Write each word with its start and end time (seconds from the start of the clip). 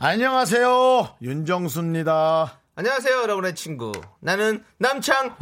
안녕하세요. 0.00 1.16
윤정수입니다. 1.20 2.52
안녕하세요, 2.76 3.20
여러분의 3.20 3.56
친구. 3.56 3.90
나는 4.20 4.62
남창희입니다. 4.78 5.40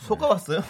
속아왔어요? 0.00 0.60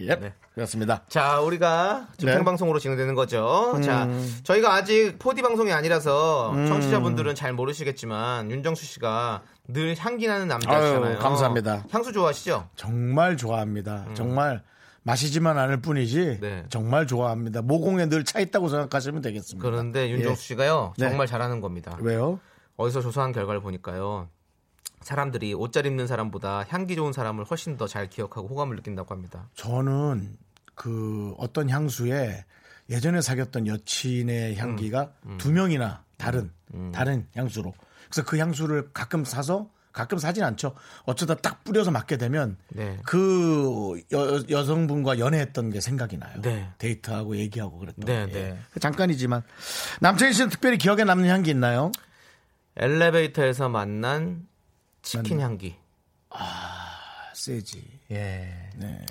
예. 0.00 0.16
네. 0.16 0.34
그렇습니다. 0.56 1.02
자, 1.06 1.38
우리가 1.38 2.08
네. 2.18 2.32
생방송으로 2.32 2.80
진행되는 2.80 3.14
거죠. 3.14 3.78
자, 3.80 4.08
저희가 4.42 4.74
아직 4.74 5.20
포디 5.20 5.40
방송이 5.40 5.72
아니라서 5.72 6.52
청취자분들은 6.66 7.36
잘 7.36 7.52
모르시겠지만 7.52 8.50
윤정수 8.50 8.84
씨가 8.86 9.42
늘 9.68 9.94
향기 9.98 10.26
나는 10.26 10.48
남자시잖아요. 10.48 11.12
아유, 11.14 11.18
감사합니다. 11.20 11.84
향수 11.92 12.12
좋아하시죠? 12.12 12.68
정말 12.74 13.36
좋아합니다. 13.36 14.06
정말 14.14 14.64
마시지만 15.02 15.58
않을 15.58 15.80
뿐이지 15.80 16.20
음. 16.20 16.38
네. 16.40 16.64
정말 16.68 17.06
좋아합니다. 17.06 17.62
모공에 17.62 18.06
늘 18.08 18.24
차 18.24 18.38
있다고 18.40 18.68
생각하시면 18.68 19.22
되겠습니다. 19.22 19.66
그런데 19.68 20.10
윤정수 20.10 20.42
씨가요 20.42 20.92
네. 20.98 21.08
정말 21.08 21.26
잘하는 21.26 21.60
겁니다. 21.60 21.96
왜요? 22.00 22.38
어디서 22.76 23.00
조사한 23.00 23.32
결과를 23.32 23.60
보니까요. 23.60 24.28
사람들이 25.00 25.54
옷 25.54 25.72
잘 25.72 25.86
입는 25.86 26.06
사람보다 26.06 26.64
향기 26.68 26.94
좋은 26.96 27.12
사람을 27.12 27.44
훨씬 27.44 27.76
더 27.78 27.86
잘 27.86 28.08
기억하고 28.08 28.48
호감을 28.48 28.76
느낀다고 28.76 29.14
합니다. 29.14 29.48
저는 29.54 30.36
그 30.74 31.34
어떤 31.38 31.70
향수에 31.70 32.44
예전에 32.90 33.20
사귀었던 33.22 33.66
여친의 33.66 34.56
향기가 34.56 35.12
음. 35.26 35.38
두 35.38 35.52
명이나 35.52 36.04
다른 36.18 36.50
다른 36.92 37.26
향수로. 37.34 37.72
그래서 38.10 38.28
그 38.28 38.36
향수를 38.38 38.90
가끔 38.92 39.24
사서 39.24 39.70
가끔 39.92 40.18
사진 40.18 40.44
않죠. 40.44 40.74
어쩌다 41.04 41.34
딱 41.34 41.64
뿌려서 41.64 41.90
맡게 41.90 42.16
되면 42.16 42.56
네. 42.68 42.98
그 43.04 44.00
여, 44.12 44.42
여성분과 44.48 45.18
연애했던 45.18 45.70
게 45.70 45.80
생각이 45.80 46.16
나요. 46.16 46.40
네. 46.42 46.70
데이트하고 46.78 47.36
얘기하고 47.36 47.78
그랬던 47.78 48.04
네, 48.04 48.26
게. 48.26 48.32
네. 48.32 48.58
잠깐이지만 48.80 49.42
남창희 50.00 50.32
씨는 50.32 50.50
특별히 50.50 50.78
기억에 50.78 51.04
남는 51.04 51.28
향기 51.28 51.50
있나요? 51.50 51.90
엘리베이터에서 52.76 53.68
만난 53.68 54.46
치킨 55.02 55.40
향기. 55.40 55.76
세지. 57.34 58.00
예. 58.12 58.70
네. 58.76 59.06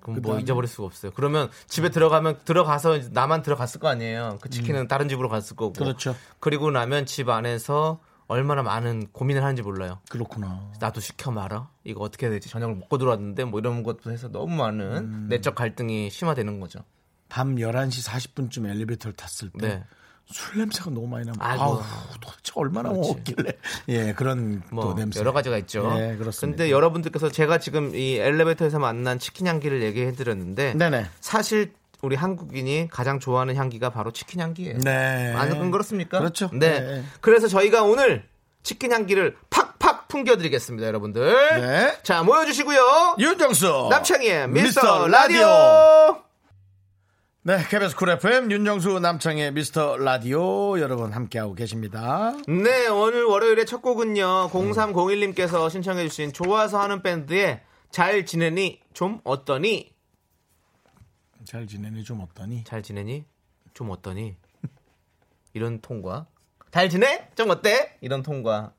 그럼 0.00 0.14
뭐 0.16 0.22
그다음에? 0.22 0.42
잊어버릴 0.42 0.68
수가 0.68 0.86
없어요. 0.86 1.12
그러면 1.14 1.48
집에 1.68 1.90
들어가면 1.90 2.40
들어가서 2.44 2.98
나만 3.10 3.42
들어갔을 3.42 3.80
거 3.80 3.88
아니에요. 3.88 4.38
그 4.40 4.50
치킨은 4.50 4.88
다른 4.88 5.08
집으로 5.08 5.28
갔을 5.28 5.56
거고. 5.56 5.72
음. 5.72 5.84
그렇죠. 5.84 6.16
그리고 6.40 6.70
나면 6.70 7.06
집 7.06 7.28
안에서 7.28 8.00
얼마나 8.32 8.62
많은 8.62 9.08
고민을 9.12 9.42
하는지 9.42 9.62
몰라요. 9.62 10.00
그렇구나. 10.08 10.72
나도 10.80 11.00
시켜 11.00 11.30
말아. 11.30 11.68
이거 11.84 12.00
어떻게 12.02 12.26
해야 12.26 12.32
되지? 12.32 12.48
저녁을 12.48 12.74
먹고 12.76 12.98
들어왔는데 12.98 13.44
뭐 13.44 13.60
이런 13.60 13.82
것도 13.82 14.10
해서 14.10 14.28
너무 14.28 14.56
많은 14.56 14.96
음. 14.96 15.26
내적 15.28 15.54
갈등이 15.54 16.10
심화되는 16.10 16.58
거죠. 16.60 16.80
밤 17.28 17.56
11시 17.56 18.08
40분쯤 18.08 18.68
엘리베이터를 18.68 19.14
탔을 19.16 19.50
때 19.50 19.68
네. 19.68 19.84
술 20.26 20.58
냄새가 20.58 20.90
너무 20.90 21.06
많이 21.08 21.26
나면 21.26 21.40
아이고. 21.40 21.62
아우 21.62 21.82
도대체 22.20 22.52
얼마나 22.54 22.90
먹었길래 22.90 23.52
예 23.88 24.12
그런 24.12 24.62
뭐또 24.70 24.94
냄새 24.94 25.20
여러 25.20 25.32
가지가 25.32 25.58
있죠. 25.58 25.92
네 25.94 26.16
그렇습니다. 26.16 26.56
근데 26.56 26.70
여러분들께서 26.70 27.30
제가 27.30 27.58
지금 27.58 27.94
이 27.94 28.16
엘리베이터에서 28.16 28.78
만난 28.78 29.18
치킨 29.18 29.46
향기를 29.46 29.82
얘기해 29.82 30.12
드렸는데 30.12 30.74
사실 31.20 31.72
우리 32.02 32.16
한국인이 32.16 32.88
가장 32.90 33.20
좋아하는 33.20 33.54
향기가 33.54 33.90
바로 33.90 34.10
치킨 34.10 34.40
향기예요. 34.40 34.78
네 34.78 35.32
안 35.36 35.70
그렇습니까? 35.70 36.18
그렇죠. 36.18 36.50
네. 36.52 36.80
네. 36.80 37.04
그래서 37.20 37.46
저희가 37.46 37.84
오늘 37.84 38.24
치킨 38.64 38.92
향기를 38.92 39.36
팍팍 39.50 40.08
풍겨드리겠습니다, 40.08 40.86
여러분들. 40.88 41.60
네. 41.60 41.96
자, 42.02 42.24
모여주시고요. 42.24 43.16
윤정수 43.20 43.86
남창희의 43.90 44.48
미스터 44.48 45.06
라디오. 45.06 45.46
네 47.44 47.58
KBS 47.68 47.96
쿨 47.96 48.10
FM 48.10 48.52
윤정수 48.52 49.00
남창희의 49.00 49.52
미스터 49.52 49.96
라디오 49.96 50.78
여러분 50.78 51.12
함께하고 51.12 51.54
계십니다. 51.54 52.32
네, 52.48 52.88
오늘 52.88 53.24
월요일의 53.24 53.66
첫 53.66 53.80
곡은요. 53.80 54.50
0301님께서 54.50 55.70
신청해주신 55.70 56.32
좋아서 56.32 56.80
하는 56.80 57.02
밴드의 57.02 57.60
잘 57.90 58.26
지내니 58.26 58.80
좀 58.92 59.20
어떠니? 59.24 59.91
잘 61.52 61.66
지내니 61.66 62.02
좀 62.02 62.18
어떠니? 62.22 62.64
잘 62.64 62.82
지내니 62.82 63.26
좀 63.74 63.90
어떠니? 63.90 64.36
이런 65.52 65.82
톤과 65.82 66.24
잘 66.70 66.88
지내? 66.88 67.28
좀 67.34 67.50
어때? 67.50 67.94
이런 68.00 68.22
톤과 68.22 68.72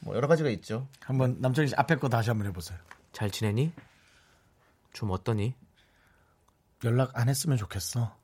뭐 0.00 0.14
여러 0.14 0.28
가지가 0.28 0.50
있죠. 0.50 0.86
한번 1.00 1.38
남창희 1.40 1.68
씨 1.68 1.74
앞에 1.74 1.96
거 1.96 2.10
다시 2.10 2.28
한번 2.28 2.46
해보세요. 2.48 2.78
잘 3.12 3.30
지내니? 3.30 3.72
좀 4.92 5.10
어떠니? 5.10 5.54
연락 6.84 7.18
안 7.18 7.30
했으면 7.30 7.56
좋겠어. 7.56 8.14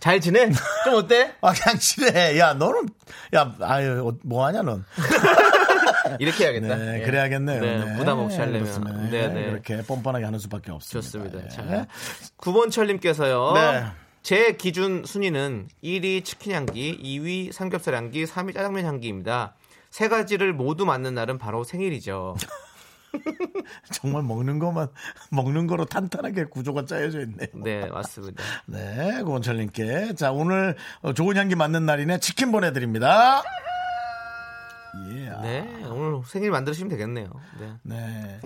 잘 0.00 0.18
지내? 0.22 0.50
좀 0.84 0.94
어때? 0.94 1.36
아 1.42 1.52
그냥 1.52 1.78
지내. 1.78 2.38
야 2.38 2.54
너는 2.54 2.88
야 3.34 3.54
아유 3.60 4.16
뭐 4.24 4.46
하냐 4.46 4.62
넌. 4.62 4.86
이렇게 6.18 6.44
해야겠다. 6.44 6.76
네, 6.76 7.00
예. 7.00 7.04
그래야겠네요. 7.04 7.60
네, 7.60 7.84
네, 7.84 7.96
부담 7.96 8.18
없이 8.18 8.38
하려면. 8.38 9.10
네, 9.10 9.28
네. 9.28 9.50
그렇게 9.50 9.82
뻔뻔하게 9.82 10.24
하는 10.24 10.38
수밖에 10.38 10.70
없습니다. 10.72 11.00
좋습니다. 11.00 11.44
예. 11.44 11.48
자, 11.48 11.86
9번철님께서요. 12.38 13.54
네. 13.54 13.84
제 14.22 14.52
기준 14.52 15.04
순위는 15.04 15.68
1위 15.82 16.24
치킨 16.24 16.52
향기, 16.52 16.98
2위 17.02 17.52
삼겹살 17.52 17.94
향기, 17.94 18.24
3위 18.24 18.54
짜장면 18.54 18.84
향기입니다. 18.84 19.54
세 19.90 20.08
가지를 20.08 20.52
모두 20.52 20.84
맞는 20.84 21.14
날은 21.14 21.38
바로 21.38 21.64
생일이죠. 21.64 22.36
정말 23.90 24.22
먹는 24.22 24.58
것만 24.58 24.88
먹는 25.30 25.66
거로 25.66 25.86
탄탄하게 25.86 26.44
구조가 26.44 26.84
짜여져 26.84 27.20
있네요. 27.22 27.48
네, 27.54 27.86
맞습니다. 27.86 28.42
네, 28.66 29.22
고원철님께 29.22 30.14
자 30.14 30.30
오늘 30.30 30.76
어, 31.00 31.14
좋은 31.14 31.36
향기 31.36 31.54
맞는 31.54 31.86
날이네 31.86 32.18
치킨 32.18 32.52
보내드립니다. 32.52 33.42
예. 35.12 35.30
네, 35.42 35.84
오늘 35.90 36.22
생일 36.24 36.50
만들으시면 36.50 36.88
되겠네요. 36.90 37.30
네. 37.60 37.72
네. 37.82 38.40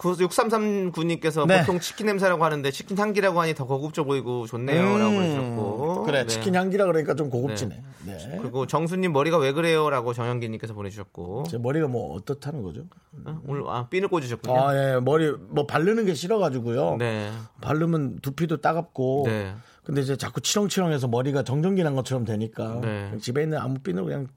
6339님께서 0.00 1.46
네. 1.46 1.60
보통 1.60 1.78
치킨 1.78 2.06
냄새라고 2.06 2.44
하는데 2.44 2.70
치킨 2.70 2.96
향기라고 2.96 3.40
하니 3.40 3.54
더 3.54 3.66
고급져 3.66 4.04
보이고 4.04 4.46
좋네요. 4.46 4.98
라고 4.98 5.12
해주셨고. 5.12 6.00
음, 6.00 6.06
그래 6.06 6.22
네. 6.22 6.26
치킨 6.26 6.54
향기라 6.54 6.86
그러니까 6.86 7.14
좀 7.14 7.28
고급지네. 7.28 7.82
네. 8.06 8.38
그리고 8.40 8.66
정수님 8.66 9.12
머리가 9.12 9.36
왜 9.36 9.52
그래요? 9.52 9.90
라고 9.90 10.14
정영기님께서 10.14 10.72
보내주셨고. 10.72 11.44
제 11.48 11.58
머리가 11.58 11.88
뭐 11.88 12.14
어떻다는 12.14 12.62
거죠? 12.62 12.86
어? 13.26 13.40
오늘, 13.46 13.64
아, 13.66 13.88
핀을 13.88 14.08
꽂으셨군요. 14.08 14.58
아, 14.58 14.74
예, 14.74 15.00
머리 15.00 15.30
뭐 15.50 15.66
바르는 15.66 16.06
게 16.06 16.14
싫어가지고요. 16.14 16.96
네. 16.98 17.30
바르면 17.60 18.20
두피도 18.20 18.62
따갑고. 18.62 19.24
네. 19.26 19.54
근데 19.84 20.02
이제 20.02 20.16
자꾸 20.16 20.40
치렁치렁해서 20.40 21.08
머리가 21.08 21.42
정전기 21.42 21.82
난 21.82 21.94
것처럼 21.96 22.24
되니까 22.24 22.80
네. 22.80 23.12
집에 23.20 23.42
있는 23.42 23.58
아무 23.58 23.78
핀으로 23.80 24.06
그냥 24.06 24.28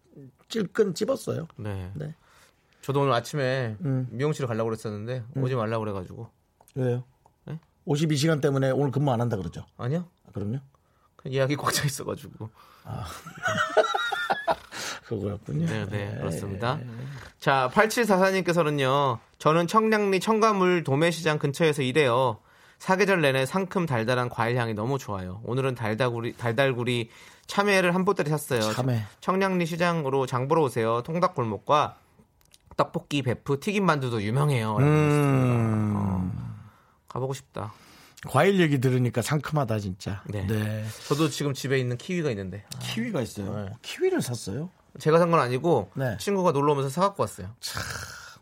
찔끈 0.53 0.93
찝었어요. 0.93 1.47
네. 1.57 1.91
네. 1.95 2.13
저도 2.81 3.01
오늘 3.01 3.13
아침에 3.13 3.75
음. 3.81 4.07
미용실을 4.11 4.47
가려고 4.47 4.69
그랬었는데 4.69 5.23
오지 5.35 5.55
말라고 5.55 5.83
그래가지고 5.83 6.29
왜요? 6.75 7.03
네? 7.45 7.59
52시간 7.87 8.41
때문에 8.41 8.71
오늘 8.71 8.91
근무 8.91 9.11
안 9.11 9.21
한다 9.21 9.37
그러죠? 9.37 9.65
아니요 9.77 10.05
아, 10.27 10.31
그럼요? 10.31 10.59
그냥 11.15 11.33
예약이 11.33 11.55
꽉 11.55 11.71
차 11.71 11.85
있어가지고 11.85 12.49
그거였군요. 15.07 15.65
네, 15.65 15.85
네, 15.89 16.15
그렇습니다. 16.17 16.79
자, 17.39 17.69
8744님께서는요, 17.73 19.19
저는 19.37 19.67
청량리 19.67 20.19
청가물 20.19 20.83
도매시장 20.83 21.39
근처에서 21.39 21.81
일해요. 21.81 22.39
사계절 22.79 23.21
내내 23.21 23.45
상큼 23.45 23.85
달달한 23.85 24.29
과일 24.29 24.57
향이 24.57 24.73
너무 24.73 24.97
좋아요. 24.97 25.41
오늘은 25.45 25.75
달달구리, 25.75 26.33
달달구리 26.33 27.09
참외를 27.47 27.93
한 27.93 28.05
보따리 28.05 28.29
샀어요. 28.29 28.61
참외. 28.61 29.03
청량리 29.21 29.65
시장으로 29.65 30.25
장 30.25 30.47
보러 30.47 30.61
오세요. 30.63 31.01
통닭 31.03 31.35
골목과 31.35 31.97
떡볶이, 32.77 33.21
베프, 33.21 33.59
튀김 33.59 33.85
만두도 33.85 34.23
유명해요. 34.23 34.77
음. 34.77 35.93
어, 35.95 36.31
가보고 37.07 37.33
싶다. 37.33 37.73
과일 38.27 38.59
얘기 38.61 38.79
들으니까 38.79 39.21
상큼하다 39.21 39.79
진짜. 39.79 40.23
네. 40.27 40.47
네. 40.47 40.85
저도 41.07 41.29
지금 41.29 41.53
집에 41.53 41.77
있는 41.77 41.97
키위가 41.97 42.29
있는데 42.31 42.63
키위가 42.79 43.21
있어요. 43.21 43.53
네. 43.65 43.73
키위를 43.81 44.21
샀어요? 44.21 44.69
제가 44.99 45.19
산 45.19 45.29
건 45.29 45.39
아니고 45.39 45.91
네. 45.95 46.17
친구가 46.19 46.51
놀러 46.51 46.71
오면서 46.73 46.89
사 46.89 47.01
갖고 47.01 47.23
왔어요. 47.23 47.49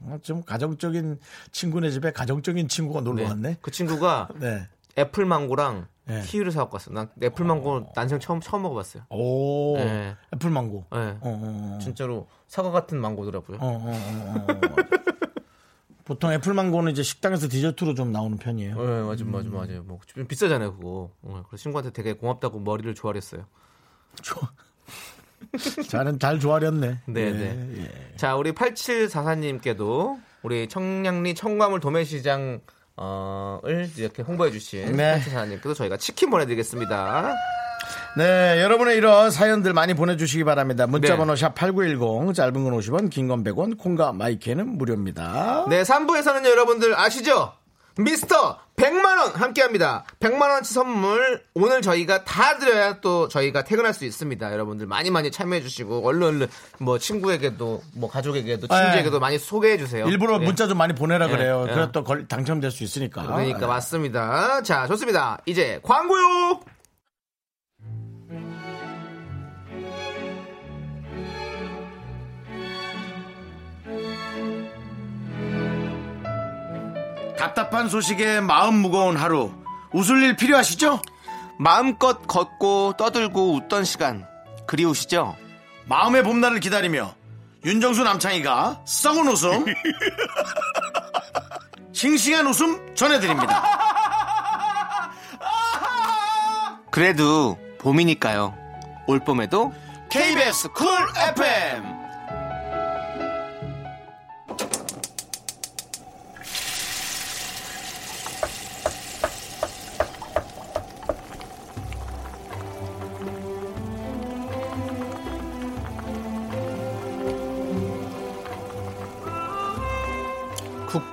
어, 0.01 0.18
좀 0.21 0.44
가정적인 0.44 1.19
친구네 1.51 1.89
집에 1.92 2.12
가정적인 2.12 2.68
친구가 2.68 3.01
놀러 3.01 3.24
네. 3.24 3.30
왔네. 3.30 3.57
그 3.62 3.71
친구가 3.71 4.30
네. 4.39 4.68
애플 4.97 5.25
망고랑 5.25 5.88
예. 6.09 6.21
키위를 6.21 6.51
사갖고 6.51 6.75
왔어요. 6.75 6.95
난 6.95 7.09
애플망고 7.21 7.92
난생 7.95 8.19
처음 8.19 8.39
처음 8.42 8.63
먹어봤어요. 8.63 9.03
오. 9.09 9.77
네. 9.77 10.15
애플망고. 10.33 10.86
네. 10.92 10.98
어, 10.98 11.19
어, 11.21 11.75
어. 11.75 11.80
진짜로 11.81 12.27
사과 12.48 12.71
같은 12.71 13.00
망고더라고요. 13.00 13.57
어, 13.62 13.68
어, 13.68 13.92
어, 13.92 14.45
어. 14.50 14.75
보통 16.03 16.31
애플망고는 16.33 16.92
이제 16.92 17.03
식당에서 17.03 17.48
디저트로 17.48 17.94
좀 17.94 18.12
나오는 18.12 18.38
편이에요. 18.38 18.75
네, 18.75 19.01
맞아, 19.03 19.24
맞아, 19.25 19.50
맞아요. 19.50 19.83
뭐 19.83 20.00
좀 20.07 20.25
비싸잖아요, 20.27 20.75
그거. 20.75 21.12
어, 21.21 21.44
그래서 21.48 21.62
친구한테 21.62 21.92
되게 21.92 22.13
고맙다고 22.13 22.59
머리를 22.59 22.94
조아렸어요. 22.95 23.45
잘은 25.89 26.19
잘 26.19 26.39
조아렸네. 26.39 27.00
네, 27.07 27.21
예, 27.21 27.31
네. 27.31 27.83
예. 27.83 28.15
자, 28.18 28.36
우리 28.36 28.51
8744님께도 28.51 30.19
우리 30.44 30.68
청량리 30.68 31.36
청과물 31.36 31.80
도매시장 31.80 32.62
어을 33.03 33.89
이렇게 33.98 34.21
홍보해 34.21 34.51
주신 34.51 34.95
네. 34.95 35.19
8744님께도 35.25 35.74
저희가 35.75 35.98
치킨 35.98 36.30
보내드리겠습니다. 36.30 37.33
네, 38.15 38.62
여러분의 38.62 38.98
이런 38.98 39.31
사연들 39.31 39.74
많이 39.74 39.95
보내주시기 39.95 40.44
바랍니다. 40.44 40.86
문자번호 40.86 41.33
네. 41.33 41.48
샵8910, 41.48 42.36
짧은 42.36 42.53
건 42.63 42.77
50원, 42.77 43.09
긴 43.09 43.27
건 43.27 43.44
100원, 43.44 43.77
콩과 43.80 44.13
마이크는 44.13 44.68
무료입니다. 44.77 45.65
네, 45.69 45.81
3부에서는 45.81 46.45
여러분들 46.45 46.94
아시죠? 47.00 47.53
미스터 47.98 48.58
100만원 48.78 49.34
함께 49.36 49.62
합니다. 49.62 50.04
100만원치 50.20 50.66
선물 50.66 51.44
오늘 51.54 51.82
저희가 51.82 52.24
다 52.24 52.58
드려야 52.58 53.00
또 53.02 53.28
저희가 53.28 53.64
퇴근할 53.64 53.94
수 53.94 54.06
있습니다. 54.06 54.52
여러분들 54.52 54.88
많이 54.88 55.12
많이 55.12 55.30
참여해 55.32 55.62
주시고 55.62 56.06
얼른 56.08 56.24
얼른 56.24 56.48
뭐 56.80 56.98
친구에게도 56.98 57.84
뭐 57.94 58.10
가족에게도 58.10 58.68
친구에게도 58.68 59.20
많이 59.20 59.38
소개해 59.38 59.78
주세요. 59.78 60.06
네. 60.06 60.12
일부러 60.12 60.36
예. 60.42 60.46
문자 60.46 60.68
좀 60.68 60.78
많이 60.78 60.96
보내라 60.96 61.28
예, 61.28 61.32
그래요. 61.32 61.66
예. 61.70 61.74
그래 61.74 61.90
또 61.92 62.04
걸- 62.04 62.28
당첨될 62.28 62.72
수 62.72 62.84
있으니까. 62.84 63.24
그러니까 63.24 63.68
맞습니다. 63.68 64.64
자, 64.64 64.88
좋습니다. 64.88 65.38
이제 65.46 65.80
광고요. 65.84 66.62
답답한 77.42 77.90
소식에 77.90 78.40
마음 78.40 78.76
무거운 78.76 79.18
하루. 79.18 79.52
웃을 79.94 80.22
일 80.22 80.36
필요하시죠? 80.36 81.02
마음껏 81.58 82.28
걷고 82.28 82.94
떠들고 82.98 83.56
웃던 83.56 83.84
시간 83.84 84.28
그리우시죠? 84.68 85.36
마음의 85.86 86.22
봄날을 86.22 86.60
기다리며 86.60 87.16
윤정수 87.66 88.04
남창희가 88.04 88.82
썩은 88.86 89.28
웃음 89.28 89.66
싱싱한 91.94 92.46
웃음 92.46 92.94
전해드립니다 92.94 93.64
그래도 96.92 97.58
봄이니까요. 97.80 98.56
올 99.08 99.20
봄에도 99.20 99.74
KBS 100.12 100.70
쿨 100.74 100.88
FM 101.36 102.00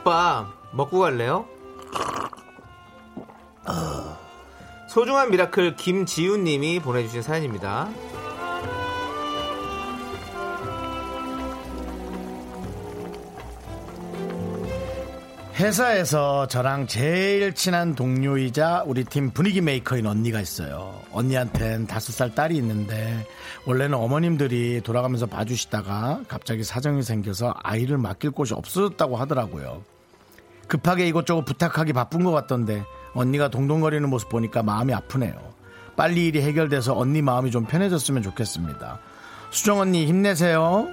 국밥 0.09 0.47
먹고 0.73 1.01
갈래요? 1.01 1.47
소중한 4.89 5.31
미라클 5.31 5.77
김지훈님이 5.77 6.81
보내주신 6.81 7.21
사연입니다. 7.21 7.91
회사에서 15.57 16.47
저랑 16.47 16.87
제일 16.87 17.53
친한 17.53 17.95
동료이자 17.95 18.85
우리 18.87 19.05
팀 19.05 19.31
분위기 19.31 19.61
메이커인 19.61 20.07
언니가 20.07 20.41
있어요. 20.41 20.95
언니한텐 21.13 21.87
다섯 21.87 22.13
살 22.13 22.35
딸이 22.35 22.57
있는데 22.57 23.27
원래는 23.67 23.99
어머님들이 23.99 24.81
돌아가면서 24.83 25.27
봐주시다가 25.27 26.23
갑자기 26.29 26.65
사정이 26.65 27.03
생겨서 27.03 27.53
아이를 27.63 27.99
맡길 27.99 28.31
곳이 28.31 28.55
없어졌다고 28.55 29.17
하더라고요. 29.17 29.83
급하게 30.69 31.09
이것저것 31.09 31.45
부탁하기 31.45 31.93
바쁜 31.95 32.23
것 32.23 32.31
같던데 32.31 32.85
언니가 33.15 33.49
동동거리는 33.49 34.09
모습 34.09 34.29
보니까 34.29 34.63
마음이 34.63 34.93
아프네요. 34.95 35.35
빨리 35.97 36.27
일이 36.27 36.41
해결돼서 36.43 36.97
언니 36.97 37.23
마음이 37.23 37.51
좀 37.51 37.65
편해졌으면 37.65 38.23
좋겠습니다. 38.23 39.01
수정 39.51 39.81
언니 39.81 40.07
힘내세요. 40.07 40.87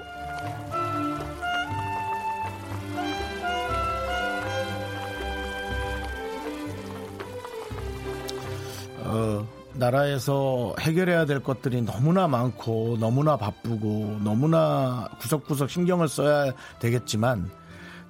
어, 9.03 9.47
나라에서 9.73 10.73
해결해야 10.79 11.25
될 11.25 11.43
것들이 11.43 11.81
너무나 11.81 12.27
많고 12.27 12.97
너무나 12.99 13.37
바쁘고 13.37 14.19
너무나 14.23 15.07
구석구석 15.19 15.69
신경을 15.69 16.07
써야 16.07 16.53
되겠지만 16.79 17.51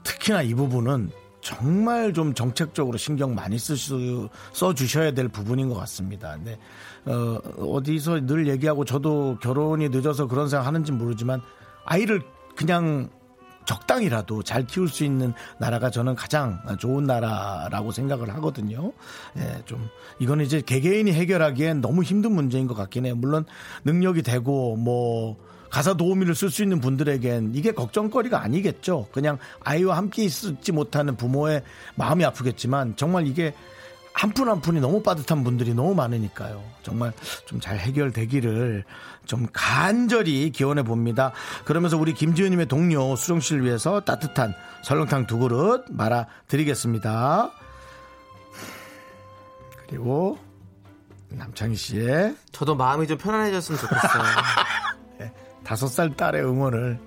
특히나 0.03 0.43
이 0.43 0.53
부분은 0.53 1.09
정말 1.45 2.11
좀 2.11 2.33
정책적으로 2.33 2.97
신경 2.97 3.35
많이 3.35 3.59
쓰시, 3.59 3.93
써주셔야 4.51 5.11
될 5.11 5.27
부분인 5.27 5.69
것 5.69 5.75
같습니다. 5.75 6.35
근데 6.35 6.57
어, 7.05 7.37
어디서 7.59 8.25
늘 8.25 8.47
얘기하고 8.47 8.83
저도 8.83 9.37
결혼이 9.43 9.89
늦어서 9.89 10.25
그런 10.25 10.49
생각 10.49 10.65
하는지 10.65 10.91
모르지만 10.91 11.41
아이를 11.85 12.23
그냥 12.55 13.09
적당히라도 13.65 14.41
잘 14.41 14.65
키울 14.65 14.89
수 14.89 15.03
있는 15.03 15.33
나라가 15.59 15.91
저는 15.91 16.15
가장 16.15 16.59
좋은 16.79 17.03
나라라고 17.03 17.91
생각을 17.91 18.33
하거든요. 18.35 18.91
예, 19.37 19.61
좀 19.65 19.87
이거는 20.17 20.45
이제 20.45 20.61
개개인이 20.61 21.11
해결하기엔 21.11 21.79
너무 21.79 22.01
힘든 22.01 22.31
문제인 22.31 22.65
것 22.65 22.73
같긴 22.73 23.05
해요. 23.05 23.15
물론 23.15 23.45
능력이 23.83 24.23
되고 24.23 24.75
뭐 24.77 25.37
가사 25.75 25.93
도우미를 25.93 26.35
쓸 26.35 26.49
수 26.51 26.63
있는 26.63 26.79
분들에겐 26.79 27.51
이게 27.53 27.73
걱정거리가 27.73 28.41
아니겠죠. 28.41 29.09
그냥 29.11 29.37
아이와 29.59 29.97
함께 29.97 30.23
있지 30.23 30.71
못하는 30.71 31.17
부모의 31.17 31.63
마음이 31.95 32.23
아프겠지만 32.23 32.95
정말 32.95 33.27
이게 33.27 33.53
한푼한 34.13 34.61
푼이 34.61 34.79
너무 34.79 35.03
빠듯한 35.03 35.43
분들이 35.43 35.73
너무 35.73 35.93
많으니까요. 35.93 36.63
정말 36.81 37.11
좀 37.45 37.59
잘 37.59 37.77
해결되기를 37.77 38.85
좀 39.25 39.47
간절히 39.51 40.49
기원해 40.51 40.81
봅니다. 40.81 41.33
그러면서 41.65 41.97
우리 41.97 42.13
김지은님의 42.13 42.67
동료 42.67 43.13
수정 43.17 43.41
씨를 43.41 43.65
위해서 43.65 43.99
따뜻한 43.99 44.53
설렁탕 44.81 45.27
두 45.27 45.39
그릇 45.39 45.83
말아 45.89 46.27
드리겠습니다. 46.47 47.51
그리고 49.89 50.37
남창희 51.27 51.75
씨의 51.75 52.37
저도 52.53 52.75
마음이 52.75 53.07
좀 53.07 53.17
편안해졌으면 53.17 53.77
좋겠어요. 53.77 54.23
다섯 55.65 55.87
살 55.87 56.15
딸의 56.15 56.43
응원을 56.43 56.99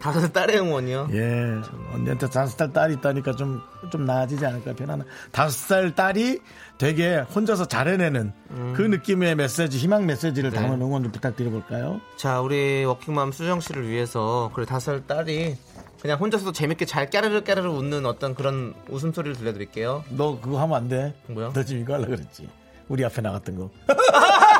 다섯 0.00 0.32
딸의 0.32 0.60
응원이요. 0.60 1.08
예 1.12 1.56
언니한테 1.92 2.28
다섯 2.30 2.56
살 2.56 2.72
딸이 2.72 2.94
있다니까 2.94 3.32
좀 3.32 3.60
좀 3.90 4.04
나아지지 4.04 4.44
않을까 4.44 4.74
편안한 4.74 5.06
다섯 5.32 5.50
살 5.56 5.94
딸이 5.94 6.40
되게 6.78 7.18
혼자서 7.34 7.66
잘 7.66 7.88
해내는 7.88 8.32
그 8.76 8.82
느낌의 8.82 9.34
메시지 9.36 9.78
희망 9.78 10.04
메시지를 10.04 10.50
네. 10.50 10.60
담은 10.60 10.80
응원 10.82 11.02
좀 11.04 11.12
부탁드려볼까요? 11.12 12.00
자, 12.16 12.40
우리 12.40 12.84
워킹맘 12.84 13.32
수정 13.32 13.60
씨를 13.60 13.88
위해서 13.88 14.50
그래 14.54 14.66
다섯 14.66 14.92
살 14.92 15.06
딸이 15.06 15.56
그냥 16.02 16.18
혼자서도 16.18 16.52
재밌게 16.52 16.84
잘 16.84 17.08
까르르 17.08 17.42
까르르 17.44 17.68
웃는 17.70 18.04
어떤 18.04 18.34
그런 18.34 18.74
웃음소리를 18.88 19.36
들려드릴게요. 19.36 20.04
너 20.10 20.38
그거 20.40 20.60
하면 20.60 20.76
안 20.76 20.88
돼. 20.88 21.14
뭐야? 21.28 21.52
너 21.54 21.62
지금 21.64 21.82
이거 21.82 21.94
하려고 21.94 22.10
그랬지. 22.10 22.48
우리 22.88 23.04
앞에 23.04 23.20
나갔던 23.22 23.56
거. 23.56 23.70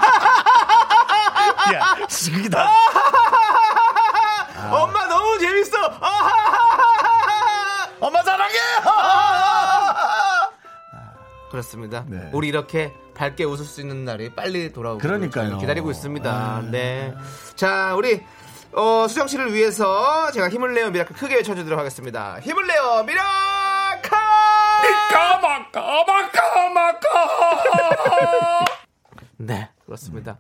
야, 1.75 1.97
그게 2.33 2.49
다. 2.49 2.69
엄마 4.73 5.07
너무 5.07 5.39
재밌어. 5.39 5.77
엄마 8.01 8.23
사랑해! 8.23 8.55
그렇습니다. 11.51 12.05
네. 12.07 12.31
우리 12.33 12.49
이렇게 12.49 12.93
밝게 13.15 13.45
웃을 13.45 13.65
수 13.65 13.81
있는 13.81 14.05
날이 14.05 14.31
빨리 14.35 14.73
돌아오고 14.73 14.99
그러니까요. 15.01 15.59
기다리고 15.59 15.91
있습니다. 15.91 16.31
아. 16.31 16.63
네. 16.71 17.15
자, 17.57 17.95
우리 17.97 18.23
어, 18.73 19.07
수정 19.09 19.27
씨를 19.27 19.53
위해서 19.55 20.31
제가 20.33 20.51
힘을 20.51 20.75
내어 20.75 20.91
미라클 20.91 21.17
크게 21.17 21.37
외쳐주도록 21.37 21.79
하겠습니다. 21.79 22.39
힘을 22.41 22.67
내어 22.67 23.03
미라클! 23.03 24.11
까마까, 25.11 26.05
마까, 26.07 26.69
마까! 26.69 28.65
네, 29.39 29.71
그렇습니다. 29.87 30.37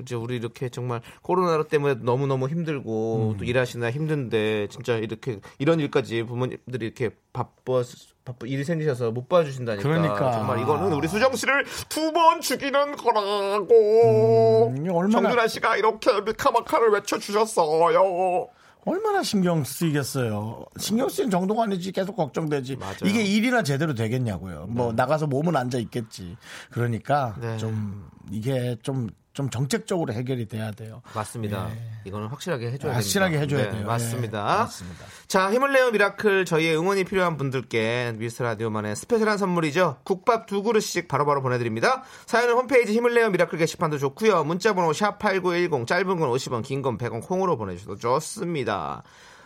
이제 0.00 0.14
우리 0.14 0.36
이렇게 0.36 0.68
정말 0.68 1.00
코로나 1.22 1.62
때문에 1.62 1.94
너무 2.02 2.26
너무 2.26 2.48
힘들고 2.48 3.32
음. 3.32 3.36
또 3.38 3.44
일하시나 3.44 3.90
힘든데 3.90 4.68
진짜 4.68 4.96
이렇게 4.96 5.40
이런 5.58 5.80
일까지 5.80 6.22
부모님들이 6.24 6.86
이렇게 6.86 7.10
바빠 7.32 7.82
바빠 8.24 8.46
일이 8.46 8.64
생기셔서 8.64 9.12
못 9.12 9.28
봐주신다니까. 9.28 9.82
그러니까. 9.88 10.32
정말 10.32 10.60
이거는 10.60 10.92
우리 10.92 11.06
수정 11.08 11.34
씨를 11.36 11.64
두 11.88 12.12
번 12.12 12.40
죽이는 12.40 12.96
거라고. 12.96 14.68
음, 14.76 14.88
얼마나- 14.90 15.10
정준하 15.22 15.46
씨가 15.48 15.76
이렇게 15.76 16.10
미카마카를 16.22 16.90
외쳐 16.90 17.18
주셨어요. 17.18 18.48
얼마나 18.88 19.22
신경 19.24 19.64
쓰이겠어요. 19.64 20.64
신경 20.78 21.08
쓰인 21.08 21.28
정도가 21.28 21.64
아니지 21.64 21.90
계속 21.90 22.14
걱정되지. 22.16 22.76
맞아요. 22.76 22.94
이게 23.04 23.22
일이나 23.24 23.62
제대로 23.64 23.94
되겠냐고요. 23.94 24.66
뭐 24.68 24.92
나가서 24.92 25.26
몸은 25.26 25.56
앉아 25.56 25.78
있겠지. 25.78 26.36
그러니까 26.70 27.34
네. 27.40 27.56
좀 27.56 28.08
이게 28.30 28.76
좀 28.82 29.08
좀 29.36 29.50
정책적으로 29.50 30.14
해결이 30.14 30.46
돼야 30.48 30.70
돼요. 30.70 31.02
맞습니다. 31.14 31.68
이거는 32.06 32.28
확실하게 32.28 32.68
해줘야 32.68 32.78
됩니다. 32.78 32.96
확실하게 32.96 33.38
해줘야 33.38 33.64
네, 33.66 33.70
돼요. 33.72 33.86
맞습니다. 33.86 34.38
예, 34.38 34.42
맞습니다. 34.60 35.04
자, 35.28 35.52
힘을 35.52 35.74
내요 35.74 35.90
미라클 35.90 36.46
저희의 36.46 36.74
응원이 36.78 37.04
필요한 37.04 37.36
분들께 37.36 38.14
미스터 38.16 38.44
라디오만의 38.44 38.96
스페셜한 38.96 39.36
선물이죠. 39.36 39.98
국밥 40.04 40.46
두 40.46 40.62
그릇씩 40.62 41.06
바로 41.06 41.26
바로 41.26 41.42
보내드립니다. 41.42 42.02
사연은 42.24 42.54
홈페이지 42.54 42.94
힘을 42.94 43.12
내요 43.12 43.28
미라클 43.28 43.58
게시판도 43.58 43.98
좋고요. 43.98 44.42
문자번호 44.44 44.94
샵 44.94 45.18
#8910 45.18 45.86
짧은 45.86 46.06
건 46.18 46.30
50원, 46.30 46.62
긴 46.64 46.80
건 46.80 46.96
100원 46.96 47.22
콩으로 47.22 47.58
보내주셔도 47.58 47.96
좋습니다. 47.96 49.02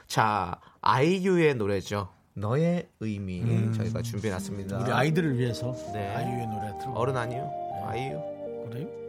자, 0.06 0.54
아이유의 0.82 1.56
노래죠. 1.56 2.10
너의 2.34 2.88
의미 3.00 3.42
저희가 3.76 4.02
준비해놨습니다. 4.02 4.78
우리 4.78 4.92
아이들을 4.92 5.36
위해서 5.36 5.74
네. 5.92 6.14
아이유의 6.14 6.46
노래 6.46 6.68
틀고 6.78 6.92
어른 6.96 7.16
아니요? 7.16 7.50
아이유. 7.88 8.20
그래요? 8.70 8.99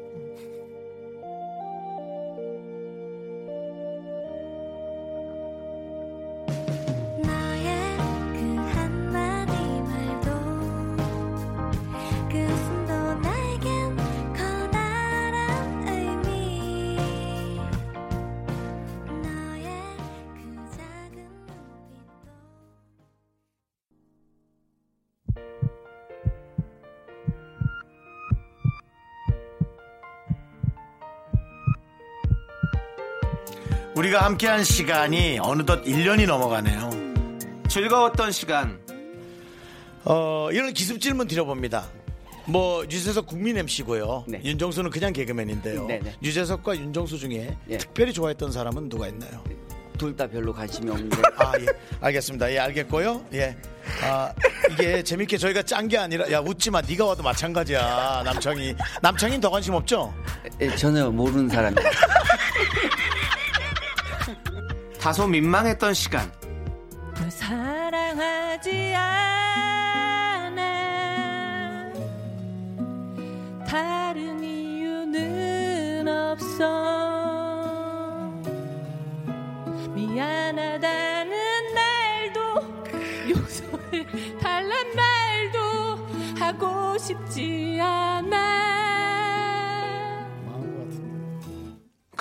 우리가 34.11 34.25
함께한 34.25 34.63
시간이 34.65 35.39
어느덧 35.41 35.83
1년이 35.85 36.27
넘어가네요. 36.27 36.89
즐거웠던 37.69 38.33
시간. 38.33 38.77
어, 40.03 40.49
이런 40.51 40.73
기습 40.73 40.99
질문 40.99 41.27
드려봅니다. 41.27 41.85
뭐 42.45 42.83
유재석 42.83 43.27
국민 43.27 43.55
MC고요. 43.57 44.25
네. 44.27 44.41
윤정수는 44.43 44.89
그냥 44.89 45.13
개그맨인데요. 45.13 45.85
네, 45.87 45.99
네. 46.03 46.13
유재석과 46.21 46.75
윤정수 46.75 47.19
중에 47.19 47.55
예. 47.69 47.77
특별히 47.77 48.11
좋아했던 48.11 48.51
사람은 48.51 48.89
누가 48.89 49.07
있나요? 49.07 49.43
둘 49.97 50.15
다 50.15 50.25
별로 50.27 50.51
관심이 50.51 50.89
없는데 50.91 51.17
아, 51.37 51.53
예. 51.59 51.65
알겠습니다. 52.01 52.51
예, 52.51 52.59
알겠고요. 52.59 53.23
예. 53.33 53.55
아, 54.03 54.33
이게 54.71 55.01
재밌게 55.03 55.37
저희가 55.37 55.61
짠 55.63 55.87
게 55.87 55.97
아니라, 55.97 56.29
야, 56.31 56.39
웃지 56.39 56.69
마. 56.71 56.81
네가 56.81 57.05
와도 57.05 57.23
마찬가지야. 57.23 58.23
남창이. 58.25 58.75
남창이는 59.01 59.39
더 59.39 59.49
관심 59.49 59.73
없죠? 59.75 60.13
에, 60.59 60.75
전혀 60.75 61.09
모르는 61.09 61.47
사람이 61.47 61.75
다소 65.01 65.25
민망했던 65.27 65.95
시간. 65.95 66.31
널 67.15 67.31
사랑하지 67.31 68.93
않아. 68.95 70.61
다른 73.67 74.43
이유는 74.43 76.07
없어. 76.07 76.61
미안하다는 79.95 81.33
말도 81.73 82.39
용서해 83.31 84.05
달란 84.39 84.71
말도 84.95 85.97
하고 86.39 86.95
싶지 86.99 87.79
않아 87.81 88.80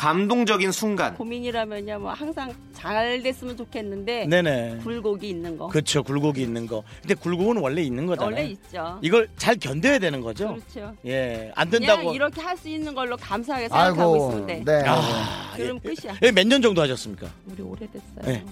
감동적인 0.00 0.72
순간. 0.72 1.14
고민이라면요, 1.14 1.98
뭐 1.98 2.12
항상 2.12 2.54
잘 2.72 3.22
됐으면 3.22 3.54
좋겠는데 3.54 4.26
네네. 4.28 4.78
굴곡이 4.82 5.28
있는 5.28 5.58
거 5.58 5.68
그렇죠. 5.68 6.02
굴곡이 6.02 6.40
있는 6.40 6.66
거. 6.66 6.82
근데 7.02 7.12
굴곡은 7.14 7.58
원래 7.58 7.82
있는 7.82 8.06
거잖아요. 8.06 8.34
원래 8.34 8.48
있죠. 8.48 8.98
이걸 9.02 9.28
잘 9.36 9.56
견뎌야 9.56 9.98
되는 9.98 10.22
거죠? 10.22 10.54
그렇죠. 10.54 10.94
예. 11.04 11.52
안 11.54 11.68
그냥 11.68 11.96
된다고. 11.96 12.14
이렇게 12.14 12.40
할 12.40 12.56
수 12.56 12.68
있는 12.70 12.94
걸로 12.94 13.14
감사하게 13.18 13.68
생각하고 13.68 14.16
있으면 14.16 14.46
돼. 14.46 14.62
네. 14.64 14.82
아, 14.86 15.52
그럼 15.56 15.78
끝이야. 15.80 16.16
예, 16.22 16.30
몇 16.32 16.46
년 16.46 16.62
정도 16.62 16.80
하셨습니까? 16.80 17.26
우리 17.46 17.62
오래됐어요. 17.62 18.22
네. 18.24 18.42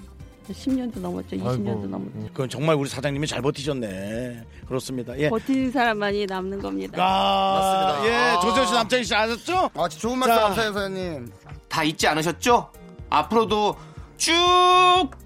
10년도 0.53 1.01
넘었죠. 1.01 1.37
20년도 1.37 1.89
넘었죠. 1.89 2.27
그건 2.33 2.49
정말 2.49 2.77
우리 2.77 2.89
사장님이 2.89 3.27
잘 3.27 3.43
버티셨네. 3.43 4.45
그렇습니다. 4.67 5.19
예. 5.19 5.29
버티는 5.29 5.71
사람만이 5.73 6.27
남는 6.27 6.61
겁니다. 6.61 6.99
아, 7.03 7.93
맞습니다. 7.95 8.09
예. 8.13 8.17
아. 8.37 8.41
조세호 8.41 8.67
씨, 8.67 8.73
남창희 8.75 9.05
씨 9.05 9.15
아셨죠? 9.15 9.71
아, 9.75 9.89
진짜 9.89 10.03
좋은 10.03 10.19
말씀 10.19 10.35
자. 10.37 10.43
감사해요, 10.43 10.73
사장님. 10.73 11.33
다 11.69 11.83
잊지 11.85 12.07
않으셨죠? 12.09 12.71
앞으로도 13.11 13.77
쭉 14.17 14.33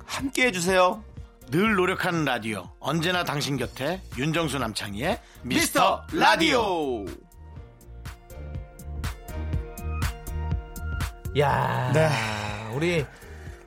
함께 0.05 0.47
해주세요. 0.47 1.02
늘 1.50 1.75
노력하는 1.75 2.25
라디오. 2.25 2.69
언제나 2.81 3.25
당신 3.25 3.57
곁에 3.57 4.00
윤정수 4.17 4.59
남창희의 4.59 5.21
미스터 5.43 6.02
라디오. 6.12 7.05
야, 11.38 11.91
네. 11.95 12.09
우리 12.75 13.05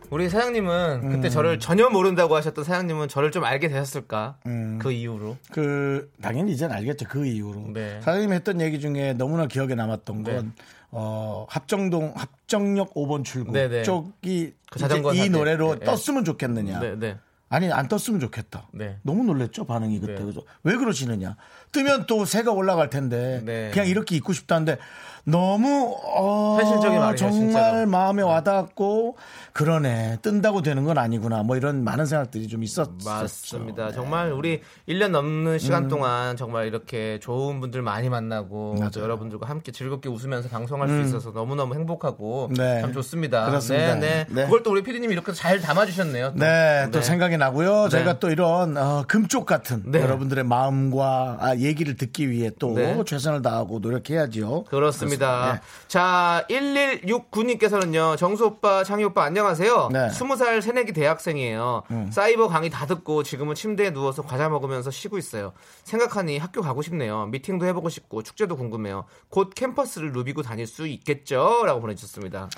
우리 0.09 0.29
사장님은 0.29 1.01
음. 1.03 1.09
그때 1.09 1.29
저를 1.29 1.59
전혀 1.59 1.89
모른다고 1.89 2.35
하셨던 2.35 2.63
사장님은 2.63 3.07
저를 3.07 3.31
좀 3.31 3.43
알게 3.43 3.67
되셨을까? 3.67 4.37
음. 4.45 4.79
그 4.81 4.91
이후로. 4.91 5.37
그 5.51 6.11
당연히 6.21 6.53
이제는 6.53 6.75
알겠죠 6.75 7.05
그 7.07 7.25
이후로 7.25 7.73
네. 7.73 7.99
사장님이 8.01 8.33
했던 8.33 8.61
얘기 8.61 8.79
중에 8.79 9.13
너무나 9.13 9.47
기억에 9.47 9.75
남았던 9.75 10.23
네. 10.23 10.33
건 10.33 10.53
어, 10.91 11.45
합정동 11.49 12.13
합정역 12.15 12.93
5번 12.93 13.25
출구 13.25 13.51
네, 13.51 13.67
네. 13.67 13.83
쪽이 13.83 14.53
그 14.71 15.15
이. 15.15 15.29
노래로 15.29 15.73
네, 15.73 15.79
네. 15.79 15.85
떴으면 15.85 16.23
좋겠느냐 16.23 16.79
네, 16.79 16.95
네. 16.97 17.17
아니 17.49 17.71
안 17.71 17.87
떴으면 17.87 18.19
좋겠다 18.19 18.69
네. 18.71 18.97
너무 19.03 19.23
놀랬죠 19.23 19.65
반응이 19.65 19.99
그때 19.99 20.15
네. 20.15 20.23
그죠 20.23 20.43
왜 20.63 20.75
그러시느냐 20.75 21.35
뜨면 21.71 22.05
또 22.07 22.25
새가 22.25 22.51
올라갈 22.51 22.89
텐데 22.89 23.41
네. 23.43 23.71
그냥 23.71 23.87
이렇게 23.87 24.15
입고 24.15 24.33
싶다는데 24.33 24.77
너무 25.25 25.97
어, 26.03 26.57
현실적인 26.59 26.99
말이에요, 26.99 27.15
정말 27.15 27.39
진짜로. 27.39 27.87
마음에 27.87 28.21
와닿았고 28.21 29.17
그러네 29.53 30.19
뜬다고 30.21 30.61
되는 30.61 30.83
건 30.83 30.97
아니구나 30.97 31.41
뭐 31.43 31.57
이런 31.57 31.83
많은 31.83 32.05
생각들이 32.05 32.47
좀 32.47 32.63
있었죠 32.63 33.09
맞습니다. 33.09 33.87
네. 33.87 33.93
정말 33.93 34.31
우리 34.31 34.61
1년 34.87 35.09
넘는 35.09 35.59
시간 35.59 35.87
동안 35.87 36.37
정말 36.37 36.67
이렇게 36.67 37.19
좋은 37.21 37.59
분들 37.59 37.81
많이 37.81 38.09
만나고 38.09 38.75
음. 38.79 38.89
여러분들과 38.95 39.49
함께 39.49 39.71
즐겁게 39.71 40.09
웃으면서 40.09 40.49
방송할 40.49 40.89
수 40.89 41.01
있어서 41.01 41.31
너무너무 41.31 41.73
행복하고 41.73 42.49
네. 42.55 42.81
참 42.81 42.93
좋습니다. 42.93 43.45
그렇습니다. 43.47 43.95
네, 43.95 43.99
네. 43.99 44.25
네. 44.29 44.43
그걸 44.45 44.61
또 44.61 44.71
우리 44.71 44.83
피디님이 44.83 45.13
이렇게 45.13 45.31
잘 45.31 45.59
담아주셨네요. 45.59 46.33
또. 46.33 46.39
네, 46.39 46.87
또 46.91 47.01
생각이 47.01 47.37
나고요. 47.37 47.89
저희가 47.89 48.19
또 48.19 48.29
이런 48.29 48.77
어, 48.77 49.05
금쪽 49.07 49.45
같은 49.45 49.83
네. 49.85 50.01
여러분들의 50.01 50.43
마음과 50.43 51.37
아, 51.39 51.55
얘기를 51.55 51.95
듣기 51.95 52.29
위해 52.29 52.51
또 52.59 52.75
네. 52.75 53.01
최선을 53.05 53.41
다하고 53.41 53.79
노력해야지요. 53.79 54.65
그렇습니다. 54.65 55.14
네. 55.53 55.61
자, 55.87 56.45
1169님께서는요, 56.49 58.17
정수 58.17 58.45
오빠, 58.45 58.83
창희 58.83 59.03
오빠 59.05 59.23
안녕하세요. 59.23 59.89
네. 59.91 59.99
음. 59.99 60.07
20살 60.09 60.61
새내기 60.61 60.93
대학생이에요. 60.93 61.83
사이버 62.11 62.47
강의 62.47 62.69
다 62.69 62.85
듣고 62.85 63.23
지금은 63.23 63.55
침대에 63.55 63.91
누워서 63.91 64.21
과자 64.23 64.49
먹으면서 64.49 64.91
쉬고 64.91 65.17
있어요. 65.17 65.53
생각하니 65.83 66.37
학교 66.37 66.61
가고 66.61 66.81
싶네요. 66.81 67.27
미팅도 67.27 67.65
해보고 67.67 67.89
싶고 67.89 68.23
축제도 68.23 68.55
궁금해요. 68.55 69.05
곧 69.29 69.51
캠퍼스를 69.55 70.11
누비고 70.11 70.41
다닐 70.41 70.67
수 70.67 70.87
있겠죠? 70.87 71.63
라고 71.65 71.81
보내주셨습니다. 71.81 72.49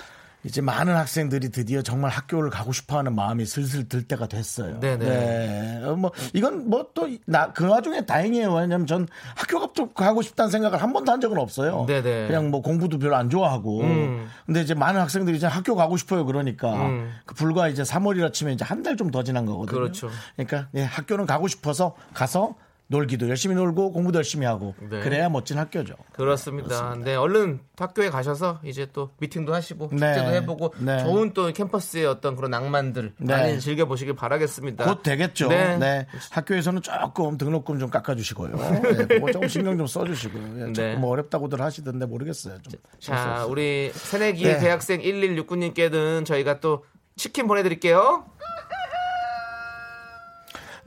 이제 0.44 0.60
많은 0.60 0.94
학생들이 0.94 1.50
드디어 1.50 1.82
정말 1.82 2.10
학교를 2.12 2.48
가고 2.50 2.72
싶어하는 2.72 3.14
마음이 3.14 3.44
슬슬 3.44 3.88
들 3.88 4.04
때가 4.04 4.28
됐어요. 4.28 4.78
네네. 4.78 5.04
네. 5.04 5.84
어, 5.84 5.96
뭐 5.96 6.12
이건 6.32 6.70
뭐 6.70 6.92
또 6.94 7.08
나 7.26 7.52
그 7.52 7.66
와중에 7.68 8.06
다행이에요. 8.06 8.52
왜냐하면 8.54 8.86
전 8.86 9.08
학교 9.34 9.58
가- 9.60 9.88
가고 9.94 10.22
싶다는 10.22 10.50
생각을 10.50 10.80
한 10.80 10.92
번도 10.92 11.10
한 11.10 11.20
적은 11.20 11.38
없어요. 11.38 11.86
네네. 11.86 12.28
그냥 12.28 12.50
뭐 12.50 12.62
공부도 12.62 12.98
별로 13.00 13.16
안 13.16 13.28
좋아하고. 13.30 13.80
음. 13.82 14.28
근데 14.46 14.62
이제 14.62 14.74
많은 14.74 15.00
학생들이 15.00 15.36
이제 15.36 15.46
학교 15.46 15.74
가고 15.74 15.96
싶어요. 15.96 16.24
그러니까 16.24 16.72
음. 16.86 17.12
그 17.26 17.34
불과 17.34 17.68
이제 17.68 17.82
3월이라 17.82 18.32
치면 18.32 18.54
이제 18.54 18.64
한 18.64 18.82
달 18.82 18.96
좀 18.96 19.10
더 19.10 19.24
지난 19.24 19.44
거거든요. 19.44 19.76
그렇죠. 19.76 20.08
그러니까 20.36 20.68
예, 20.74 20.82
학교는 20.84 21.26
가고 21.26 21.48
싶어서 21.48 21.96
가서 22.14 22.54
놀기도 22.90 23.28
열심히 23.28 23.54
놀고 23.54 23.92
공부도 23.92 24.16
열심히 24.16 24.46
하고 24.46 24.74
네. 24.80 25.00
그래야 25.00 25.28
멋진 25.28 25.58
학교죠. 25.58 25.94
그렇습니다. 26.12 26.96
네, 26.98 27.14
얼른 27.14 27.60
학교에 27.76 28.08
가셔서 28.08 28.60
이제 28.64 28.88
또 28.92 29.10
미팅도 29.18 29.54
하시고 29.54 29.90
네. 29.92 30.14
축제도 30.14 30.34
해보고 30.34 30.74
네. 30.78 30.98
좋은 31.04 31.34
또 31.34 31.52
캠퍼스의 31.52 32.06
어떤 32.06 32.34
그런 32.34 32.50
낭만들 32.50 33.12
네. 33.18 33.34
많이 33.34 33.60
즐겨 33.60 33.84
보시길 33.84 34.14
바라겠습니다. 34.14 34.86
곧 34.86 35.02
되겠죠. 35.02 35.48
네. 35.48 35.76
네. 35.76 36.06
학교에서는 36.30 36.80
조금 36.80 37.36
등록금 37.36 37.78
좀 37.78 37.90
깎아주시고요. 37.90 38.56
네, 38.56 39.06
그거 39.06 39.32
조금 39.32 39.48
신경 39.48 39.76
좀 39.76 39.86
써주시고요. 39.86 40.60
예, 40.60 40.64
네. 40.64 40.72
조금 40.72 41.04
어렵다고들 41.04 41.60
하시던데 41.60 42.06
모르겠어요. 42.06 42.58
좀. 42.62 42.72
자, 42.98 43.44
우리 43.46 43.90
새내기 43.92 44.44
네. 44.44 44.58
대학생 44.58 45.02
1169님께는 45.02 46.24
저희가 46.24 46.60
또 46.60 46.84
치킨 47.16 47.46
보내드릴게요. 47.48 48.24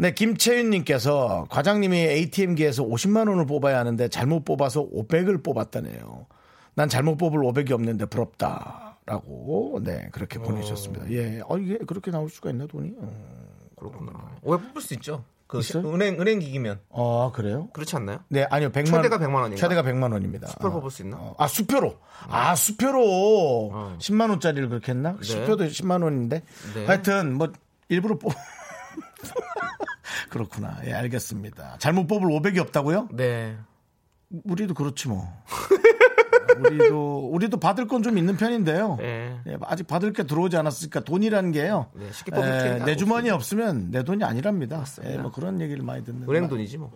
네, 0.02 0.16
김채윤님께서 0.16 1.46
과장님이 1.52 1.96
ATM기에서 1.96 2.84
50만 2.84 3.30
원을 3.30 3.46
뽑아야 3.46 3.78
하는데 3.78 4.08
잘못 4.08 4.44
뽑아서 4.46 4.90
500을 4.90 5.44
뽑았다네요. 5.44 6.26
난 6.74 6.90
잘못 6.90 7.18
뽑을 7.18 7.38
500이 7.42 7.70
없는데 7.72 8.06
부럽다라고 8.08 9.80
네 9.84 10.10
그렇게 10.12 10.40
보내주셨습니다. 10.40 11.12
예, 11.12 11.42
어 11.48 11.56
이게 11.60 11.78
그렇게 11.86 12.10
나올 12.10 12.32
수가 12.32 12.50
있나 12.50 12.66
돈이? 12.66 12.96
어, 12.98 13.14
그렇구나. 13.78 14.12
왜 14.42 14.58
뽑을 14.58 14.82
수 14.82 14.96
있죠? 14.96 15.24
그 15.46 15.60
있어요? 15.60 15.88
은행 15.94 16.20
은행 16.20 16.40
기기면 16.40 16.80
아 16.90 17.30
그래요? 17.32 17.70
그렇지 17.72 17.96
않나요? 17.96 18.22
네, 18.30 18.48
아니요, 18.50 18.72
100만 18.72 18.88
최대가 18.88 19.20
100만 19.20 19.36
원인가? 19.36 19.56
최대가 19.58 19.84
100만 19.84 20.14
원입니다. 20.14 20.48
수표를 20.48 20.72
어. 20.72 20.74
뽑을 20.80 20.90
수 20.90 21.04
있나? 21.04 21.18
어, 21.18 21.36
아 21.38 21.46
수표로 21.46 22.00
아 22.28 22.56
수표로 22.56 23.98
10만 24.00 24.32
원짜리를 24.32 24.68
그렇게 24.68 24.94
했나? 24.94 25.16
수표도 25.22 25.66
10만 25.66 26.02
원인데 26.02 26.42
네. 26.74 26.86
하여튼 26.88 27.36
뭐 27.36 27.52
일부러 27.88 28.18
뽑 28.18 28.34
그렇구나. 30.30 30.80
예, 30.86 30.94
알겠습니다. 30.94 31.78
잘못 31.80 32.08
뽑을 32.08 32.28
500이 32.30 32.58
없다고요? 32.60 33.10
네. 33.14 33.58
우리도 34.44 34.74
그렇지 34.74 35.08
뭐. 35.10 35.28
우리도 36.60 37.30
우리도 37.32 37.58
받을 37.60 37.88
건 37.88 38.02
좀 38.04 38.18
있는 38.18 38.36
편인데요. 38.36 38.96
네. 39.00 39.40
예, 39.48 39.58
아직 39.62 39.86
받을 39.88 40.12
게 40.12 40.24
들어오지 40.24 40.58
않았으니까 40.58 41.02
돈이라는 41.02 41.52
게요. 41.52 41.88
네, 41.94 42.12
쉽게 42.12 42.32
뽑을 42.32 42.48
예, 42.50 42.80
게내 42.80 42.96
주머니. 42.96 43.30
없으면 43.30 43.92
내 43.92 44.04
돈이 44.04 44.24
아니랍니다. 44.24 44.84
예, 45.06 45.18
뭐 45.18 45.32
그런 45.32 45.62
얘기를 45.62 45.84
많이 45.84 46.04
듣는. 46.04 46.28
은행 46.28 46.48
돈이지 46.48 46.78
뭐. 46.80 46.92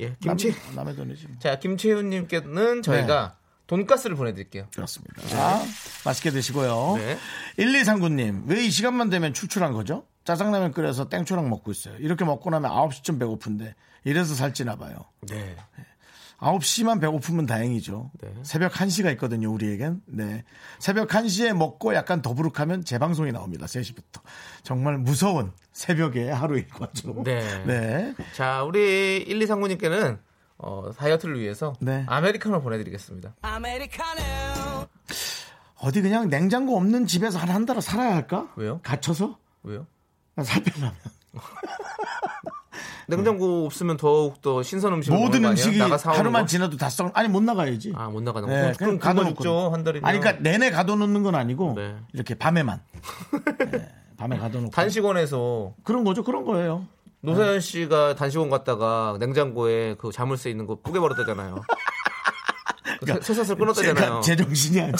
예, 0.00 0.14
김치. 0.20 0.52
남, 0.66 0.76
남의 0.76 0.96
돈이지. 0.96 1.26
뭐. 1.28 1.36
자, 1.38 1.58
김채윤님께는 1.58 2.82
저희가 2.82 3.36
돈가스를 3.70 4.16
보내드릴게요. 4.16 4.66
그렇습니다. 4.74 5.22
자, 5.28 5.62
맛있게 6.04 6.32
드시고요. 6.32 6.96
네. 6.96 7.16
1239님, 7.56 8.48
왜 8.48 8.64
이 8.64 8.70
시간만 8.70 9.10
되면 9.10 9.32
출출한 9.32 9.72
거죠? 9.72 10.06
짜장라면 10.24 10.72
끓여서 10.72 11.08
땡초랑 11.08 11.48
먹고 11.48 11.70
있어요. 11.70 11.94
이렇게 11.98 12.24
먹고 12.24 12.50
나면 12.50 12.68
9시쯤 12.68 13.20
배고픈데, 13.20 13.76
이래서 14.02 14.34
살찌나 14.34 14.74
봐요. 14.74 14.96
네. 15.28 15.54
9시만 16.38 17.00
배고프면 17.00 17.46
다행이죠. 17.46 18.10
네. 18.20 18.32
새벽 18.42 18.72
1시가 18.72 19.12
있거든요, 19.12 19.52
우리에겐. 19.52 20.00
네. 20.06 20.42
새벽 20.80 21.06
1시에 21.08 21.56
먹고 21.56 21.94
약간 21.94 22.22
더부룩하면 22.22 22.84
재방송이 22.84 23.30
나옵니다, 23.30 23.66
3시부터. 23.66 24.20
정말 24.64 24.98
무서운 24.98 25.52
새벽에 25.72 26.28
하루 26.28 26.58
일과죠. 26.58 27.22
네. 27.24 27.64
네. 27.66 28.14
자, 28.34 28.64
우리 28.64 29.24
1239님께는 29.28 30.18
어, 30.62 30.90
다이어트를 30.96 31.40
위해서 31.40 31.74
네. 31.80 32.04
아메리카노 32.06 32.60
보내드리겠습니다. 32.62 33.34
어디 35.82 36.02
그냥 36.02 36.28
냉장고 36.28 36.76
없는 36.76 37.06
집에서 37.06 37.38
한 37.38 37.48
한 37.50 37.64
달을 37.66 37.80
살아야 37.82 38.14
할까? 38.14 38.48
왜요? 38.56 38.80
갇혀서? 38.82 39.38
왜요? 39.62 39.86
살 40.42 40.62
빼려면. 40.62 40.94
냉장고 43.08 43.66
없으면 43.66 43.96
더욱 43.96 44.40
더 44.40 44.62
신선 44.62 44.92
음식을 44.94 45.18
모든? 45.18 45.44
음식이 45.44 45.80
하루만 45.80 46.42
거? 46.42 46.46
지나도 46.46 46.76
다 46.76 46.88
썩, 46.88 47.10
아니 47.18 47.28
못 47.28 47.42
나가야지. 47.42 47.92
아, 47.96 48.08
못 48.08 48.22
나가는 48.22 48.46
거. 48.46 48.54
네, 48.54 48.72
그럼. 48.78 49.00
죽죠, 49.00 49.70
한 49.72 49.82
달이면. 49.82 50.08
아니, 50.08 50.20
그러니까 50.20 50.42
내내 50.42 50.70
가둬놓는 50.70 51.22
건 51.24 51.34
아니고 51.34 51.74
네. 51.76 51.96
이렇게 52.12 52.34
밤에만. 52.34 52.80
네, 53.72 53.88
밤에 54.16 54.38
가둬놓고. 54.38 54.70
단식원에서 54.70 55.74
그런 55.82 56.04
거죠, 56.04 56.22
그런 56.22 56.44
거예요. 56.44 56.86
노사연 57.22 57.60
씨가 57.60 58.14
단식원 58.14 58.48
갔다가 58.50 59.16
냉장고에 59.20 59.94
그 59.98 60.10
자물쇠 60.12 60.50
있는 60.50 60.66
거 60.66 60.78
뿌개 60.82 60.98
버렸다잖아요. 60.98 61.62
그 63.00 63.06
쇠- 63.06 63.20
쇠사슬 63.20 63.56
끊었다잖아요. 63.56 63.94
그러니까 63.94 64.20
제정신이 64.22 64.80
아니, 64.80 64.92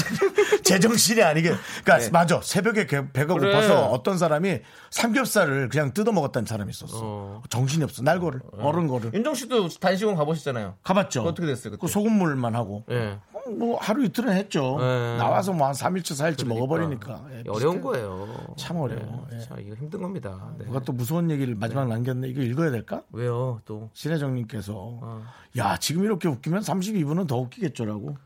제정신이 0.74 1.22
아니게. 1.22 1.50
그러니까 1.84 1.98
네. 1.98 2.10
맞아. 2.10 2.40
새벽에 2.42 2.86
개- 2.86 3.10
배가 3.12 3.34
그래. 3.34 3.52
고파서 3.52 3.86
어떤 3.86 4.18
사람이 4.18 4.60
삼겹살을 4.90 5.68
그냥 5.68 5.92
뜯어 5.92 6.12
먹었다는 6.12 6.46
사람이 6.46 6.70
있었어. 6.70 6.98
어. 7.02 7.42
정신이 7.50 7.84
없어. 7.84 8.02
날거를 8.02 8.40
어른 8.58 8.86
거를 8.86 9.12
윤정 9.14 9.34
씨도 9.34 9.68
단식원 9.80 10.16
가보셨잖아요. 10.16 10.74
가봤죠. 10.82 11.22
어떻게 11.22 11.46
됐어요, 11.46 11.72
그때? 11.72 11.80
그 11.80 11.88
소금물만 11.88 12.54
하고. 12.54 12.84
예. 12.90 13.18
뭐 13.58 13.78
하루 13.80 14.04
이틀은 14.04 14.34
했죠. 14.34 14.76
네. 14.78 15.16
나와서 15.16 15.52
뭐 15.52 15.66
한 15.66 15.74
3일치 15.74 16.12
4일치 16.12 16.44
그러니까. 16.44 16.44
먹어버리니까. 16.54 17.24
예, 17.32 17.42
어려운 17.48 17.76
비슷해요. 17.76 17.80
거예요. 17.82 18.54
참 18.56 18.76
어려워. 18.76 19.26
네. 19.30 19.38
예. 19.38 19.40
자, 19.40 19.56
이거 19.58 19.74
힘든 19.76 20.02
겁니다. 20.02 20.52
네. 20.58 20.66
누가 20.66 20.80
또 20.80 20.92
무서운 20.92 21.30
얘기를 21.30 21.54
마지막 21.54 21.88
남겼네. 21.88 22.28
이거 22.28 22.42
읽어야 22.42 22.70
될까? 22.70 23.02
왜요, 23.12 23.60
또? 23.64 23.88
신혜정님께서 23.94 24.72
어. 24.76 25.22
야 25.56 25.76
지금 25.78 26.04
이렇게 26.04 26.28
웃기면 26.28 26.60
32분은 26.60 27.26
더 27.26 27.38
웃기겠죠라고. 27.38 28.16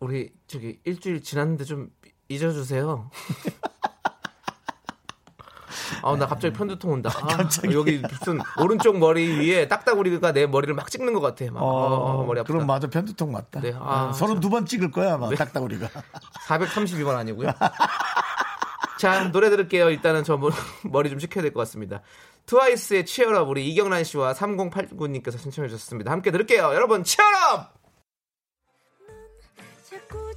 우리 0.00 0.32
저기 0.46 0.80
일주일 0.84 1.22
지났는데 1.22 1.64
좀 1.64 1.90
잊어주세요. 2.28 3.10
아, 6.02 6.16
나 6.16 6.26
갑자기 6.26 6.54
편두통 6.54 6.92
온다. 6.92 7.10
아, 7.14 7.36
여기 7.72 7.98
무슨 7.98 8.40
오른쪽 8.58 8.96
머리 8.98 9.28
위에 9.38 9.68
딱따구리가 9.68 10.32
내 10.32 10.46
머리를 10.46 10.72
막 10.74 10.90
찍는 10.90 11.12
것 11.12 11.20
같아. 11.20 11.44
막 11.52 11.60
어, 11.62 12.24
머리 12.26 12.40
아프다. 12.40 12.52
그럼 12.54 12.66
맞아 12.66 12.88
편두통 12.88 13.30
맞다. 13.32 13.60
네, 13.60 13.74
아, 13.78 14.10
서른 14.12 14.40
두번 14.40 14.64
찍을 14.66 14.90
거야 14.90 15.14
아마 15.14 15.28
딱따구리가. 15.30 15.88
432번 16.48 17.16
아니고요. 17.16 17.50
자, 18.98 19.30
노래 19.30 19.50
들을게요. 19.50 19.90
일단은 19.90 20.24
저 20.24 20.36
머- 20.38 20.50
머리 20.90 21.10
좀 21.10 21.18
식혀야 21.18 21.42
될 21.42 21.52
것 21.52 21.60
같습니다. 21.60 22.00
트와이스의 22.46 23.04
치얼업 23.04 23.48
우리 23.48 23.68
이경란 23.68 24.02
씨와 24.04 24.32
3089님께서 24.32 25.38
신청해 25.38 25.68
주셨습니다. 25.68 26.10
함께 26.10 26.30
들을게요. 26.30 26.72
여러분, 26.74 27.04
치얼업! 27.04 27.79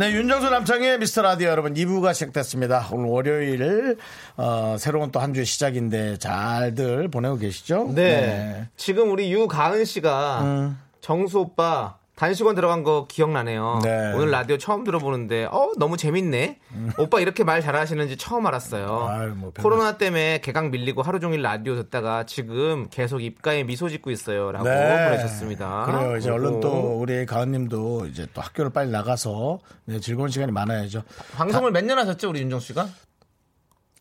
네, 0.00 0.12
윤정수 0.12 0.48
남창의 0.48 0.98
미스터 0.98 1.20
라디오 1.20 1.50
여러분 1.50 1.74
2부가 1.74 2.14
시작됐습니다. 2.14 2.88
오늘 2.90 3.10
월요일 3.10 3.98
어, 4.38 4.76
새로운 4.78 5.10
또 5.10 5.20
한 5.20 5.34
주의 5.34 5.44
시작인데 5.44 6.16
잘들 6.16 7.08
보내고 7.08 7.36
계시죠? 7.36 7.92
네. 7.94 8.66
지금 8.78 9.10
우리 9.12 9.30
유가은 9.30 9.84
씨가 9.84 10.74
정수 11.02 11.40
오빠 11.40 11.98
단식원 12.20 12.54
들어간 12.54 12.82
거 12.82 13.06
기억나네요. 13.08 13.80
네. 13.82 14.12
오늘 14.12 14.30
라디오 14.30 14.58
처음 14.58 14.84
들어보는데 14.84 15.46
어 15.50 15.70
너무 15.78 15.96
재밌네. 15.96 16.58
오빠 16.98 17.18
이렇게 17.18 17.44
말 17.44 17.62
잘하시는지 17.62 18.18
처음 18.18 18.46
알았어요. 18.46 19.06
아유, 19.08 19.32
뭐 19.34 19.52
코로나 19.58 19.96
때문에 19.96 20.42
개강 20.42 20.70
밀리고 20.70 21.00
하루 21.00 21.18
종일 21.18 21.40
라디오 21.40 21.76
듣다가 21.76 22.26
지금 22.26 22.88
계속 22.90 23.22
입가에 23.22 23.64
미소 23.64 23.88
짓고 23.88 24.10
있어요라고 24.10 24.64
보내셨습니다. 24.64 25.86
네. 25.86 25.92
그래요. 25.92 26.16
이제 26.18 26.28
얼른 26.28 26.42
그리고 26.42 26.60
또 26.60 27.00
우리 27.00 27.24
가은님도 27.24 28.08
이제 28.08 28.26
또 28.34 28.42
학교를 28.42 28.70
빨리 28.70 28.90
나가서 28.90 29.58
네, 29.86 29.98
즐거운 30.00 30.28
시간이 30.28 30.52
많아야죠. 30.52 31.02
방송을 31.36 31.72
몇 31.72 31.84
년 31.86 31.98
하셨죠, 32.00 32.28
우리 32.28 32.40
윤정 32.42 32.60
씨가? 32.60 32.86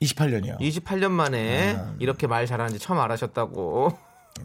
28년이요. 0.01 0.59
28년 0.59 1.11
만에 1.11 1.73
네. 1.73 1.83
이렇게 1.99 2.27
말 2.27 2.45
잘하는지 2.45 2.79
처음 2.79 2.99
알아셨다고. 2.99 3.97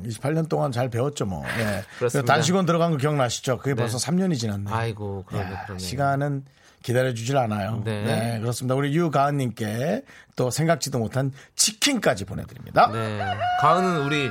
28년 0.03 0.49
동안 0.49 0.73
잘 0.73 0.91
배웠죠, 0.91 1.27
뭐. 1.27 1.43
네. 1.57 1.83
그렇습니다. 1.99 2.33
단식원 2.33 2.67
들어간 2.67 2.91
거 2.91 2.97
기억나시죠? 2.97 3.59
그게 3.59 3.75
벌써 3.75 3.99
3년이 3.99 4.39
지났네. 4.39 4.71
아이고, 4.71 5.25
그러네, 5.27 5.53
야, 5.53 5.65
그러네. 5.65 5.79
시간은 5.79 6.45
기다려주질 6.83 7.37
않아요. 7.37 7.83
네. 7.85 8.05
네. 8.05 8.41
그렇습니다. 8.41 8.75
우리 8.75 8.95
유가은님께 8.95 10.05
또 10.37 10.51
생각지도 10.51 10.99
못한 10.99 11.33
치킨까지 11.57 12.25
보내드립니다. 12.27 12.91
네. 12.93 13.21
가은은 13.61 14.05
우리 14.05 14.31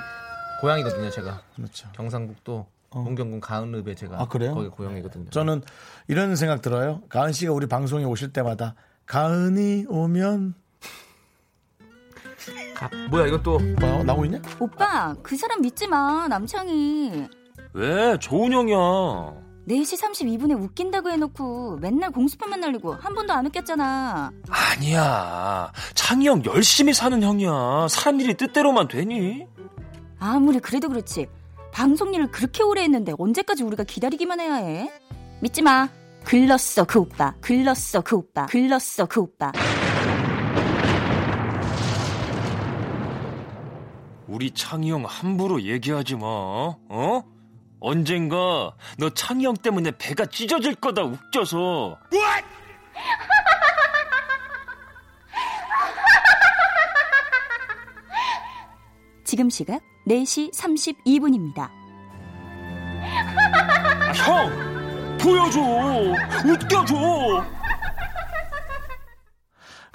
고향이거든요, 0.62 1.10
제가. 1.10 1.41
그렇죠. 1.56 1.89
경상북도 1.93 2.67
문경군 2.91 3.39
가은읍에 3.39 3.95
제가 3.95 4.21
아, 4.21 4.28
그래요? 4.28 4.54
거기 4.54 4.69
고향이거든요. 4.69 5.30
저는 5.32 5.63
이런 6.08 6.36
생각 6.36 6.62
들어요. 6.62 7.02
가은 7.10 7.32
씨가 7.32 7.52
우리 7.52 7.65
방송에 7.67 8.04
오실 8.04 8.32
때마다 8.32 8.76
가은이 9.08 9.86
오면 9.89 10.54
가- 12.89 13.08
뭐야 13.10 13.28
이건 13.28 13.43
또뭐 13.43 14.04
나오고 14.04 14.26
있냐? 14.26 14.39
오빠, 14.60 15.15
그 15.24 15.36
사람 15.36 15.62
믿지 15.62 15.88
마, 15.88 16.28
남창이. 16.28 17.28
왜? 17.74 18.17
좋은 18.19 18.52
형이야. 18.52 18.78
4시 19.65 19.98
32분에 20.02 20.62
웃긴다고 20.62 21.10
해놓고 21.10 21.78
맨날 21.78 22.12
공수표만 22.12 22.60
날리고 22.60 22.96
한 22.96 23.15
번도 23.15 23.32
안 23.34 23.46
웃겼잖아. 23.46 24.32
아니야. 24.50 25.72
창희 25.96 26.28
형 26.28 26.43
열심히 26.46 26.93
사는 26.93 27.22
형이야. 27.24 27.88
사람 27.89 28.19
일이 28.19 28.36
뜻대로만 28.36 28.89
되니? 28.89 29.46
아무리 30.19 30.60
그래도 30.60 30.89
그렇지. 30.89 31.28
방송 31.72 32.13
일을 32.13 32.30
그렇게 32.30 32.62
오래 32.62 32.84
했는데 32.84 33.13
언제까지 33.17 33.63
우리가 33.63 33.84
기다리기만 33.86 34.39
해야 34.41 34.56
해? 34.56 34.91
믿지 35.41 35.62
마. 35.62 35.88
글렀어 36.26 36.84
그 36.86 37.00
오빠. 37.00 37.34
글렀어 37.41 38.02
그 38.02 38.17
오빠. 38.17 38.46
글렀어 38.48 39.06
그 39.06 39.22
오빠. 39.22 39.52
우리 44.34 44.50
창희 44.50 44.89
형 44.89 45.06
함부로 45.06 45.62
얘기하지 45.62 46.15
마. 46.15 46.26
어? 46.26 47.24
언젠가 47.80 48.74
너 48.98 49.10
창희 49.12 49.46
형 49.46 49.54
때문에 49.54 49.91
배가 50.00 50.26
찢어질 50.26 50.74
거다 50.74 51.04
웃겨서. 51.04 52.00
지금 59.24 59.52
시각 59.52 59.82
4시 60.08 60.52
32분입니다. 60.52 61.69
아, 63.04 64.12
형! 64.15 65.17
보여줘! 65.19 65.62
웃겨줘! 66.43 67.46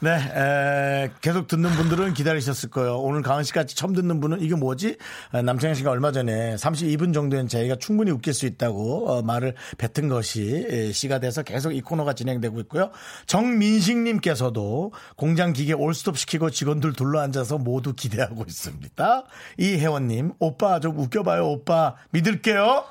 네, 0.01 0.11
에, 0.13 1.11
계속 1.21 1.49
듣는 1.49 1.71
분들은 1.71 2.15
기다리셨을 2.15 2.71
거예요. 2.71 2.99
오늘 2.99 3.21
강은 3.23 3.43
씨까지 3.43 3.75
처음 3.75 3.95
듣는 3.95 4.21
분은 4.21 4.41
이게 4.43 4.55
뭐지? 4.55 4.97
아, 5.33 5.43
남창희 5.43 5.75
씨가 5.75 5.91
얼마 5.91 6.13
전에 6.13 6.55
32분 6.55 7.13
정도는 7.13 7.49
저희가 7.49 7.75
충분히 7.77 8.13
웃길 8.13 8.33
수 8.33 8.47
있다고 8.47 9.11
어, 9.11 9.23
말을 9.23 9.57
뱉은 9.77 10.09
것이 10.09 10.67
에, 10.71 10.93
시가 10.93 11.19
돼서 11.19 11.43
계속 11.43 11.73
이 11.73 11.81
코너가 11.81 12.13
진행되고 12.13 12.61
있고요. 12.61 12.93
정민식님께서도 13.27 14.93
공장 15.17 15.53
기계 15.53 15.73
올스톱 15.73 16.17
시키고 16.17 16.51
직원들 16.51 16.93
둘러앉아서 16.93 17.59
모두 17.59 17.93
기대하고 17.93 18.45
있습니다. 18.47 19.25
이혜원님, 19.59 20.35
오빠 20.39 20.79
좀 20.79 20.97
웃겨봐요, 20.97 21.45
오빠 21.45 21.97
믿을게요. 22.11 22.85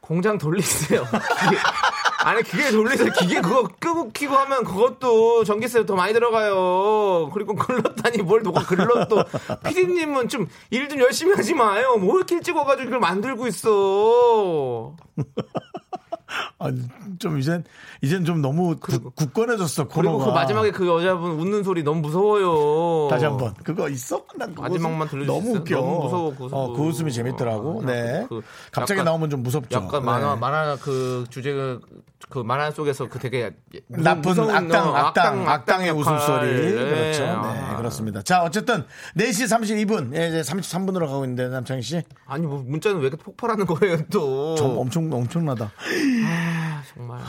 공장 0.00 0.38
돌리세요. 0.38 1.06
아니 2.24 2.42
기계 2.42 2.70
돌리세요. 2.70 3.12
기계 3.18 3.40
그거 3.40 3.68
끄고 3.78 4.10
키고 4.12 4.34
하면 4.34 4.64
그것도 4.64 5.44
전기세 5.44 5.84
더 5.86 5.94
많이 5.94 6.12
들어가요. 6.12 7.30
그리고 7.32 7.54
글렀다니 7.54 8.18
뭘 8.18 8.42
누가 8.42 8.62
글렀 8.62 9.08
또 9.08 9.24
피디님은 9.64 10.28
좀 10.28 10.48
일좀 10.70 11.00
열심히 11.00 11.34
하지 11.34 11.54
마요. 11.54 11.96
뭐 11.96 12.16
이렇게 12.16 12.36
일찍 12.36 12.56
와가지고 12.56 12.88
이걸 12.88 13.00
만들고 13.00 13.46
있어. 13.48 14.94
아, 16.58 16.70
좀 17.18 17.38
이젠 17.38 17.64
이젠 18.00 18.24
좀 18.24 18.40
너무 18.40 18.76
구- 18.76 19.10
굳건해졌어 19.10 19.88
그리고 19.88 20.12
코너가. 20.18 20.24
그 20.26 20.30
마지막에 20.30 20.70
그 20.70 20.86
여자분 20.86 21.32
웃는 21.32 21.62
소리 21.64 21.82
너무 21.82 22.00
무서워요. 22.00 23.08
다시 23.08 23.24
한번 23.24 23.54
그거 23.64 23.88
있어? 23.88 24.22
난 24.36 24.50
그거 24.50 24.62
마지막만 24.62 25.08
들려주실 25.08 25.26
너무? 25.44 25.56
웃겨. 25.58 25.76
너무 25.76 26.02
무서워, 26.04 26.34
그 26.36 26.48
어, 26.52 26.72
그 26.72 26.82
웃음이 26.82 27.12
재밌더라고. 27.12 27.82
아, 27.82 27.86
네. 27.86 28.26
그- 28.28 28.42
갑자기 28.70 28.98
약간- 29.00 29.04
나오면 29.06 29.30
좀 29.30 29.42
무섭죠. 29.42 29.78
약간 29.78 30.04
만화 30.04 30.34
네. 30.34 30.40
만화 30.40 30.76
그 30.80 31.24
주제 31.30 31.52
그, 31.52 31.80
그 32.28 32.38
만화 32.38 32.70
속에서 32.70 33.08
그 33.08 33.18
되게 33.18 33.50
무- 33.88 34.02
나쁜 34.02 34.22
무서운, 34.30 34.50
악당, 34.54 34.88
어, 34.88 34.94
악당, 34.94 35.48
악당의 35.48 35.88
역할. 35.88 36.00
웃음 36.16 36.18
소리. 36.26 36.46
네. 36.52 36.72
그렇죠. 36.72 37.22
네, 37.24 37.28
아. 37.60 37.76
그렇습니다. 37.76 38.22
자, 38.22 38.42
어쨌든 38.42 38.84
4시 39.16 39.46
32분, 39.48 40.14
예, 40.16 40.28
이제 40.28 40.40
33분으로 40.42 41.06
가고 41.06 41.24
있는데, 41.24 41.48
남창희 41.48 41.82
씨. 41.82 42.02
아니 42.26 42.46
뭐 42.46 42.62
문자는 42.66 43.00
왜 43.00 43.08
이렇게 43.08 43.22
폭발하는 43.22 43.66
거예요 43.66 43.98
또? 44.10 44.54
좀 44.54 44.78
엄청, 44.78 45.12
엄청나다. 45.12 45.72
아, 46.24 46.82
정말. 46.92 47.20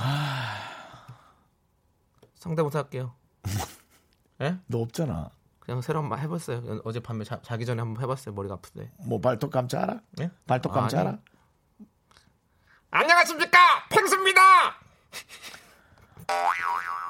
상대부터 2.36 2.80
할게요. 2.80 3.14
예? 4.42 4.58
너 4.68 4.80
없잖아. 4.80 5.30
그냥 5.60 5.82
새로 5.82 6.02
한번 6.02 6.20
해봤어요. 6.20 6.82
어젯밤에 6.84 7.24
자, 7.24 7.40
자기 7.42 7.66
전에 7.66 7.82
한번 7.82 8.04
해봤어요. 8.04 8.36
머리가 8.36 8.56
아프대. 8.56 8.92
뭐, 9.06 9.20
발톱 9.22 9.52
감지 9.52 9.78
알아? 9.78 10.00
예? 10.20 10.30
발톱 10.46 10.74
감지 10.74 10.98
아니. 10.98 11.08
알아? 11.08 11.18
안녕하십니까, 12.92 13.58
펭수입니다. 13.90 14.42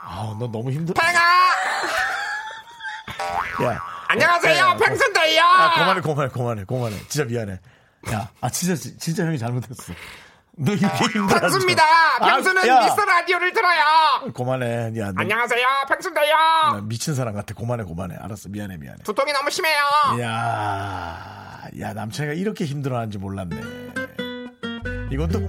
아, 0.06 0.36
너 0.40 0.48
너무 0.48 0.72
힘들어. 0.72 0.94
팽아. 1.02 1.20
야. 3.64 3.82
안녕하세요, 4.08 4.56
야, 4.56 4.78
펭수인데요. 4.78 5.42
아, 5.44 5.74
그만해, 5.74 6.02
그만해, 6.02 6.30
그만해, 6.30 6.66
그만해. 6.66 7.08
진짜 7.08 7.26
미안해. 7.26 7.60
야, 8.12 8.30
아, 8.40 8.50
진짜, 8.50 8.76
진짜 8.76 9.26
형이 9.26 9.40
잘못했어. 9.40 9.94
너 10.56 10.72
이렇게 10.74 11.04
힘들어. 11.06 11.40
펭수입니다. 11.40 11.84
펭수는 12.20 12.62
아, 12.64 12.68
야. 12.68 12.84
미스터 12.84 13.06
라디오를 13.06 13.54
들어요. 13.54 14.32
그만해. 14.34 14.92
야, 15.00 15.12
너, 15.12 15.14
안녕하세요, 15.22 15.66
펭수인데요. 15.90 16.36
나 16.74 16.82
미친 16.84 17.16
사람 17.16 17.34
같아. 17.34 17.56
그만해, 17.56 17.84
그만해. 17.86 18.16
알았어. 18.20 18.50
미안해, 18.50 18.78
미안해. 18.78 19.00
두통이 19.04 19.32
너무 19.34 19.50
심해요. 19.50 19.76
야, 20.22 21.64
야, 21.80 21.94
남창이가 21.94 22.34
이렇게 22.34 22.66
힘들어하는지 22.66 23.18
몰랐네. 23.18 23.62
이것도 25.12 25.40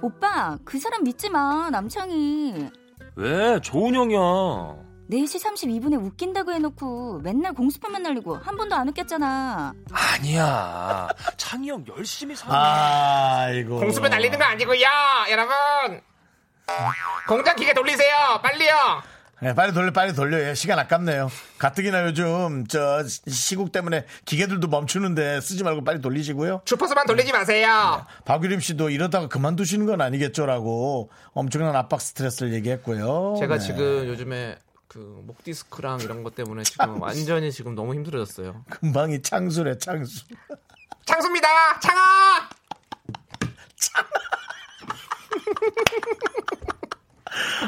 오빠, 0.00 0.56
그 0.64 0.78
사람 0.78 1.04
믿지 1.04 1.28
마. 1.28 1.68
남창이. 1.70 2.70
왜? 3.16 3.60
좋은 3.60 3.94
형이야. 3.94 4.83
4시 5.10 5.42
32분에 5.44 6.02
웃긴다고 6.02 6.52
해놓고 6.52 7.20
맨날 7.20 7.52
공수표만 7.52 8.02
날리고 8.02 8.36
한 8.36 8.56
번도 8.56 8.74
안 8.74 8.88
웃겼잖아. 8.88 9.74
아니야. 9.92 11.08
창희 11.36 11.68
형 11.70 11.84
열심히 11.96 12.34
사는 12.34 12.54
아이고. 12.54 13.80
공수배 13.80 14.08
날리는 14.08 14.38
거 14.38 14.44
아니고요, 14.44 14.86
여러분. 15.30 15.54
공장 17.28 17.54
기계 17.56 17.74
돌리세요, 17.74 18.40
빨리요. 18.42 18.72
네, 19.40 19.54
빨리 19.54 19.74
돌려, 19.74 19.92
빨리 19.92 20.14
돌려. 20.14 20.40
예, 20.48 20.54
시간 20.54 20.78
아깝네요. 20.78 21.30
가뜩이나 21.58 22.04
요즘 22.04 22.66
저 22.66 23.02
시국 23.06 23.72
때문에 23.72 24.06
기계들도 24.24 24.68
멈추는데 24.68 25.42
쓰지 25.42 25.64
말고 25.64 25.84
빨리 25.84 26.00
돌리시고요. 26.00 26.62
주파수만 26.64 27.06
돌리지 27.06 27.30
마세요. 27.32 28.06
박유림 28.24 28.60
씨도 28.60 28.88
이러다가 28.88 29.28
그만두시는 29.28 29.84
건 29.84 30.00
아니겠죠라고 30.00 31.10
엄청난 31.32 31.76
압박 31.76 32.00
스트레스를 32.00 32.54
얘기했고요. 32.54 33.36
제가 33.38 33.58
네. 33.58 33.66
지금 33.66 34.06
요즘에 34.08 34.56
그 34.94 35.18
목 35.18 35.42
디스크랑 35.42 36.00
이런 36.02 36.22
것 36.22 36.36
때문에 36.36 36.62
지금 36.62 37.02
완전히 37.02 37.50
지금 37.50 37.74
너무 37.74 37.94
힘들어졌어요. 37.94 38.64
금방이 38.70 39.22
창수래 39.22 39.76
창수. 39.76 40.24
창수입니다, 41.04 41.48
창아. 41.80 42.48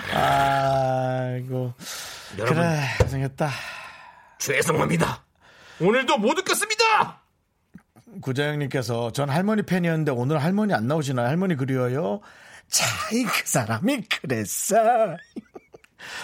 아이고 0.14 1.72
여러분 2.38 2.56
그래 2.62 2.80
고생했다. 3.00 3.50
죄송합니다. 4.38 5.24
오늘도 5.80 6.18
못 6.18 6.38
웃겼습니다. 6.38 7.20
구자영님께서 8.20 9.12
전 9.12 9.28
할머니 9.30 9.62
팬이었는데 9.62 10.12
오늘 10.12 10.42
할머니 10.42 10.72
안 10.74 10.86
나오시나요? 10.86 11.26
할머니 11.26 11.56
그리워요? 11.56 12.20
자, 12.68 12.84
이 13.12 13.24
그 13.24 13.42
사람이 13.44 14.02
그랬어. 14.02 14.76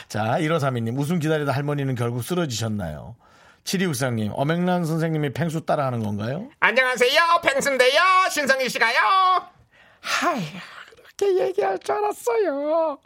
자, 0.09 0.37
1532님, 0.39 0.99
웃음 0.99 1.19
기다리다 1.19 1.53
할머니는 1.53 1.95
결국 1.95 2.23
쓰러지셨나요? 2.23 3.17
7264님, 3.65 4.33
어맹란 4.35 4.85
선생님이 4.85 5.33
팽수 5.33 5.65
따라하는 5.65 6.03
건가요? 6.03 6.49
안녕하세요, 6.61 7.21
펭수인데요. 7.43 8.01
신성일 8.31 8.69
씨가요. 8.69 8.97
하이, 10.01 10.45
그렇게 10.97 11.41
얘기할 11.49 11.79
줄 11.79 11.95
알았어요. 11.95 12.99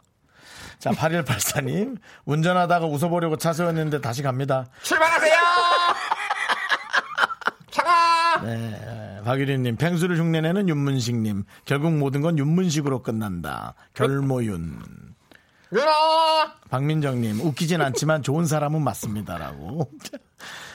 자, 0.79 0.91
8184님, 0.91 1.99
운전하다가 2.25 2.87
웃어보려고 2.87 3.37
차 3.37 3.53
세웠는데 3.53 4.01
다시 4.01 4.23
갑니다. 4.23 4.67
출발하세요. 4.83 5.37
창아. 7.71 8.41
네, 8.43 9.21
박유린님, 9.25 9.77
팽수를 9.77 10.19
흉내내는 10.19 10.69
윤문식님, 10.69 11.45
결국 11.65 11.93
모든 11.93 12.23
건 12.23 12.39
윤문식으로 12.39 13.03
끝난다. 13.03 13.75
결모윤. 13.95 15.06
박민정님, 16.71 17.41
웃기진 17.41 17.81
않지만 17.81 18.23
좋은 18.23 18.47
사람은 18.47 18.83
맞습니다라고. 18.83 19.91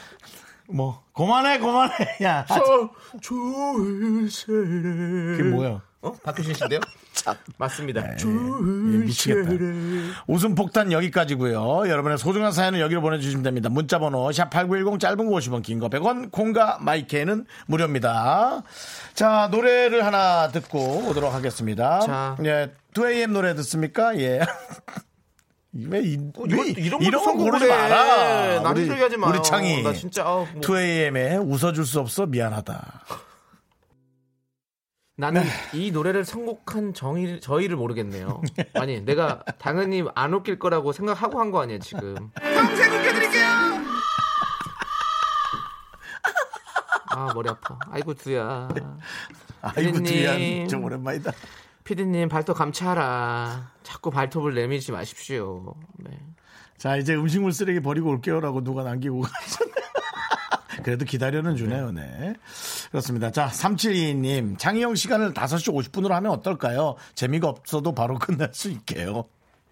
뭐, 0.74 1.04
그만해, 1.14 1.60
그만해. 1.60 1.94
야, 2.24 2.46
아, 2.50 2.60
좋은 3.22 4.28
사람. 4.30 5.38
그게 5.38 5.44
뭐야? 5.50 5.82
어? 6.04 6.12
박효신 6.24 6.56
씨인데요? 6.56 6.80
맞습니다. 7.60 8.02
예, 8.14 8.26
미치겠다. 9.06 9.52
웃음 10.26 10.56
폭탄 10.56 10.92
여기까지고요. 10.92 11.88
여러분의 11.88 12.18
소중한 12.18 12.52
사연은 12.52 12.80
여기로 12.80 13.02
보내주시면 13.02 13.44
됩니다. 13.44 13.70
문자번호 13.70 14.30
샵8910 14.30 15.00
짧은 15.00 15.18
거 15.30 15.38
50원 15.38 15.62
긴 15.62 15.80
거 15.80 15.90
100원 15.90 16.32
콩과 16.32 16.80
마이케는 16.82 17.46
무료입니다. 17.68 18.64
자 19.14 19.50
노래를 19.52 20.04
하나 20.04 20.48
듣고 20.48 21.04
오도록 21.10 21.32
하겠습니다. 21.34 22.00
자. 22.00 22.36
예, 22.46 22.72
2AM 22.96 23.32
노래 23.32 23.54
듣습니까? 23.56 24.18
예. 24.18 24.40
왜, 25.74 26.02
이, 26.02 26.18
어, 26.36 26.44
왜 26.44 26.68
이런 26.78 27.02
이런 27.02 27.24
거 27.24 27.34
고르지. 27.34 27.66
마라. 27.68 28.60
남의 28.62 28.88
소리 28.88 29.02
하지 29.02 29.16
마요. 29.18 29.32
우리 29.34 29.42
창이 29.44 29.82
나 29.84 29.94
진짜, 29.94 30.24
아, 30.24 30.36
뭐. 30.36 30.46
2AM에 30.62 31.42
웃어줄 31.50 31.86
수 31.86 32.00
없어 32.02 32.26
미안하다. 32.26 33.04
나는 35.16 35.44
이 35.74 35.92
노래를 35.92 36.26
선곡한 36.26 36.94
정의, 36.94 37.40
저희를 37.40 37.76
모르겠네요. 37.78 38.42
아니, 38.74 39.02
내가 39.02 39.44
당연히 39.60 40.04
안 40.16 40.34
웃길 40.34 40.58
거라고 40.60 40.92
생각하고 40.92 41.40
한 41.40 41.52
거 41.52 41.62
아니에요, 41.62 41.80
지금. 41.80 42.16
평생 42.34 42.92
웃겨드릴게요! 42.92 43.48
아, 47.14 47.32
머리 47.34 47.50
아파. 47.50 47.78
아이고, 47.92 48.14
두야. 48.14 48.68
아이고. 49.62 50.02
두야 50.04 50.68
좀 50.68 50.84
오랜만이다. 50.84 51.32
피디님, 51.84 52.30
발톱 52.30 52.58
감차라. 52.58 53.72
자꾸 53.84 54.12
발톱을 54.12 54.54
내밀지 54.54 54.92
마십시오. 54.92 55.76
네. 55.98 56.12
자 56.78 56.98
이제 56.98 57.14
음식물 57.14 57.52
쓰레기 57.54 57.80
버리고 57.80 58.10
올게요라고 58.10 58.64
누가 58.64 58.84
남기고 58.84 59.22
가셨네. 59.22 59.72
그래도 60.84 61.06
기다려는 61.06 61.56
주네요, 61.56 61.92
네. 61.92 62.34
그렇습니다. 62.90 63.30
자, 63.32 63.48
3722님, 63.48 64.58
장희영 64.58 64.96
시간을 64.96 65.34
5시 65.34 65.72
50분으로 65.92 66.10
하면 66.10 66.32
어떨까요? 66.32 66.96
재미가 67.14 67.48
없어도 67.50 67.94
바로 67.94 68.18
끝날 68.18 68.50
수 68.54 68.70
있게요. 68.70 69.26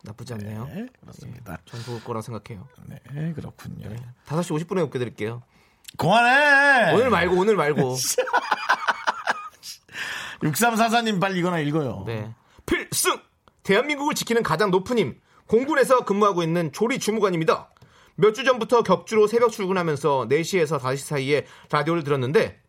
나쁘지 0.03 0.33
않네요. 0.33 0.65
네, 0.65 0.85
그렇습니다. 1.01 1.57
전 1.65 1.81
좋을 1.81 2.03
거라고 2.03 2.21
생각해요. 2.21 2.67
네, 2.85 3.33
그렇군요. 3.33 3.89
5시 4.27 4.67
50분에 4.67 4.83
웃겨드릴게요. 4.83 5.41
그만해! 5.97 6.93
오늘 6.93 7.09
말고, 7.09 7.35
오늘 7.35 7.55
말고. 7.55 7.95
6344님 10.41 11.19
빨리 11.19 11.39
이거나 11.39 11.59
읽어요. 11.59 12.03
네. 12.05 12.33
필승! 12.65 13.19
대한민국을 13.63 14.15
지키는 14.15 14.43
가장 14.43 14.71
높은 14.71 14.97
힘, 14.97 15.19
공군에서 15.47 16.05
근무하고 16.05 16.43
있는 16.43 16.71
조리 16.71 16.99
주무관입니다. 16.99 17.69
몇 18.15 18.33
주 18.33 18.43
전부터 18.43 18.83
격주로 18.83 19.27
새벽 19.27 19.51
출근하면서 19.51 20.27
4시에서 20.29 20.79
5시 20.79 20.97
사이에 20.97 21.45
라디오를 21.71 22.03
들었는데 22.03 22.59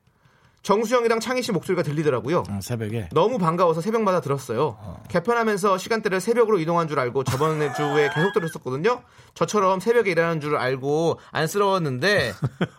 정수영이랑 0.63 1.21
창희 1.21 1.43
씨 1.43 1.53
목소리가 1.53 1.83
들리더라고요. 1.83 2.45
어, 2.49 2.59
새벽에. 2.63 3.09
너무 3.13 3.39
반가워서 3.39 3.81
새벽마다 3.81 4.21
들었어요. 4.21 4.77
개편하면서 5.09 5.79
시간대를 5.79 6.21
새벽으로 6.21 6.59
이동한 6.61 6.87
줄 6.87 6.99
알고 7.01 7.25
저번 7.25 7.59
주에 7.75 8.11
계속 8.15 8.33
들었었거든요. 8.35 9.03
저처럼 9.35 9.81
새벽에 9.81 10.11
일하는 10.11 10.41
줄 10.43 10.57
알고 10.57 11.19
안쓰러웠는데 11.33 12.33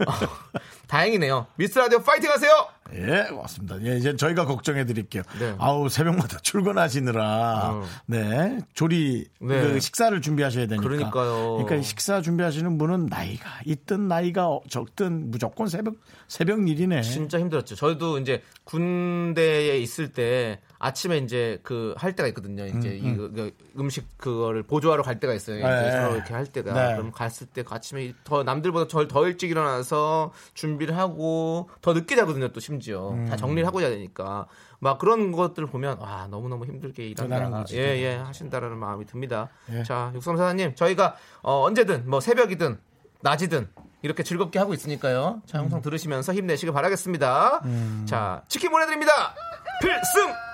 어, 0.07 0.11
다행이네요. 0.91 1.47
미스 1.55 1.79
라디오 1.79 1.99
파이팅 1.99 2.29
하세요. 2.29 2.51
예, 2.93 3.27
고맙습니다. 3.29 3.81
예, 3.85 3.95
이제 3.95 4.13
저희가 4.17 4.43
걱정해 4.43 4.85
드릴게요. 4.85 5.23
네. 5.39 5.55
아우, 5.57 5.87
새벽마다 5.87 6.39
출근하시느라, 6.43 7.69
어. 7.71 7.83
네, 8.07 8.59
조리, 8.73 9.25
네. 9.39 9.61
그 9.61 9.79
식사를 9.79 10.19
준비하셔야 10.21 10.67
되니까. 10.67 10.83
그러니까요. 10.85 11.53
그러니까 11.53 11.75
이 11.75 11.83
식사 11.83 12.21
준비하시는 12.21 12.77
분은 12.77 13.05
나이가 13.05 13.49
있든 13.65 14.09
나이가 14.09 14.49
적든 14.69 15.31
무조건 15.31 15.67
새벽, 15.67 15.95
새벽 16.27 16.67
일이네. 16.67 17.03
진짜 17.03 17.39
힘들었죠. 17.39 17.75
저도 17.75 18.19
이제 18.19 18.43
군대에 18.65 19.77
있을 19.77 20.11
때 20.11 20.59
아침에 20.83 21.17
이제 21.19 21.59
그 21.63 21.93
할 21.95 22.15
때가 22.15 22.27
있거든요. 22.29 22.65
이제 22.65 22.89
이 22.95 23.15
그, 23.15 23.53
음식 23.77 24.17
그거를 24.17 24.63
보조하러 24.63 25.03
갈 25.03 25.19
때가 25.19 25.33
있어요. 25.33 25.57
이제 25.59 25.67
네. 25.67 25.91
서로 25.91 26.15
이렇게 26.15 26.33
할 26.33 26.47
때가 26.47 26.73
네. 26.73 26.95
그럼 26.95 27.11
갔을 27.11 27.45
때 27.47 27.63
아침에 27.69 28.13
더 28.23 28.43
남들보다 28.43 28.87
절 28.87 29.07
더 29.07 29.27
일찍 29.27 29.51
일어나서 29.51 30.31
준비를 30.55 30.97
하고 30.97 31.69
더 31.81 31.93
늦게 31.93 32.15
자거든요. 32.15 32.47
또 32.49 32.59
심지어 32.59 33.11
음. 33.11 33.25
다 33.27 33.35
정리를 33.35 33.65
하고 33.67 33.79
자야 33.79 33.89
되니까 33.91 34.47
막 34.79 34.97
그런 34.97 35.31
것들 35.31 35.67
보면 35.67 35.99
와 35.99 36.27
너무 36.31 36.49
너무 36.49 36.65
힘들게 36.65 37.07
일한다. 37.09 37.65
예예 37.71 38.15
하신다라는 38.15 38.77
마음이 38.77 39.05
듭니다. 39.05 39.49
예. 39.71 39.83
자 39.83 40.11
육삼사님 40.15 40.73
저희가 40.75 41.15
어, 41.43 41.61
언제든 41.63 42.09
뭐 42.09 42.19
새벽이든 42.19 42.79
낮이든 43.21 43.67
이렇게 44.01 44.23
즐겁게 44.23 44.57
하고 44.57 44.73
있으니까요. 44.73 45.43
자, 45.45 45.59
음. 45.59 45.65
영상 45.65 45.81
들으시면서 45.83 46.33
힘내시길 46.33 46.73
바라겠습니다. 46.73 47.61
자, 48.05 48.41
치킨 48.47 48.71
보내드립니다. 48.71 49.35
필승! 49.79 50.50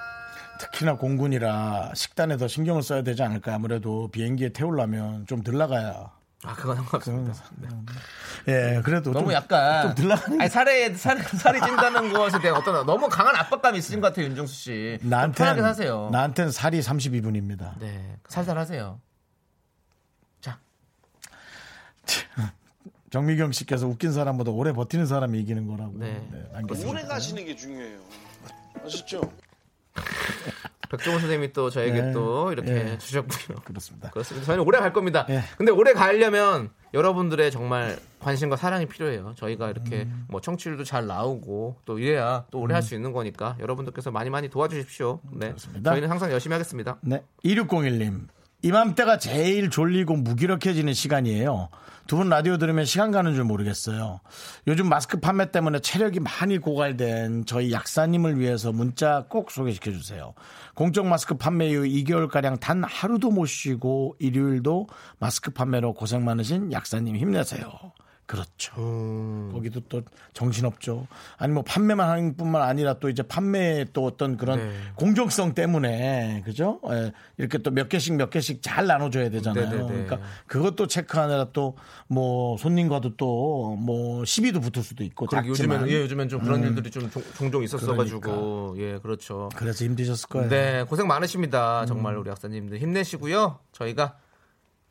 특히나 0.58 0.96
공군이라 0.98 1.92
식단에 1.94 2.38
더 2.38 2.48
신경을 2.48 2.82
써야 2.84 3.02
되지 3.02 3.24
않을까. 3.24 3.56
아무래도 3.56 4.10
비행기에 4.12 4.50
태우려면 4.50 5.26
좀덜 5.26 5.58
나가야. 5.58 6.12
아, 6.44 6.54
그건 6.54 6.76
상관없습니다. 6.78 7.34
네. 8.46 8.76
예, 8.76 8.82
그래도 8.84 9.12
너무 9.12 9.26
좀, 9.26 9.34
약간. 9.34 9.88
좀덜 9.88 10.08
나가는 10.10 10.40
아니, 10.42 10.50
살에, 10.50 10.94
살, 10.94 11.20
살이 11.20 11.60
찐다는 11.60 12.14
것에 12.14 12.40
대한 12.40 12.58
어떤 12.58 12.86
너무 12.86 13.10
강한 13.10 13.36
압박감이 13.36 13.80
있으신 13.80 14.00
것 14.00 14.08
같아요, 14.08 14.28
윤정수 14.28 14.54
씨. 14.54 14.98
좀 15.02 15.10
편하게 15.10 15.62
사세요. 15.62 16.10
나한텐 16.12 16.52
살이 16.52 16.80
32분입니다. 16.80 17.78
네. 17.80 18.18
살살 18.28 18.58
하세요. 18.58 19.02
자, 20.40 20.60
정미경 23.10 23.52
씨께서 23.52 23.88
웃긴 23.88 24.14
사람보다 24.14 24.52
오래 24.52 24.74
버티는 24.74 25.08
사람이 25.08 25.40
이기는 25.42 25.66
거라고. 25.66 25.94
네. 25.98 26.28
남겼습니다. 26.54 26.92
오래 26.92 27.04
가시는 27.04 27.46
게 27.46 27.56
중요해요. 27.56 28.00
아셨죠? 28.86 29.22
백종원 30.90 31.20
선생님이 31.20 31.54
또 31.54 31.70
저에게 31.70 32.02
네. 32.02 32.12
또 32.14 32.52
이렇게 32.52 32.72
예. 32.72 32.98
주셨고요. 32.98 33.58
그렇습니다. 33.64 34.10
그렇습니다. 34.10 34.46
저희는 34.46 34.66
오래 34.66 34.80
갈 34.80 34.94
겁니다. 34.94 35.26
예. 35.30 35.42
근데 35.58 35.72
오래 35.72 35.94
가려면 35.94 36.70
여러분들의 36.94 37.52
정말 37.52 38.00
관심과 38.20 38.56
사랑이 38.56 38.86
필요해요. 38.86 39.34
저희가 39.36 39.70
이렇게 39.70 40.04
음. 40.04 40.26
뭐 40.30 40.40
청취율도 40.40 40.86
잘 40.86 41.06
나오고 41.06 41.82
또 41.86 42.00
이래야 42.00 42.46
또 42.52 42.60
오래 42.60 42.74
할수 42.74 42.96
있는 42.96 43.12
거니까 43.12 43.58
여러분들께서 43.60 44.12
많이 44.12 44.30
많이 44.30 44.50
도와주십시오. 44.50 45.20
네. 45.32 45.48
그렇습니다. 45.50 45.92
저희는 45.92 46.10
항상 46.10 46.32
열심히 46.32 46.54
하겠습니다. 46.54 46.98
네. 47.02 47.24
2601님. 47.44 48.28
이맘때가 48.64 49.18
제일 49.18 49.70
졸리고 49.70 50.16
무기력해지는 50.16 50.94
시간이에요. 50.94 51.70
두 52.08 52.16
분 52.16 52.30
라디오 52.30 52.58
들으면 52.58 52.86
시간 52.86 53.12
가는 53.12 53.34
줄 53.36 53.44
모르겠어요. 53.44 54.22
요즘 54.66 54.88
마스크 54.88 55.20
판매 55.20 55.52
때문에 55.52 55.80
체력이 55.80 56.22
많이 56.22 56.58
고갈된 56.58 57.46
저희 57.46 57.72
약사님을 57.74 58.40
위해서 58.40 58.72
문자 58.72 59.26
꼭 59.28 59.52
소개시켜 59.52 59.92
주세요. 59.92 60.34
공적 60.74 61.06
마스크 61.06 61.36
판매 61.36 61.68
이후 61.70 61.84
2개월가량 61.84 62.60
단 62.62 62.84
하루도 62.84 63.30
못 63.30 63.46
쉬고 63.46 64.16
일요일도 64.20 64.88
마스크 65.20 65.52
판매로 65.52 65.94
고생 65.94 66.24
많으신 66.24 66.72
약사님 66.72 67.18
힘내세요. 67.18 67.68
그렇죠. 68.28 68.74
거기도 69.54 69.80
또 69.88 70.02
정신없죠. 70.34 71.08
아니 71.38 71.54
뭐 71.54 71.64
판매만 71.64 72.10
하는 72.10 72.36
뿐만 72.36 72.62
아니라 72.62 72.96
또 73.00 73.08
이제 73.08 73.24
판매에 73.24 73.86
또 73.94 74.06
어떤 74.06 74.36
그런 74.36 74.60
네. 74.60 74.76
공정성 74.96 75.54
때문에 75.56 76.42
그죠? 76.46 76.82
예, 76.92 77.14
이렇게 77.38 77.58
또 77.60 77.72
몇 77.72 77.88
개씩 77.88 78.16
몇 78.16 78.30
개씩 78.30 78.62
잘 78.62 78.86
나눠줘야 78.86 79.30
되잖아요. 79.30 79.70
네네네. 79.70 79.88
그러니까 79.88 80.20
그것도 80.46 80.88
체크하느라 80.88 81.52
또 81.54 81.76
뭐 82.10 82.58
손님과도 82.58 83.16
또 83.16 83.76
뭐 83.80 84.26
시비도 84.26 84.60
붙을 84.60 84.84
수도 84.84 85.04
있고 85.06 85.28
작지만 85.28 85.50
요즘에는 85.50 85.90
예, 85.90 86.02
요즘엔 86.02 86.28
좀 86.30 86.42
그런 86.42 86.64
일들이 86.64 86.92
좀 86.92 87.10
종- 87.10 87.24
종종 87.36 87.64
있었어가지고 87.64 88.20
그러니까. 88.20 88.82
예 88.82 89.00
그렇죠. 89.00 89.50
그래서 89.56 89.86
힘드셨을 89.86 90.28
거예요. 90.30 90.50
네 90.50 90.84
고생 90.84 91.08
많으십니다. 91.08 91.82
음. 91.82 91.86
정말 91.88 92.18
우리 92.18 92.30
약사님들 92.30 92.78
힘내시고요. 92.80 93.60
저희가 93.72 94.18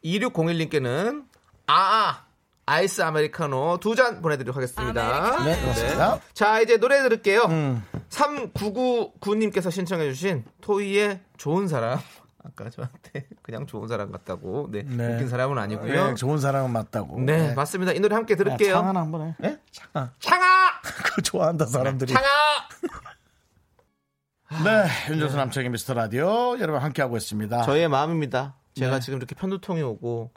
2601님께는 0.05 1.25
아아 1.67 2.26
아이스 2.67 3.01
아메리카노 3.03 3.79
두 3.81 3.95
잔 3.95 4.21
보내드리도록 4.21 4.57
하겠습니다. 4.57 5.45
네, 5.45 5.61
그렇습니다. 5.61 6.21
자 6.35 6.61
이제 6.61 6.77
노래 6.79 7.01
들을게요. 7.03 7.43
음. 7.45 7.85
3999님께서 8.11 9.71
신청해주신 9.71 10.45
토이의 10.61 11.21
좋은 11.37 11.69
사람. 11.69 11.99
아까 12.45 12.69
저한테 12.71 13.27
그냥 13.43 13.67
좋은 13.67 13.89
사람 13.89 14.11
같다고. 14.13 14.69
네, 14.71 14.83
네. 14.85 15.15
웃긴 15.15 15.29
사람은 15.29 15.59
아니고요. 15.59 16.09
네, 16.09 16.15
좋은 16.15 16.39
사람은 16.39 16.71
맞다고. 16.73 17.21
네, 17.21 17.55
맞습니다. 17.55 17.93
이 17.93 18.01
노래 18.01 18.15
함께 18.15 18.35
들을게요. 18.37 18.73
창 18.75 18.87
하나 18.89 19.01
한번 19.01 19.29
해. 19.29 19.35
네? 19.39 19.59
창아. 19.73 20.13
창아! 20.21 20.81
그거 21.05 21.23
좋아한다 21.23 21.67
사람들이. 21.67 22.13
창아! 22.13 22.27
네, 24.65 24.87
윤정수 25.13 25.37
남창의 25.37 25.71
미스터 25.71 25.95
라디오 25.95 26.57
여러분 26.61 26.81
함께 26.81 27.03
하고 27.03 27.17
있습니다. 27.17 27.63
저의 27.63 27.89
마음입니다. 27.89 28.55
제가 28.75 28.95
네. 28.95 29.01
지금 29.01 29.19
이렇게 29.19 29.35
편두통이 29.35 29.83
오고 29.83 30.31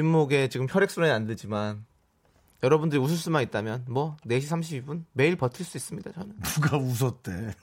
뒷목에 0.00 0.48
지금 0.48 0.66
혈액순환이 0.68 1.10
안 1.10 1.26
되지만 1.26 1.86
여러분들이 2.62 3.00
웃을 3.00 3.16
수만 3.16 3.42
있다면 3.42 3.84
뭐 3.88 4.16
4시 4.26 4.46
32분 4.48 5.04
매일 5.14 5.36
버틸 5.36 5.64
수 5.64 5.76
있습니다. 5.78 6.10
저는 6.12 6.34
누가 6.42 6.76
웃었대? 6.76 7.54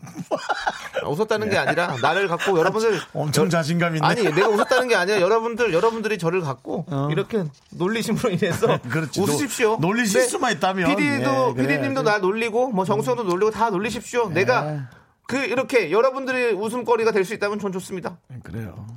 아, 1.04 1.08
웃었다는 1.10 1.50
게 1.52 1.58
아니라 1.58 1.96
나를 2.02 2.28
갖고 2.28 2.58
여러분들 2.58 3.00
엄청 3.14 3.50
자신감 3.52 3.96
있네. 3.98 4.08
아니 4.08 4.24
내가 4.24 4.48
웃었다는 4.50 4.88
게 4.88 4.96
아니라 4.96 5.22
여러분들 5.22 5.74
여러분들이 5.74 6.18
저를 6.18 6.42
갖고 6.42 6.86
이렇게 7.12 7.44
놀리심으로 7.72 8.32
인해서 8.32 8.74
어. 8.74 8.80
그렇지. 8.90 9.22
웃으십시오. 9.22 9.78
노- 9.80 9.88
놀리실 9.90 10.22
수만 10.22 10.54
있다면. 10.54 10.88
PD도 10.96 11.50
예, 11.50 11.54
그래. 11.54 11.68
PD님도 11.68 12.02
날 12.02 12.22
놀리고 12.22 12.70
뭐 12.72 12.84
정수영도 12.86 13.24
놀리고 13.24 13.52
다 13.52 13.70
놀리십시오. 13.70 14.30
내가 14.30 14.90
그 15.28 15.38
이렇게 15.38 15.92
여러분들의 15.92 16.54
웃음거리가 16.54 17.12
될 17.12 17.26
수 17.26 17.34
있다면 17.36 17.60
전 17.60 17.72
좋습니다. 17.72 18.18
그래요. 18.42 18.88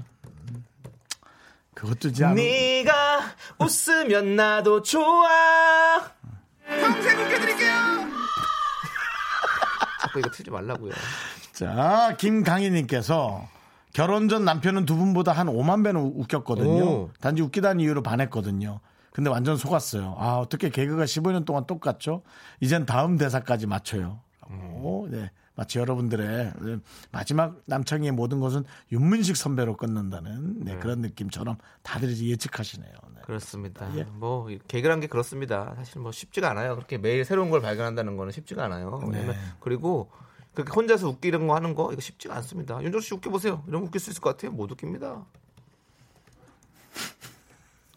그것도 1.76 2.08
이제 2.08 2.24
안- 2.24 2.34
네가 2.34 3.20
웃으면 3.60 4.34
나도 4.34 4.82
좋아. 4.82 6.02
평생 6.66 7.20
웃겨드릴게요. 7.20 7.74
자꾸 10.00 10.18
이거 10.18 10.30
틀지 10.30 10.50
말라고요. 10.50 10.92
자, 11.52 12.14
김강희님께서 12.18 13.46
결혼 13.92 14.28
전 14.28 14.44
남편은 14.44 14.84
두 14.86 14.96
분보다 14.96 15.32
한 15.32 15.46
5만 15.48 15.84
배는 15.84 16.00
웃겼거든요. 16.00 16.84
오. 16.84 17.10
단지 17.20 17.42
웃기다는 17.42 17.80
이유로 17.80 18.02
반했거든요. 18.02 18.80
근데 19.12 19.30
완전 19.30 19.56
속았어요. 19.56 20.16
아, 20.18 20.36
어떻게 20.38 20.68
개그가 20.70 21.04
15년 21.04 21.44
동안 21.46 21.66
똑같죠? 21.66 22.22
이젠 22.60 22.84
다음 22.86 23.16
대사까지 23.16 23.66
맞춰요. 23.66 24.20
오, 24.50 25.06
네. 25.10 25.30
마치 25.57 25.79
여러분들의 25.79 26.53
마지막 27.11 27.61
남창희의 27.64 28.12
모든 28.12 28.40
것은 28.40 28.64
윤문식 28.92 29.37
선배로 29.37 29.77
끝난다는 29.77 30.61
네, 30.61 30.77
그런 30.77 31.01
느낌처럼 31.01 31.57
다들 31.83 32.11
이제 32.11 32.27
예측하시네요. 32.27 32.92
네. 33.14 33.23
그렇습니다. 33.25 33.90
예. 33.97 34.05
뭐 34.05 34.49
개그란 34.69 35.01
게 35.01 35.07
그렇습니다. 35.07 35.75
사실 35.77 36.01
뭐 36.01 36.12
쉽지가 36.12 36.51
않아요. 36.51 36.77
그렇게 36.77 36.99
매일 36.99 37.25
새로운 37.25 37.51
걸 37.51 37.61
발견한다는 37.62 38.16
거는 38.16 38.33
쉽지가 38.33 38.64
않아요. 38.66 39.01
왜냐면 39.03 39.35
네. 39.35 39.38
그리고 39.61 40.11
그렇게 40.53 40.73
혼자서 40.73 41.09
웃기는 41.09 41.47
거 41.47 41.55
하는 41.55 41.75
거 41.75 41.90
이거 41.92 42.01
쉽지가 42.01 42.37
않습니다. 42.37 42.83
윤정 42.83 43.01
씨 43.01 43.14
웃겨 43.14 43.31
보세요. 43.31 43.64
이러면 43.66 43.88
웃길 43.88 44.01
수 44.01 44.11
있을 44.11 44.21
것 44.21 44.31
같아요. 44.31 44.53
못 44.53 44.71
웃깁니다. 44.71 45.25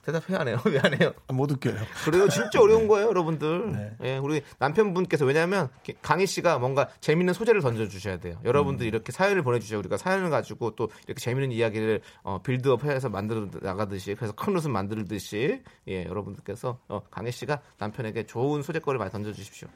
대답해야 0.05 0.39
하네요. 0.39 0.57
왜 0.65 0.79
안 0.79 0.99
해요? 0.99 1.13
아, 1.27 1.33
못 1.33 1.51
웃겨요. 1.51 1.75
그래요. 2.05 2.29
진짜 2.29 2.61
어려운 2.61 2.87
거예요, 2.87 3.07
여러분들. 3.09 3.71
네. 3.71 3.91
예, 4.03 4.17
우리 4.17 4.41
남편분께서 4.57 5.25
왜냐하면 5.25 5.69
강희 6.01 6.25
씨가 6.25 6.57
뭔가 6.59 6.87
재밌는 7.01 7.33
소재를 7.33 7.61
던져 7.61 7.87
주셔야 7.87 8.17
돼요. 8.17 8.39
여러분들 8.45 8.85
음. 8.85 8.87
이렇게 8.87 9.11
사연을 9.11 9.41
보내주셔야 9.43 9.77
우리가 9.79 9.97
사연을 9.97 10.29
가지고 10.29 10.75
또 10.75 10.89
이렇게 11.05 11.19
재밌는 11.21 11.51
이야기를 11.51 12.01
어, 12.23 12.41
빌드업해서 12.41 13.09
만들어 13.09 13.47
나가듯이 13.61 14.15
그래서 14.15 14.33
큰 14.33 14.55
웃음 14.55 14.71
만들듯이 14.71 15.61
예, 15.87 16.05
여러분들께서 16.05 16.79
어, 16.87 17.01
강희 17.11 17.31
씨가 17.31 17.61
남편에게 17.77 18.25
좋은 18.25 18.61
소재거리를 18.63 18.97
많이 18.99 19.11
던져 19.11 19.33
주십시오. 19.33 19.67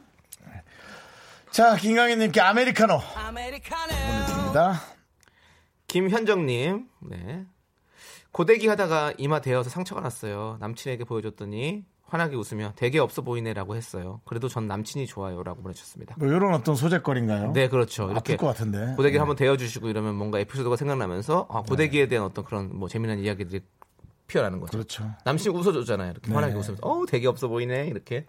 자, 1.51 1.75
김강희님께 1.75 2.41
아메리카노 2.41 2.99
보내드립니다. 4.27 4.81
김현정님, 5.87 6.87
네. 7.11 7.45
고데기 8.33 8.67
하다가 8.67 9.13
이마 9.19 9.41
대어서 9.41 9.69
상처가 9.69 10.01
났어요. 10.01 10.57
남친에게 10.59 11.03
보여줬더니 11.05 11.85
환하게 12.07 12.35
웃으며 12.35 12.73
되게 12.75 12.97
없어 12.99 13.21
보이네라고 13.21 13.75
했어요. 13.75 14.21
그래도 14.25 14.47
전 14.47 14.67
남친이 14.67 15.05
좋아요라고 15.05 15.61
보내주셨습니다. 15.61 16.15
뭐 16.17 16.27
이런 16.27 16.53
어떤 16.53 16.75
소재거리인가요? 16.75 17.53
네, 17.53 17.69
그렇죠. 17.69 18.03
아플 18.03 18.13
이렇게 18.13 18.35
것 18.35 18.47
같은데. 18.47 18.95
고데기 18.97 19.13
네. 19.13 19.19
한번 19.19 19.35
대어주시고 19.35 19.87
이러면 19.87 20.15
뭔가 20.15 20.39
에피소드가 20.39 20.75
생각나면서 20.75 21.47
아, 21.49 21.61
고데기에 21.61 22.07
대한 22.07 22.25
어떤 22.25 22.43
그런 22.43 22.75
뭐 22.75 22.89
재미난 22.89 23.19
이야기들이 23.19 23.61
피어나는 24.25 24.59
거죠. 24.59 24.71
그렇죠. 24.71 25.11
남친 25.25 25.55
웃어줬잖아요. 25.55 26.11
이렇게 26.11 26.27
네. 26.27 26.33
환하게 26.33 26.55
웃으면서 26.55 26.77
어 26.81 27.05
되게 27.07 27.27
없어 27.27 27.47
보이네 27.47 27.87
이렇게. 27.87 28.25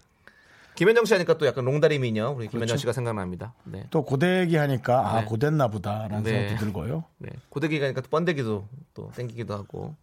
김현정 0.75 1.05
씨 1.05 1.15
하니까 1.15 1.39
또 1.39 1.47
약간 1.47 1.65
롱다리 1.65 1.99
미녀 1.99 2.31
우리 2.31 2.49
김현정 2.49 2.75
그렇죠. 2.75 2.79
씨가 2.79 2.93
생각납니다. 2.93 3.55
네. 3.65 3.87
또 3.91 4.03
고데기 4.05 4.57
하니까 4.57 5.09
아 5.09 5.21
네. 5.21 5.27
고됐나 5.27 5.69
보다라는 5.69 6.23
네. 6.23 6.31
생각도 6.31 6.65
들고요. 6.65 7.05
네. 7.19 7.31
고데기가 7.49 7.87
하니까 7.87 8.01
또 8.01 8.09
번데기도 8.09 8.69
또 8.93 9.11
땡기기도 9.15 9.55
하고. 9.55 9.95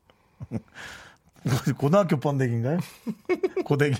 고등학교 1.77 2.19
번데기인가요? 2.19 2.79
고데기. 3.65 3.99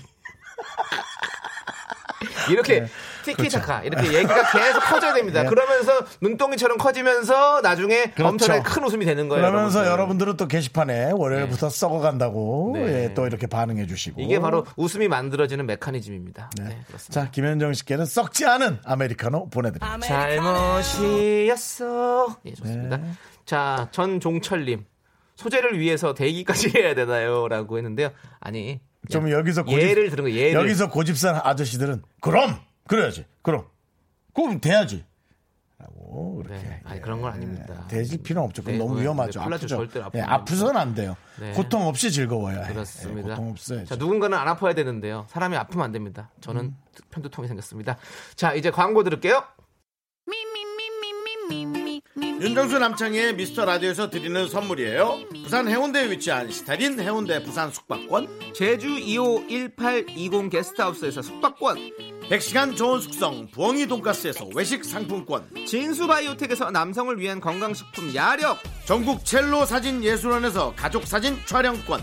이렇게 2.50 2.80
네. 2.80 2.86
티키타카 3.22 3.82
이렇게 3.84 4.12
얘기가 4.12 4.50
계속 4.52 4.80
커져야 4.80 5.14
됩니다. 5.14 5.42
네. 5.42 5.48
그러면서 5.48 6.04
눈덩이처럼 6.20 6.78
커지면서 6.78 7.60
나중에 7.62 8.04
그렇죠. 8.12 8.28
엄청나게 8.28 8.62
큰 8.62 8.84
웃음이 8.84 9.04
되는 9.04 9.28
거예요. 9.28 9.44
그러면서 9.44 9.80
여러분들. 9.80 9.92
여러분들은 10.02 10.36
또 10.36 10.48
게시판에 10.48 11.12
월요일부터 11.14 11.68
썩어간다고 11.70 12.72
네. 12.74 13.04
예, 13.04 13.14
또 13.14 13.26
이렇게 13.26 13.46
반응해 13.46 13.86
주시고 13.86 14.20
이게 14.20 14.38
바로 14.40 14.66
웃음이 14.76 15.08
만들어지는 15.08 15.64
메커니즘입니다. 15.66 16.50
네, 16.58 16.78
그렇습니다. 16.86 17.24
자 17.24 17.30
김현정 17.30 17.72
씨께는 17.72 18.04
썩지 18.04 18.46
않은 18.46 18.78
아메리카노 18.84 19.48
보내드립니다. 19.50 19.98
잘못이었어. 21.02 22.36
예, 22.46 22.54
좋습니다. 22.54 22.96
네. 22.98 23.04
자, 23.44 23.88
전종철님. 23.92 24.84
소재를 25.36 25.78
위해서 25.78 26.14
대기까지 26.14 26.72
해야 26.76 26.94
되나요?라고 26.94 27.76
했는데요. 27.78 28.10
아니. 28.40 28.80
좀 29.10 29.28
야, 29.28 29.32
여기서 29.32 29.64
고집, 29.64 29.80
예를 29.80 30.10
들은 30.10 30.24
거 30.24 30.30
예를. 30.30 30.54
여기서 30.60 30.88
고집산 30.88 31.40
아저씨들은 31.42 32.02
그럼 32.20 32.56
그래야지 32.92 33.24
그럼 33.40 33.64
그럼 34.34 34.60
돼야지 34.60 35.04
라고 35.78 36.42
이렇게 36.44 36.62
네, 36.62 36.80
아니 36.84 37.00
그런 37.00 37.22
건 37.22 37.32
아닙니다. 37.32 37.86
대질 37.88 38.22
필요는 38.22 38.46
없죠. 38.46 38.62
그럼 38.62 38.78
네, 38.78 38.84
너무 38.84 38.96
네, 38.96 39.02
위험하죠. 39.02 39.40
네, 39.40 39.46
아프죠. 39.46 39.66
절대로 39.68 40.04
아프면 40.04 40.24
예, 40.24 40.28
안 40.28 40.40
아프서는 40.40 40.76
안 40.76 40.94
돼요. 40.94 41.16
네. 41.40 41.52
고통 41.52 41.86
없이 41.86 42.12
즐거워야 42.12 42.62
해. 42.64 42.72
그렇습니다. 42.72 43.30
예, 43.30 43.32
고통 43.32 43.50
없어야죠. 43.50 43.86
자, 43.86 43.96
누군가는 43.96 44.36
안 44.36 44.46
아파야 44.46 44.74
되는데요. 44.74 45.26
사람이 45.30 45.56
아프면 45.56 45.86
안 45.86 45.92
됩니다. 45.92 46.30
저는 46.40 46.60
음. 46.60 46.76
편두통이 47.10 47.48
생겼습니다. 47.48 47.96
자, 48.36 48.54
이제 48.54 48.70
광고 48.70 49.02
들을게요. 49.02 49.42
윤정수 52.20 52.78
남창의 52.78 53.36
미스터 53.36 53.64
라디오에서 53.64 54.10
드리는 54.10 54.48
선물이에요. 54.48 55.28
부산 55.44 55.68
해운대에 55.68 56.10
위치한 56.10 56.50
시타린 56.50 56.98
해운대 57.00 57.42
부산 57.42 57.70
숙박권, 57.70 58.52
제주 58.54 58.88
2호 58.88 59.48
1820 59.48 60.50
게스트하우스에서 60.50 61.22
숙박권, 61.22 61.78
100시간 62.32 62.74
좋은 62.74 62.98
숙성 62.98 63.46
부엉이 63.48 63.86
돈가스에서 63.86 64.46
외식 64.54 64.86
상품권, 64.86 65.46
진수 65.66 66.06
바이오텍에서 66.06 66.70
남성을 66.70 67.20
위한 67.20 67.38
건강식품 67.40 68.14
야력, 68.14 68.58
전국 68.86 69.22
첼로 69.22 69.66
사진 69.66 70.02
예술원에서 70.02 70.72
가족 70.74 71.06
사진 71.06 71.36
촬영권, 71.44 72.02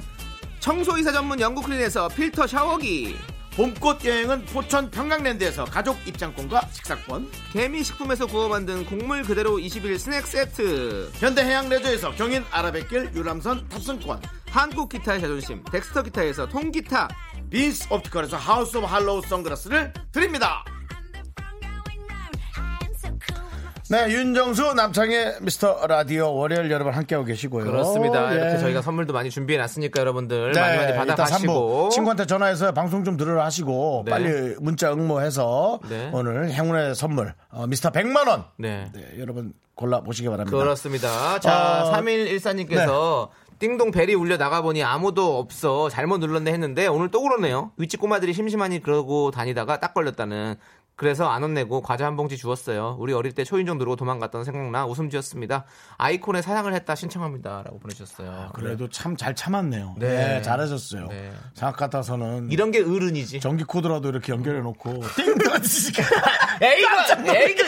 청소이사 0.59 1.13
전문 1.13 1.39
영국 1.39 1.65
클린에서 1.65 2.09
필터 2.09 2.45
샤워기, 2.45 3.15
봄꽃 3.55 4.05
여행은 4.05 4.45
포천 4.45 4.91
평강랜드에서 4.91 5.65
가족 5.65 5.97
입장권과 6.05 6.61
식사권, 6.73 7.31
개미식품에서 7.51 8.27
구워 8.27 8.49
만든 8.49 8.85
곡물 8.85 9.23
그대로 9.23 9.57
21 9.57 9.97
스낵 9.97 10.27
세트, 10.27 11.09
현대해양 11.15 11.69
레저에서 11.69 12.11
경인 12.11 12.45
아라뱃길 12.51 13.13
유람선 13.15 13.67
탑승권, 13.69 14.21
한국 14.51 14.89
기타의 14.89 15.21
자존심 15.21 15.63
덱스터 15.71 16.03
기타에서 16.03 16.47
통기타, 16.47 17.07
빈스 17.49 17.91
옵티컬에서 17.91 18.37
하우스 18.37 18.77
오브 18.77 18.85
할로우 18.85 19.21
선글라스를 19.23 19.93
드립니다. 20.11 20.63
네, 23.91 24.07
윤정수 24.11 24.75
남창의 24.75 25.37
미스터 25.41 25.87
라디오 25.87 26.31
월요일 26.35 26.69
여러분 26.69 26.93
함께하고 26.93 27.25
계시고요. 27.25 27.65
그렇습니다. 27.65 28.31
예. 28.31 28.35
이렇게 28.35 28.59
저희가 28.59 28.83
선물도 28.83 29.13
많이 29.13 29.31
준비해 29.31 29.57
놨으니까 29.57 29.99
여러분들 29.99 30.51
네, 30.51 30.59
많이 30.59 30.77
많이 30.77 30.95
받아가시고 30.95 31.89
3부 31.89 31.89
친구한테 31.89 32.27
전화해서 32.27 32.71
방송 32.71 33.03
좀 33.03 33.17
들으라 33.17 33.45
하시고 33.45 34.03
네. 34.05 34.11
빨리 34.11 34.55
문자 34.59 34.93
응모해서 34.93 35.79
네. 35.89 36.11
오늘 36.13 36.51
행운의 36.51 36.93
선물 36.93 37.33
어, 37.49 37.65
미스터 37.65 37.89
100만 37.89 38.27
원 38.27 38.45
네. 38.57 38.91
네, 38.93 39.15
여러분 39.17 39.53
골라 39.73 40.01
보시기 40.01 40.29
바랍니다. 40.29 40.55
그렇습니다. 40.55 41.39
자, 41.39 41.85
어, 41.85 41.93
3114님께서 41.93 43.29
띵동 43.59 43.91
벨이 43.91 44.13
울려 44.15 44.37
나가보니 44.37 44.83
아무도 44.83 45.37
없어 45.37 45.89
잘못 45.89 46.19
눌렀네 46.19 46.51
했는데 46.51 46.87
오늘 46.87 47.11
또 47.11 47.21
그러네요. 47.21 47.71
위치 47.77 47.97
꼬마들이 47.97 48.33
심심하니 48.33 48.81
그러고 48.81 49.31
다니다가 49.31 49.79
딱 49.79 49.93
걸렸다는. 49.93 50.55
그래서 50.95 51.29
안 51.29 51.43
혼내고 51.43 51.81
과자 51.81 52.05
한 52.05 52.17
봉지 52.17 52.35
주었어요. 52.35 52.97
우리 52.99 53.13
어릴 53.13 53.31
때 53.31 53.45
초인종 53.45 53.77
누르고 53.77 53.95
도망갔던 53.95 54.43
생각나 54.43 54.85
웃음 54.85 55.09
지었습니다. 55.09 55.63
아이콘에 55.97 56.41
사랑을 56.41 56.73
했다 56.73 56.93
신청합니다. 56.93 57.63
라고 57.63 57.79
보내주셨어요. 57.79 58.49
그래도 58.53 58.89
참잘 58.89 59.33
참았네요. 59.33 59.95
네. 59.97 60.09
네, 60.09 60.41
잘하셨어요. 60.41 61.07
네. 61.07 61.31
생각 61.53 61.77
같아서는 61.77 62.51
이런 62.51 62.71
게 62.71 62.81
어른이지. 62.81 63.39
전기 63.39 63.63
코드라도 63.63 64.09
이렇게 64.09 64.33
연결해 64.33 64.59
놓고 64.59 65.01
띵동 65.15 65.53
에이그! 66.61 67.35
에이그! 67.35 67.63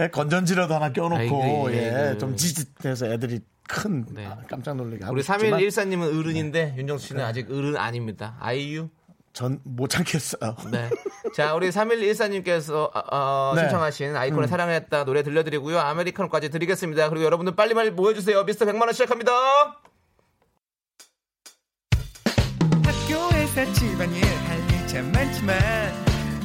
예, 0.00 0.08
건전지라도 0.08 0.74
하나 0.74 0.92
껴놓고 0.92 1.16
아이고, 1.16 1.72
예, 1.72 1.90
아이고. 1.90 2.18
좀 2.18 2.36
지짓해서 2.36 3.06
애들이 3.06 3.40
큰 3.68 4.04
네. 4.10 4.26
아, 4.26 4.36
깜짝 4.48 4.74
놀라게 4.76 5.04
하고 5.04 5.14
우리 5.14 5.22
싶지만 5.22 5.60
3114님은 5.60 6.18
어른인데 6.18 6.74
윤정수 6.76 7.08
씨는 7.08 7.24
아직 7.24 7.50
어른 7.50 7.76
아닙니다. 7.76 8.36
아이유? 8.40 8.88
전 9.32 9.60
못 9.64 9.88
참겠어요. 9.88 10.56
네. 10.72 10.90
자, 11.36 11.54
우리 11.54 11.70
3114님께서 11.70 12.90
어, 13.12 13.52
네. 13.54 13.60
신청하신 13.62 14.16
아이콘의 14.16 14.48
사랑했다 14.48 15.04
노래 15.04 15.22
들려드리고요. 15.22 15.78
아메리카노까지 15.78 16.48
드리겠습니다. 16.50 17.08
그리고 17.10 17.24
여러분들 17.26 17.54
빨리 17.54 17.74
빨리 17.74 17.90
모여주세요. 17.92 18.42
미스터 18.44 18.64
100만원 18.64 18.92
시작합니다. 18.92 19.30
학교에서 22.84 23.72
집안일 23.72 24.24
할일참 24.24 25.12
많지만 25.12 26.09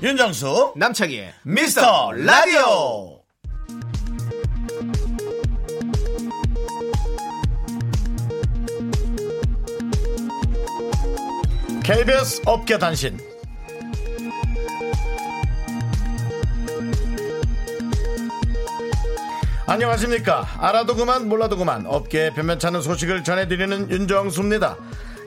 윤정수 0.00 0.74
남창희의 0.76 1.34
미스터 1.42 2.12
라디오. 2.12 3.18
KBS 11.82 12.42
업계 12.46 12.78
단신. 12.78 13.18
안녕하십니까. 19.66 20.46
알아도 20.58 20.94
그만 20.94 21.28
몰라도 21.28 21.56
그만 21.56 21.86
업계에 21.86 22.30
변변찮은 22.34 22.82
소식을 22.82 23.24
전해드리는 23.24 23.90
윤정수입니다. 23.90 24.76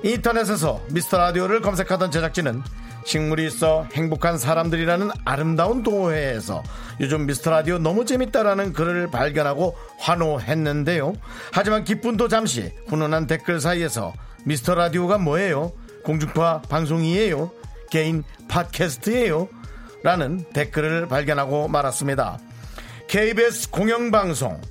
인터넷에서 0.03 0.81
미스터 0.91 1.17
라디오를 1.17 1.61
검색하던 1.61 2.09
제작진은 2.09 2.63
식물이 3.05 3.47
있어 3.47 3.87
행복한 3.93 4.37
사람들이라는 4.37 5.09
아름다운 5.25 5.83
도회에서 5.83 6.63
요즘 6.99 7.25
미스터 7.25 7.51
라디오 7.51 7.77
너무 7.77 8.05
재밌다라는 8.05 8.73
글을 8.73 9.09
발견하고 9.09 9.75
환호했는데요. 9.99 11.13
하지만 11.51 11.83
기쁨도 11.83 12.27
잠시 12.27 12.71
훈훈한 12.87 13.27
댓글 13.27 13.59
사이에서 13.59 14.13
미스터 14.45 14.75
라디오가 14.75 15.17
뭐예요? 15.17 15.71
공중파 16.03 16.61
방송이에요? 16.63 17.51
개인 17.89 18.23
팟캐스트예요? 18.47 19.49
라는 20.03 20.43
댓글을 20.53 21.07
발견하고 21.07 21.67
말았습니다. 21.67 22.39
KBS 23.07 23.69
공영방송 23.69 24.61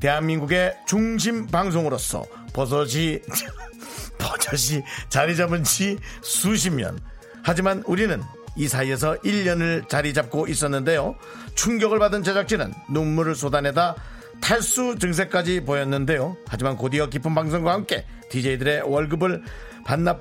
대한민국의 0.00 0.76
중심 0.86 1.46
방송으로서 1.46 2.24
버섯이 2.52 3.20
버젓이 4.18 4.82
자리 5.08 5.36
잡은 5.36 5.64
지 5.64 5.98
수십 6.22 6.72
년 6.72 6.98
하지만 7.46 7.82
우리는 7.86 8.20
이 8.56 8.66
사이에서 8.66 9.14
1년을 9.24 9.88
자리 9.88 10.12
잡고 10.12 10.48
있었는데요 10.48 11.14
충격을 11.54 12.00
받은 12.00 12.24
제작진은 12.24 12.74
눈물을 12.90 13.36
쏟아내다 13.36 13.94
탈수 14.40 14.96
증세까지 14.98 15.60
보였는데요 15.60 16.36
하지만 16.48 16.76
곧이어 16.76 17.08
깊은 17.08 17.34
방송과 17.36 17.72
함께 17.72 18.04
DJ들의 18.30 18.82
월급을 18.82 19.44
반납할 19.84 20.18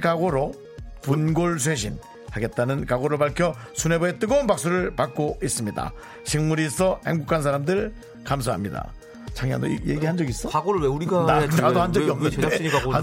각오로 0.00 0.54
분골쇄신 1.02 1.98
하겠다는 2.30 2.86
각오를 2.86 3.18
밝혀 3.18 3.54
수뇌부의 3.74 4.18
뜨거운 4.18 4.46
박수를 4.46 4.94
받고 4.94 5.38
있습니다. 5.42 5.92
식물이 6.24 6.66
있어 6.66 7.00
행복한 7.06 7.42
사람들 7.42 7.92
감사합니다. 8.24 8.92
창희야 9.32 9.58
너 9.58 9.66
이- 9.66 9.78
얘기한 9.86 10.16
적 10.16 10.28
있어? 10.28 10.48
각오를 10.50 10.80
왜 10.82 10.88
우리가 10.88 11.24
나? 11.24 11.40
나도 11.46 11.74
왜- 11.76 11.80
한 11.80 11.92
적이 11.92 12.10
없는데 12.10 12.42
한 12.42 12.50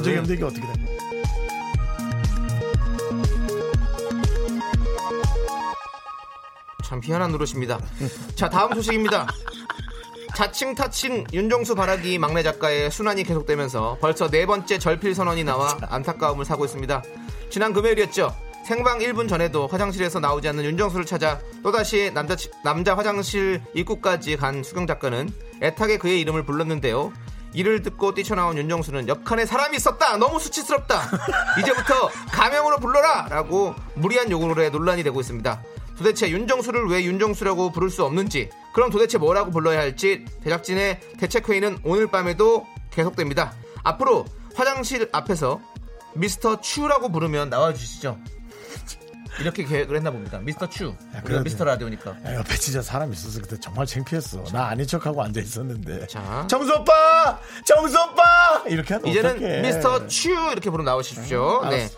적이 0.03 0.15
해? 0.15 0.19
없는데 0.19 0.33
이게 0.35 0.43
어떻게 0.43 0.61
된 0.61 0.94
참 6.85 7.01
희한한 7.03 7.31
노릇입니다. 7.31 7.79
자, 8.35 8.47
다음 8.47 8.73
소식입니다. 8.75 9.27
자칭 10.35 10.75
타칭 10.75 11.25
윤정수 11.33 11.75
바라기 11.75 12.19
막내 12.19 12.43
작가의 12.43 12.91
순환이 12.91 13.23
계속되면서 13.23 13.97
벌써 13.99 14.29
네 14.29 14.45
번째 14.45 14.77
절필 14.77 15.15
선언이 15.15 15.43
나와 15.43 15.77
안타까움을 15.81 16.45
사고 16.45 16.65
있습니다. 16.65 17.01
지난 17.49 17.73
금요일이었죠. 17.73 18.35
생방 18.65 18.99
1분 18.99 19.29
전에도 19.29 19.67
화장실에서 19.67 20.19
나오지 20.19 20.47
않는 20.49 20.63
윤정수를 20.65 21.05
찾아 21.05 21.39
또다시 21.63 22.11
남자, 22.13 22.35
남자 22.63 22.97
화장실 22.97 23.61
입구까지 23.73 24.37
간 24.37 24.61
수경 24.63 24.85
작가는 24.85 25.31
애타게 25.61 25.97
그의 25.97 26.19
이름을 26.21 26.43
불렀는데요. 26.43 27.13
이를 27.53 27.81
듣고 27.81 28.13
뛰쳐나온 28.13 28.57
윤정수는 28.57 29.07
옆칸에 29.07 29.45
사람이 29.45 29.77
있었다! 29.77 30.17
너무 30.17 30.39
수치스럽다! 30.39 31.03
이제부터 31.59 32.09
가명으로 32.33 32.79
불러라! 32.79 33.27
라고 33.29 33.73
무리한 33.93 34.29
요구로 34.29 34.69
논란이 34.69 35.03
되고 35.03 35.19
있습니다. 35.21 35.61
도대체 35.97 36.29
윤정수를 36.29 36.87
왜 36.87 37.03
윤정수라고 37.03 37.71
부를 37.71 37.89
수 37.89 38.03
없는지, 38.03 38.49
그럼 38.73 38.89
도대체 38.89 39.17
뭐라고 39.17 39.51
불러야 39.51 39.79
할지 39.79 40.25
제작진의 40.43 40.99
대책회의는 41.19 41.79
오늘 41.83 42.07
밤에도 42.07 42.65
계속됩니다. 42.91 43.53
앞으로 43.83 44.25
화장실 44.55 45.09
앞에서 45.11 45.61
미스터 46.13 46.61
추라고 46.61 47.11
부르면 47.11 47.49
나와주시죠. 47.49 48.17
이렇게 49.41 49.65
계획을 49.65 49.97
했나 49.97 50.11
봅니다. 50.11 50.39
미스터 50.39 50.69
추. 50.69 50.85
우리가 50.85 51.21
그래도- 51.23 51.43
미스터 51.43 51.65
라디오니까. 51.65 52.11
야, 52.25 52.35
옆에 52.35 52.55
진짜 52.55 52.81
사람 52.81 53.11
있어서 53.11 53.41
그때 53.41 53.59
정말 53.59 53.85
창피했어. 53.85 54.45
나 54.53 54.67
아닌 54.67 54.87
척하고 54.87 55.21
앉아 55.23 55.41
있었는데. 55.41 56.07
자. 56.07 56.47
정수 56.49 56.73
오빠, 56.73 57.37
정수 57.65 57.97
오빠 58.01 58.63
이렇게 58.67 58.93
하면 58.93 59.09
이제는 59.09 59.31
어떡해. 59.31 59.61
미스터 59.61 60.07
추 60.07 60.29
이렇게 60.29 60.69
부르면 60.69 60.85
나오십시오. 60.85 61.63
음, 61.63 61.69
네. 61.69 61.89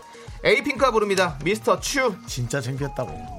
에이핑크가 0.42 0.90
부릅니다. 0.90 1.38
미스터 1.44 1.78
추. 1.78 2.16
진짜 2.26 2.60
창피했다고. 2.60 3.37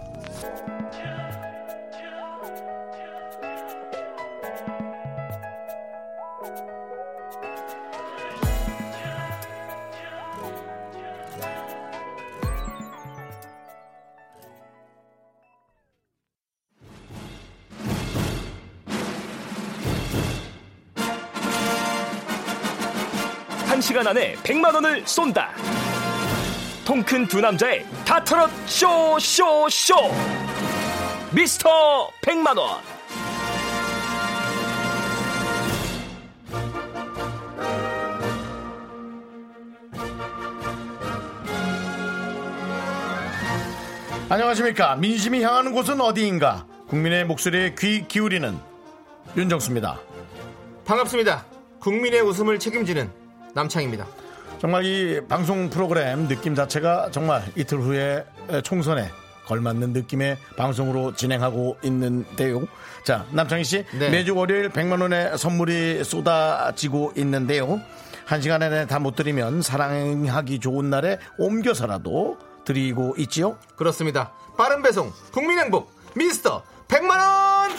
한시간 23.80 24.06
안에 24.06 24.36
100만 24.44 24.74
원을 24.74 25.08
쏜다. 25.08 25.52
통 26.84 27.02
큰 27.02 27.26
두 27.26 27.40
남자의 27.40 27.86
다트롯 28.06 28.50
쇼쇼쇼. 28.66 29.96
미스터 31.32 32.10
100만 32.22 32.58
원. 32.58 32.82
안녕하십니까. 44.28 44.98
민심이 44.98 45.42
향하는 45.42 45.72
곳은 45.72 46.02
어디인가. 46.02 46.66
국민의 46.90 47.24
목소리에 47.24 47.76
귀 47.80 48.06
기울이는 48.06 48.60
윤정수입니다. 49.38 50.02
반갑습니다. 50.84 51.46
국민의 51.80 52.20
웃음을 52.22 52.60
책임지는 52.60 53.19
남창입니다. 53.54 54.06
정말 54.60 54.84
이 54.86 55.22
방송 55.28 55.70
프로그램 55.70 56.28
느낌 56.28 56.54
자체가 56.56 57.10
정말 57.12 57.44
이틀 57.56 57.80
후에 57.80 58.26
총선에 58.64 59.10
걸맞는 59.46 59.94
느낌의 59.94 60.38
방송으로 60.58 61.16
진행하고 61.16 61.78
있는데요. 61.84 62.68
자, 63.04 63.26
남창희 63.32 63.64
씨. 63.64 63.86
네. 63.98 64.10
매주 64.10 64.36
월요일 64.36 64.70
100만 64.70 65.02
원의 65.02 65.38
선물이 65.38 66.04
쏟아지고 66.04 67.14
있는데요. 67.16 67.82
한 68.26 68.42
시간 68.42 68.62
안에 68.62 68.86
다 68.86 69.00
못 69.00 69.16
드리면 69.16 69.62
사랑하기 69.64 70.60
좋은 70.60 70.90
날에 70.92 71.18
옮겨서라도 71.40 72.38
드리고 72.66 73.16
있지요. 73.18 73.58
그렇습니다. 73.76 74.34
빠른 74.58 74.84
배송 74.84 75.12
국민행복 75.32 75.92
미스터 76.16 76.62
100만 76.88 77.10
원. 77.10 77.70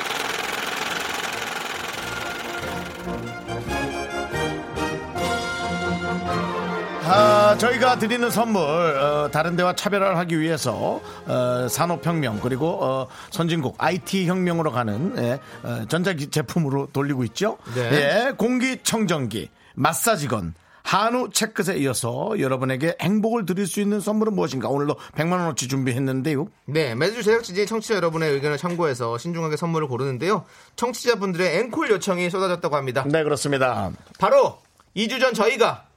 아, 7.12 7.56
저희가 7.58 7.98
드리는 7.98 8.30
선물 8.30 8.62
어, 8.62 9.28
다른 9.32 9.56
데와 9.56 9.74
차별화를 9.74 10.16
하기 10.18 10.38
위해서 10.38 11.00
어, 11.26 11.66
산업혁명 11.68 12.38
그리고 12.40 12.78
어, 12.80 13.08
선진국 13.30 13.74
IT 13.78 14.26
혁명으로 14.26 14.70
가는 14.70 15.16
예, 15.18 15.40
어, 15.64 15.84
전자기 15.88 16.28
제품으로 16.28 16.86
돌리고 16.92 17.24
있죠. 17.24 17.58
네. 17.74 18.28
예, 18.28 18.32
공기청정기, 18.36 19.50
마사지건. 19.74 20.54
한우 20.82 21.30
체크에 21.30 21.76
이어서 21.78 22.38
여러분에게 22.38 22.96
행복을 23.00 23.44
드릴 23.44 23.66
수 23.66 23.80
있는 23.80 24.00
선물은 24.00 24.34
무엇인가 24.34 24.68
오늘도 24.68 24.94
100만 25.14 25.32
원어치 25.32 25.68
준비했는데요. 25.68 26.46
네, 26.66 26.94
매주 26.94 27.22
제작진이 27.22 27.66
청취자 27.66 27.96
여러분의 27.96 28.32
의견을 28.32 28.56
참고해서 28.56 29.18
신중하게 29.18 29.56
선물을 29.56 29.88
고르는데요. 29.88 30.44
청취자분들의 30.76 31.58
앵콜 31.58 31.90
요청이 31.90 32.30
쏟아졌다고 32.30 32.76
합니다. 32.76 33.04
네 33.06 33.22
그렇습니다. 33.24 33.90
바로 34.18 34.58
2주 34.96 35.20
전 35.20 35.34
저희가 35.34 35.89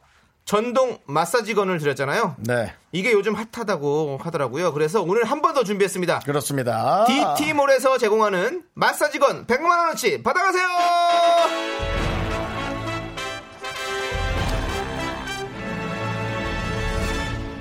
전동 0.46 0.98
마사지건을 1.06 1.80
드렸잖아요. 1.80 2.36
네 2.40 2.74
이게 2.92 3.12
요즘 3.14 3.34
핫하다고 3.36 4.20
하더라고요. 4.22 4.74
그래서 4.74 5.02
오늘 5.02 5.24
한 5.24 5.42
번 5.42 5.54
더 5.54 5.64
준비했습니다. 5.64 6.20
그렇습니다. 6.26 7.06
DT몰에서 7.38 7.98
제공하는 7.98 8.64
마사지건 8.74 9.46
100만 9.48 9.66
원어치 9.70 10.24
받아가세요. 10.24 12.03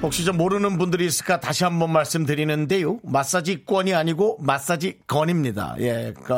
혹시 0.03 0.25
좀 0.25 0.37
모르는 0.37 0.79
분들이 0.79 1.07
있을까 1.07 1.39
다시 1.39 1.63
한번 1.63 1.93
말씀드리는데요. 1.93 2.99
마사지권이 3.05 3.95
아니고 3.95 4.37
마사지건입니다. 4.41 5.77
예, 5.79 6.13
그 6.25 6.35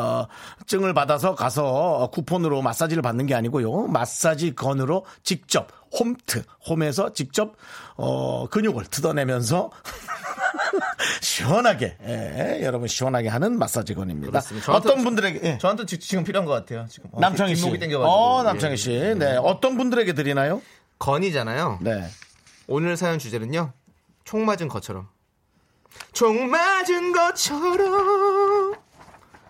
증을 0.67 0.93
받아서 0.93 1.35
가서 1.35 2.11
쿠폰으로 2.13 2.61
마사지를 2.61 3.03
받는 3.03 3.25
게 3.27 3.35
아니고요. 3.35 3.87
마사지건으로 3.87 5.07
직접 5.23 5.69
홈트, 5.99 6.43
홈에서 6.69 7.15
직접 7.15 7.55
어, 7.97 8.47
근육을 8.49 8.85
뜯어내면서 8.85 9.71
시원하게 11.23 11.97
예, 12.07 12.61
여러분 12.65 12.87
시원하게 12.87 13.29
하는 13.29 13.59
마사지건입니다. 13.59 14.41
저한테- 14.41 14.75
어떤 14.75 15.05
분들에게 15.05 15.41
예. 15.43 15.59
저한테 15.59 15.87
지- 15.87 15.99
지금 15.99 16.23
필요한 16.23 16.45
것 16.45 16.53
같아요. 16.53 16.85
지금 16.91 17.09
어, 17.13 17.21
남창희 17.21 17.57
씨. 17.57 17.63
어 18.07 18.43
남창희 18.43 18.77
씨, 18.77 18.93
예. 18.93 19.15
네 19.15 19.37
어떤 19.37 19.79
분들에게 19.79 20.13
드리나요? 20.13 20.61
건이잖아요. 20.99 21.79
네. 21.81 22.05
오늘 22.67 22.97
사연 22.97 23.19
주제는요. 23.19 23.73
총 24.25 24.45
맞은 24.47 24.69
것처럼. 24.69 25.09
총 26.13 26.49
맞은 26.51 27.13
것처럼. 27.13 28.75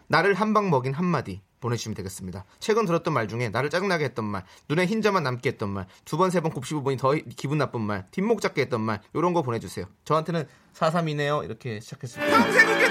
나를 0.08 0.34
한 0.34 0.52
방 0.52 0.68
먹인 0.70 0.92
한마디 0.92 1.40
보내주시면 1.60 1.94
되겠습니다. 1.94 2.44
최근 2.60 2.84
들었던 2.84 3.14
말 3.14 3.26
중에 3.26 3.48
나를 3.48 3.70
짜증나게 3.70 4.04
했던 4.04 4.24
말, 4.26 4.44
눈에 4.68 4.84
흰자만 4.84 5.22
남게 5.22 5.48
했던 5.50 5.70
말, 5.70 5.86
두 6.04 6.18
번, 6.18 6.30
세 6.30 6.40
번 6.40 6.52
곱씹어 6.52 6.82
보니 6.82 6.98
더 6.98 7.14
기분 7.36 7.56
나쁜 7.56 7.80
말, 7.80 8.06
뒷목 8.10 8.42
잡게 8.42 8.62
했던 8.62 8.82
말, 8.82 9.00
요런 9.14 9.32
거 9.32 9.40
보내주세요. 9.42 9.86
저한테는 10.04 10.46
4-3이네요. 10.74 11.42
이렇게 11.44 11.80
시작했습니다. 11.80 12.83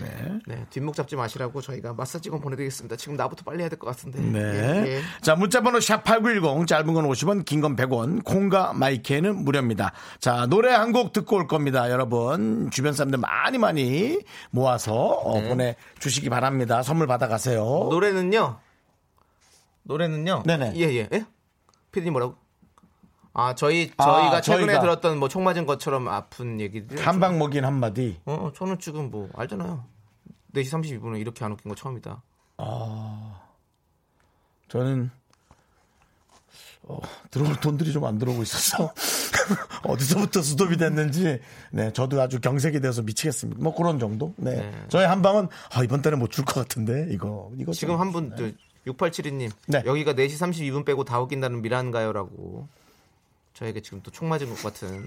네. 0.00 0.38
네, 0.46 0.66
뒷목 0.70 0.94
잡지 0.94 1.16
마시라고 1.16 1.60
저희가 1.60 1.92
마사지건 1.94 2.40
보내드리겠습니다. 2.40 2.96
지금 2.96 3.16
나부터 3.16 3.42
빨리 3.44 3.60
해야 3.60 3.68
될 3.68 3.78
것 3.78 3.86
같은데. 3.88 4.20
네. 4.20 4.40
예, 4.40 4.92
예. 4.96 5.02
자, 5.20 5.34
문자번호 5.34 5.78
샵8910, 5.78 6.66
짧은 6.66 6.92
건 6.94 7.06
50원, 7.08 7.44
긴 7.44 7.60
건 7.60 7.76
100원, 7.76 8.24
콩과 8.24 8.72
마이케는 8.74 9.36
무료입니다. 9.44 9.92
자, 10.18 10.46
노래 10.46 10.70
한 10.72 10.92
곡 10.92 11.12
듣고 11.12 11.36
올 11.36 11.46
겁니다. 11.46 11.90
여러분, 11.90 12.70
주변 12.70 12.92
사람들 12.94 13.18
많이 13.18 13.58
많이 13.58 14.18
모아서 14.50 14.92
어, 14.94 15.40
네. 15.40 15.48
보내주시기 15.48 16.28
바랍니다. 16.30 16.82
선물 16.82 17.06
받아가세요. 17.06 17.60
노래는요. 17.90 18.58
노래는요. 19.84 20.42
네네. 20.46 20.72
예, 20.76 20.80
예. 20.94 21.08
예? 21.12 21.24
피디님 21.92 22.12
뭐라고? 22.12 22.36
아, 23.32 23.54
저희 23.54 23.92
아, 23.96 24.04
저희가 24.04 24.40
최근에 24.40 24.66
저희가. 24.66 24.80
들었던 24.80 25.18
뭐 25.18 25.28
총 25.28 25.44
맞은 25.44 25.64
것처럼 25.66 26.08
아픈 26.08 26.60
얘기들. 26.60 27.06
한방 27.06 27.38
먹인 27.38 27.64
한마디. 27.64 28.18
어, 28.26 28.50
저는 28.56 28.78
지금 28.80 29.10
뭐 29.10 29.28
알잖아요. 29.36 29.84
4시 30.54 30.64
32분에 31.00 31.20
이렇게 31.20 31.44
안 31.44 31.52
웃긴 31.52 31.68
거 31.68 31.74
처음이다. 31.76 32.22
저는 34.68 35.10
어, 36.82 36.98
들어올 37.30 37.54
돈들이 37.60 37.92
좀 37.92 38.04
안 38.04 38.18
들어오고 38.18 38.42
있어서 38.42 38.92
어디서부터 39.84 40.42
수도비 40.42 40.76
됐는지 40.76 41.40
네 41.70 41.92
저도 41.92 42.20
아주 42.20 42.40
경색이 42.40 42.80
돼서 42.80 43.02
미치겠습니다. 43.02 43.62
뭐 43.62 43.74
그런 43.74 43.98
정도. 43.98 44.34
네, 44.36 44.56
네. 44.56 44.84
저희 44.88 45.04
한 45.06 45.22
방은 45.22 45.48
아, 45.72 45.82
이번 45.84 46.02
달에 46.02 46.16
못 46.16 46.30
줄 46.32 46.44
것 46.44 46.54
같은데 46.54 47.06
이거 47.10 47.50
이거 47.58 47.72
지금 47.72 47.94
좀- 47.94 48.00
한 48.00 48.12
분, 48.12 48.56
6872님. 48.86 49.50
네. 49.68 49.82
여기가 49.84 50.14
4시 50.14 50.30
32분 50.38 50.84
빼고 50.84 51.04
다 51.04 51.20
웃긴다는 51.20 51.62
미란가요라고. 51.62 52.66
저에게 53.60 53.80
지금 53.82 54.00
또 54.02 54.10
총 54.10 54.28
맞은 54.28 54.48
것 54.48 54.62
같은. 54.62 55.04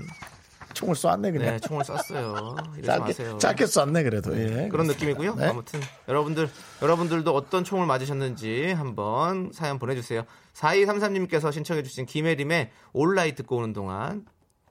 총을 0.74 0.96
쏘았네 0.96 1.32
그냥. 1.32 1.52
네, 1.52 1.60
총을 1.60 1.84
쐈어요. 1.86 2.56
이러지 2.78 2.84
짧게 2.88 3.00
마세요. 3.04 3.38
짧게 3.38 3.66
쐈네 3.68 4.04
그래도. 4.04 4.36
예. 4.36 4.70
그런 4.70 4.88
느낌이고요. 4.88 5.36
네. 5.36 5.48
아무튼 5.50 5.80
여러분들 6.08 6.50
여러분들도 6.82 7.32
어떤 7.36 7.64
총을 7.64 7.86
맞으셨는지 7.86 8.72
한번 8.72 9.52
사연 9.54 9.78
보내주세요. 9.78 10.24
4233님께서 10.54 11.52
신청해주신 11.52 12.06
김혜림의 12.08 12.72
온라이 12.94 13.36
듣고 13.36 13.58
오는 13.58 13.72
동안 13.74 14.26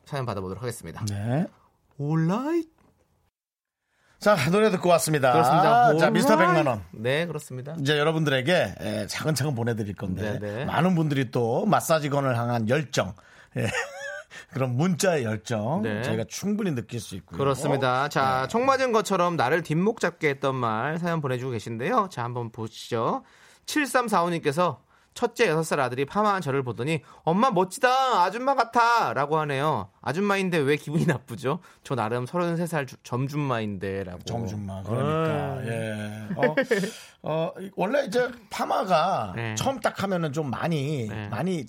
사연 0.05 0.27
받아보도록 0.27 0.61
하겠습니다. 0.63 1.05
네. 1.05 1.47
온라이 1.99 2.65
자 4.19 4.35
노래 4.51 4.71
듣고 4.71 4.89
왔습니다. 4.91 5.33
그렇습니다. 5.33 5.97
자 5.99 6.11
미스터. 6.11 6.37
100만 6.37 6.67
원. 6.67 6.83
네 6.93 7.27
그렇습니다. 7.27 7.77
이제 7.81 7.97
여러분들에게 7.99 8.75
에, 8.81 9.07
차근차근 9.07 9.55
보내드릴 9.55 9.95
건데 9.95 10.39
네, 10.41 10.53
네. 10.55 10.65
많은 10.65 10.97
분들이 10.97 11.31
또 11.31 11.65
마사지건을 11.67 12.37
향한 12.37 12.69
열정 12.69 13.15
예. 13.57 13.67
그런 14.51 14.77
문자의 14.77 15.25
열정 15.25 15.83
네. 15.83 16.03
저희가 16.03 16.25
충분히 16.29 16.75
느낄 16.75 17.01
수 17.01 17.15
있고요. 17.17 17.39
그렇습니다. 17.39 18.05
네. 18.05 18.09
자, 18.09 18.47
총 18.49 18.65
맞은 18.67 18.93
것처럼 18.93 19.37
나를 19.37 19.63
뒷목 19.63 20.01
잡게 20.01 20.29
했던 20.31 20.55
말 20.55 20.99
사연 20.99 21.21
보내주고 21.21 21.53
계신데요. 21.53 22.09
자, 22.11 22.25
한번 22.25 22.51
보시죠. 22.51 23.25
7345님께서 23.67 24.79
첫째 25.15 25.49
6살 25.49 25.79
아들이 25.79 26.07
파마한 26.07 26.41
저를 26.41 26.63
보더니 26.63 27.03
엄마 27.25 27.51
멋지다 27.51 28.23
아줌마 28.23 28.55
같아 28.55 29.13
라고 29.13 29.39
하네요. 29.41 29.91
아줌마인데 30.01 30.57
왜 30.59 30.77
기분이 30.77 31.05
나쁘죠? 31.05 31.59
저 31.85 31.95
나름 31.95 32.25
33살 32.25 32.87
주- 32.89 32.97
점준마인데 33.03 34.05
라고. 34.05 34.19
정준마 34.25 34.83
그러니까 34.85 35.35
아. 35.35 35.63
예. 35.67 36.29
어, 36.37 36.55
어, 37.23 37.53
원래 37.77 38.05
이제 38.07 38.27
파마가 38.49 39.35
네. 39.37 39.55
처음 39.55 39.81
딱 39.81 40.03
하면은 40.03 40.33
좀 40.33 40.49
많이 40.51 41.07
네. 41.09 41.29
많이 41.29 41.67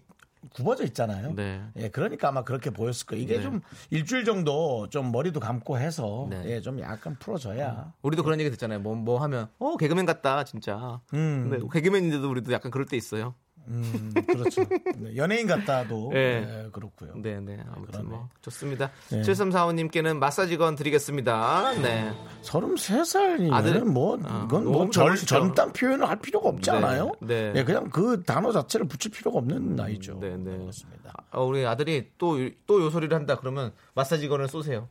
굽어져 0.51 0.83
있잖아요. 0.85 1.33
네. 1.35 1.61
예, 1.77 1.89
그러니까 1.89 2.29
아마 2.29 2.43
그렇게 2.43 2.69
보였을 2.69 3.05
거예요. 3.05 3.23
이게 3.23 3.37
네. 3.37 3.43
좀 3.43 3.61
일주일 3.89 4.25
정도 4.25 4.87
좀 4.89 5.11
머리도 5.11 5.39
감고 5.39 5.77
해서 5.77 6.27
네. 6.29 6.43
예, 6.45 6.61
좀 6.61 6.79
약간 6.79 7.17
풀어져야. 7.19 7.93
우리도 8.01 8.23
그런 8.23 8.39
얘기 8.39 8.49
듣잖아요. 8.51 8.79
뭐, 8.79 8.95
뭐 8.95 9.21
하면, 9.21 9.47
어, 9.59 9.77
개그맨 9.77 10.05
같다, 10.05 10.43
진짜. 10.43 10.99
음. 11.13 11.49
근데 11.49 11.65
개그맨인데도 11.71 12.29
우리도 12.29 12.51
약간 12.51 12.71
그럴 12.71 12.85
때 12.85 12.97
있어요. 12.97 13.35
음, 13.67 14.13
그렇죠. 14.27 14.63
네, 14.97 15.15
연예인 15.15 15.47
같다도 15.47 16.09
네. 16.13 16.19
예, 16.65 16.69
그렇고요. 16.71 17.11
네, 17.15 17.39
네. 17.39 17.57
아무튼 17.73 17.91
그러네. 17.91 18.09
뭐, 18.09 18.29
좋습니다. 18.41 18.91
네. 19.09 19.21
7345님께는 19.21 20.17
마사지건 20.17 20.75
드리겠습니다. 20.75 21.73
네. 21.81 22.11
33살이면 22.43 23.53
아들- 23.53 23.81
뭐 23.85 24.17
아, 24.23 24.43
이건 24.45 24.63
너무 24.65 24.71
뭐 24.77 24.89
절, 24.89 25.05
젊으시죠. 25.05 25.25
젊다는 25.27 25.73
표현을 25.73 26.07
할 26.09 26.19
필요가 26.19 26.49
없지 26.49 26.71
네, 26.71 26.77
않아요? 26.77 27.11
네. 27.21 27.53
예, 27.55 27.63
그냥 27.63 27.89
그 27.89 28.21
단어 28.23 28.51
자체를 28.51 28.87
붙일 28.87 29.11
필요가 29.11 29.39
없는 29.39 29.75
나이죠. 29.75 30.19
네, 30.19 30.35
네. 30.37 30.57
그렇습니다. 30.57 31.13
어, 31.31 31.43
우리 31.45 31.65
아들이 31.65 32.09
또, 32.17 32.37
또 32.67 32.81
요 32.81 32.89
소리를 32.89 33.15
한다 33.15 33.35
그러면 33.39 33.71
마사지건을 33.95 34.47
쏘세요. 34.47 34.87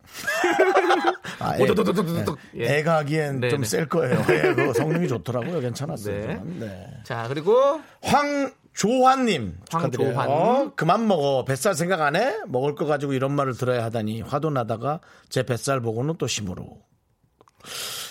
아, 1.39 1.57
오도도도도도도. 1.59 2.37
애, 2.57 2.61
예. 2.61 2.79
애가 2.79 2.97
하기엔 2.99 3.41
네, 3.41 3.49
좀 3.51 3.61
네. 3.63 3.67
셀 3.67 3.89
거예요. 3.89 4.19
예, 4.31 4.55
그 4.55 4.73
성능이 4.75 5.09
좋더라고요. 5.09 5.61
괜찮았어요. 5.61 6.27
네. 6.27 6.41
네. 6.61 6.87
자, 7.05 7.27
그리고 7.29 7.81
황 8.03 8.53
조환님 8.75 9.59
축하드려요. 9.69 10.17
황조환. 10.17 10.31
어, 10.31 10.73
그만 10.75 11.07
먹어. 11.07 11.45
뱃살 11.45 11.75
생각 11.75 12.01
안 12.01 12.17
해? 12.17 12.39
먹을 12.47 12.75
거 12.75 12.87
가지고 12.87 13.13
이런 13.13 13.33
말을 13.33 13.55
들어야 13.55 13.85
하다니 13.85 14.23
화도 14.23 14.51
나다가 14.51 15.01
제 15.29 15.43
뱃살 15.43 15.81
보고는 15.81 16.17
또 16.19 16.27
심으로. 16.27 16.81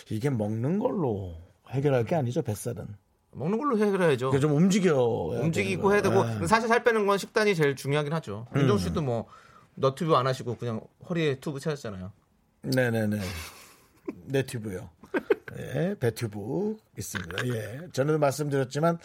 이게 0.10 0.30
먹는 0.30 0.80
걸로 0.80 1.36
해결할 1.70 2.06
게 2.06 2.16
아니죠. 2.16 2.42
뱃살은. 2.42 2.86
먹는 3.34 3.58
걸로 3.58 3.78
해결해야죠. 3.78 4.38
좀 4.40 4.52
움직여. 4.56 4.96
움직이고 5.42 5.94
해야 5.94 6.02
되고 6.02 6.24
네. 6.26 6.48
사실 6.48 6.68
살 6.68 6.84
빼는 6.84 7.08
건 7.08 7.18
식단이 7.18 7.56
제일 7.56 7.76
중요하긴 7.76 8.12
하죠. 8.14 8.46
음. 8.56 8.62
윤정 8.62 8.78
씨도 8.78 9.02
뭐 9.02 9.28
너튜브 9.76 10.16
안 10.16 10.28
하시고 10.28 10.58
그냥 10.58 10.82
허리에 11.10 11.40
튜브 11.40 11.60
찾았잖아요. 11.60 12.12
네네네. 12.64 13.20
내 14.26 14.44
튜브요. 14.46 14.90
예, 15.62 15.96
배튜브 16.00 16.78
있습니다. 16.98 17.48
예. 17.48 17.80
저는 17.94 18.20
말씀드렸지만 18.20 18.98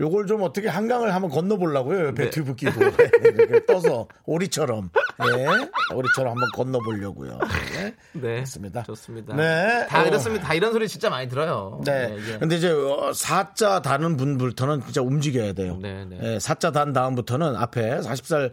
요걸 0.00 0.26
좀 0.26 0.42
어떻게 0.42 0.68
한강을 0.68 1.14
한번 1.14 1.30
건너보려고요. 1.30 2.14
배튜브 2.14 2.54
끼고 2.54 2.72
이렇게 3.24 3.64
떠서 3.64 4.06
오리처럼 4.24 4.90
예, 5.24 5.94
오리처럼 5.94 6.32
한번 6.32 6.48
건너보려고요. 6.54 7.38
예. 7.78 7.94
네. 8.12 8.40
맞습니다. 8.40 8.82
좋습니다. 8.82 9.34
네. 9.34 9.86
다 9.88 10.02
어. 10.02 10.06
이렇습니다. 10.06 10.44
다 10.46 10.54
이런 10.54 10.72
소리 10.72 10.88
진짜 10.88 11.08
많이 11.08 11.28
들어요. 11.28 11.80
네. 11.84 12.16
예. 12.32 12.38
근데 12.38 12.56
이제 12.56 12.70
어, 12.70 13.12
사자 13.14 13.80
다는 13.80 14.16
분부터는 14.16 14.82
진짜 14.84 15.00
움직여야 15.00 15.54
돼요. 15.54 15.78
네, 15.80 16.04
네. 16.04 16.18
예, 16.22 16.38
사자 16.38 16.70
단 16.72 16.92
다음부터는 16.92 17.56
앞에 17.56 18.00
40살 18.00 18.52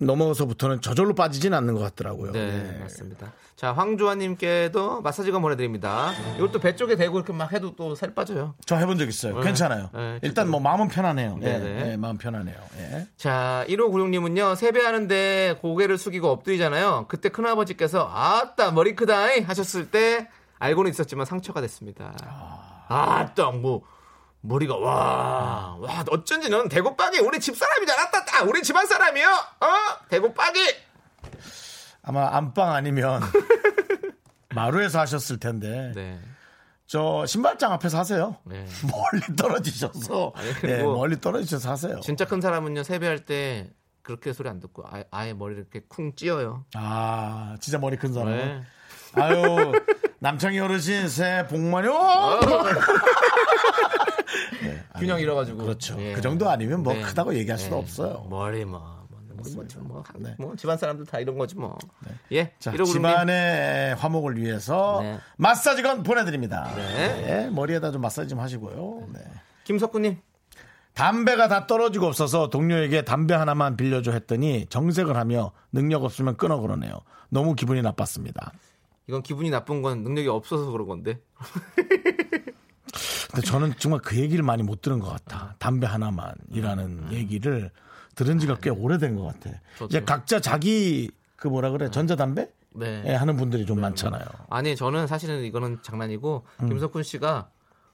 넘어서부터는 0.00 0.80
저절로 0.80 1.14
빠지진 1.14 1.52
않는 1.54 1.74
것 1.74 1.80
같더라고요. 1.80 2.32
네, 2.32 2.74
예. 2.76 2.78
맞습니다. 2.78 3.32
자, 3.58 3.72
황조아님께도 3.72 5.00
마사지건 5.02 5.42
보내드립니다. 5.42 6.12
이것도 6.36 6.60
배 6.60 6.76
쪽에 6.76 6.94
대고 6.94 7.16
이렇게 7.18 7.32
막 7.32 7.52
해도 7.52 7.74
또 7.74 7.96
살 7.96 8.14
빠져요. 8.14 8.54
저 8.64 8.76
해본 8.76 8.98
적 8.98 9.08
있어요. 9.08 9.36
네. 9.36 9.42
괜찮아요. 9.42 9.90
네, 9.92 10.20
일단 10.22 10.48
뭐 10.48 10.60
마음은 10.60 10.86
편하네요. 10.86 11.38
예, 11.42 11.58
네네. 11.58 11.90
예, 11.92 11.96
마음 11.96 12.18
편하네요. 12.18 12.54
예. 12.78 13.08
자, 13.16 13.64
1596님은요, 13.68 14.54
세배하는데 14.54 15.56
고개를 15.60 15.98
숙이고 15.98 16.28
엎드리잖아요. 16.28 17.06
그때 17.08 17.30
큰아버지께서, 17.30 18.08
아따, 18.14 18.70
머리 18.70 18.94
크다잉 18.94 19.48
하셨을 19.48 19.90
때, 19.90 20.28
알고는 20.60 20.92
있었지만 20.92 21.26
상처가 21.26 21.60
됐습니다. 21.60 22.12
아따, 22.86 23.50
뭐, 23.50 23.82
머리가, 24.42 24.76
와, 24.76 25.76
와, 25.80 26.04
어쩐지 26.10 26.48
너는 26.48 26.68
대구빵이 26.68 27.18
우리 27.18 27.40
집사람이잖아, 27.40 28.10
따따! 28.10 28.44
우리 28.44 28.62
집안 28.62 28.86
사람이요! 28.86 29.26
어? 29.26 29.66
대구빵이! 30.10 30.60
아마 32.08 32.34
안방 32.34 32.72
아니면 32.72 33.20
마루에서 34.54 35.00
하셨을 35.00 35.38
텐데 35.38 35.92
네. 35.94 36.18
저 36.86 37.26
신발장 37.26 37.70
앞에서 37.72 37.98
하세요. 37.98 38.36
네. 38.44 38.64
멀리 38.90 39.36
떨어지셔서 39.36 40.32
아니, 40.34 40.48
예, 40.48 40.52
그리고 40.54 40.96
멀리 40.96 41.20
떨어지셔서 41.20 41.70
하세요. 41.70 42.00
진짜 42.00 42.24
큰 42.24 42.40
사람은요, 42.40 42.82
세배할 42.82 43.26
때, 43.26 43.68
그렇게 44.00 44.32
소리 44.32 44.48
안 44.48 44.58
듣고, 44.58 44.84
아예, 44.88 45.04
아예 45.10 45.34
머리를 45.34 45.60
이렇게 45.60 45.86
쿵 45.86 46.14
찧어요. 46.14 46.64
아 46.74 47.56
진짜 47.60 47.78
머리 47.78 47.98
큰 47.98 48.14
사람. 48.14 48.30
네. 48.30 48.62
아유 49.12 49.72
남창희 50.20 50.58
어르신 50.60 51.10
새해 51.10 51.46
복 51.46 51.60
많이. 51.60 51.88
오! 51.88 51.94
균형 54.98 55.20
잃어가지고. 55.20 55.58
그렇죠. 55.58 56.00
예. 56.00 56.14
그 56.14 56.22
정도 56.22 56.48
아니면 56.48 56.82
뭐 56.82 56.94
네. 56.94 57.02
크다고 57.02 57.34
얘기할 57.34 57.58
수도 57.58 57.76
네. 57.76 57.82
없어요. 57.82 58.26
머리 58.30 58.64
뭐, 58.64 58.97
뭐, 59.38 59.54
뭐, 59.54 59.64
뭐, 59.82 59.82
뭐, 59.86 60.04
네. 60.18 60.34
뭐, 60.38 60.56
집안 60.56 60.76
사람들 60.76 61.06
다 61.06 61.18
이런 61.18 61.38
거지 61.38 61.54
뭐. 61.56 61.78
예, 62.32 62.52
자, 62.58 62.72
1596님. 62.72 62.92
집안의 62.92 63.94
화목을 63.96 64.36
위해서 64.36 65.00
네. 65.02 65.18
마사지건 65.36 66.02
보내드립니다. 66.02 66.70
네. 66.74 67.44
예, 67.46 67.50
머리에다 67.50 67.90
좀 67.92 68.00
마사지 68.02 68.28
좀 68.28 68.40
하시고요. 68.40 69.08
네. 69.12 69.20
김석구님. 69.64 70.18
담배가 70.94 71.46
다 71.46 71.66
떨어지고 71.68 72.06
없어서 72.06 72.50
동료에게 72.50 73.02
담배 73.02 73.32
하나만 73.34 73.76
빌려줘 73.76 74.10
했더니 74.10 74.66
정색을 74.68 75.16
하며 75.16 75.52
능력 75.70 76.02
없으면 76.02 76.36
끊어 76.36 76.58
그러네요. 76.58 77.02
너무 77.28 77.54
기분이 77.54 77.82
나빴습니다. 77.82 78.52
이건 79.06 79.22
기분이 79.22 79.48
나쁜 79.50 79.80
건 79.80 80.02
능력이 80.02 80.28
없어서 80.28 80.70
그런 80.72 80.88
건데. 80.88 81.20
근데 83.30 83.46
저는 83.46 83.74
정말 83.78 84.00
그 84.00 84.16
얘기를 84.16 84.42
많이 84.42 84.62
못 84.62 84.80
들은 84.80 84.98
것 84.98 85.08
같아. 85.08 85.54
담배 85.58 85.86
하나만이라는 85.86 87.12
얘기를 87.12 87.70
들은 88.18 88.40
지가 88.40 88.56
꽤 88.56 88.68
오래된 88.68 89.14
것 89.14 89.22
같아. 89.22 89.56
이제 89.84 90.02
각자 90.02 90.40
자기 90.40 91.08
그 91.36 91.46
뭐라 91.46 91.70
그래 91.70 91.88
전자담배 91.88 92.50
네. 92.74 93.04
예, 93.06 93.14
하는 93.14 93.36
분들이 93.36 93.64
좀 93.64 93.80
많잖아요. 93.80 94.24
아니 94.50 94.74
저는 94.74 95.06
사실은 95.06 95.44
이거는 95.44 95.78
장난이고 95.82 96.44
음. 96.62 96.68
김석훈 96.68 97.04
씨가 97.04 97.48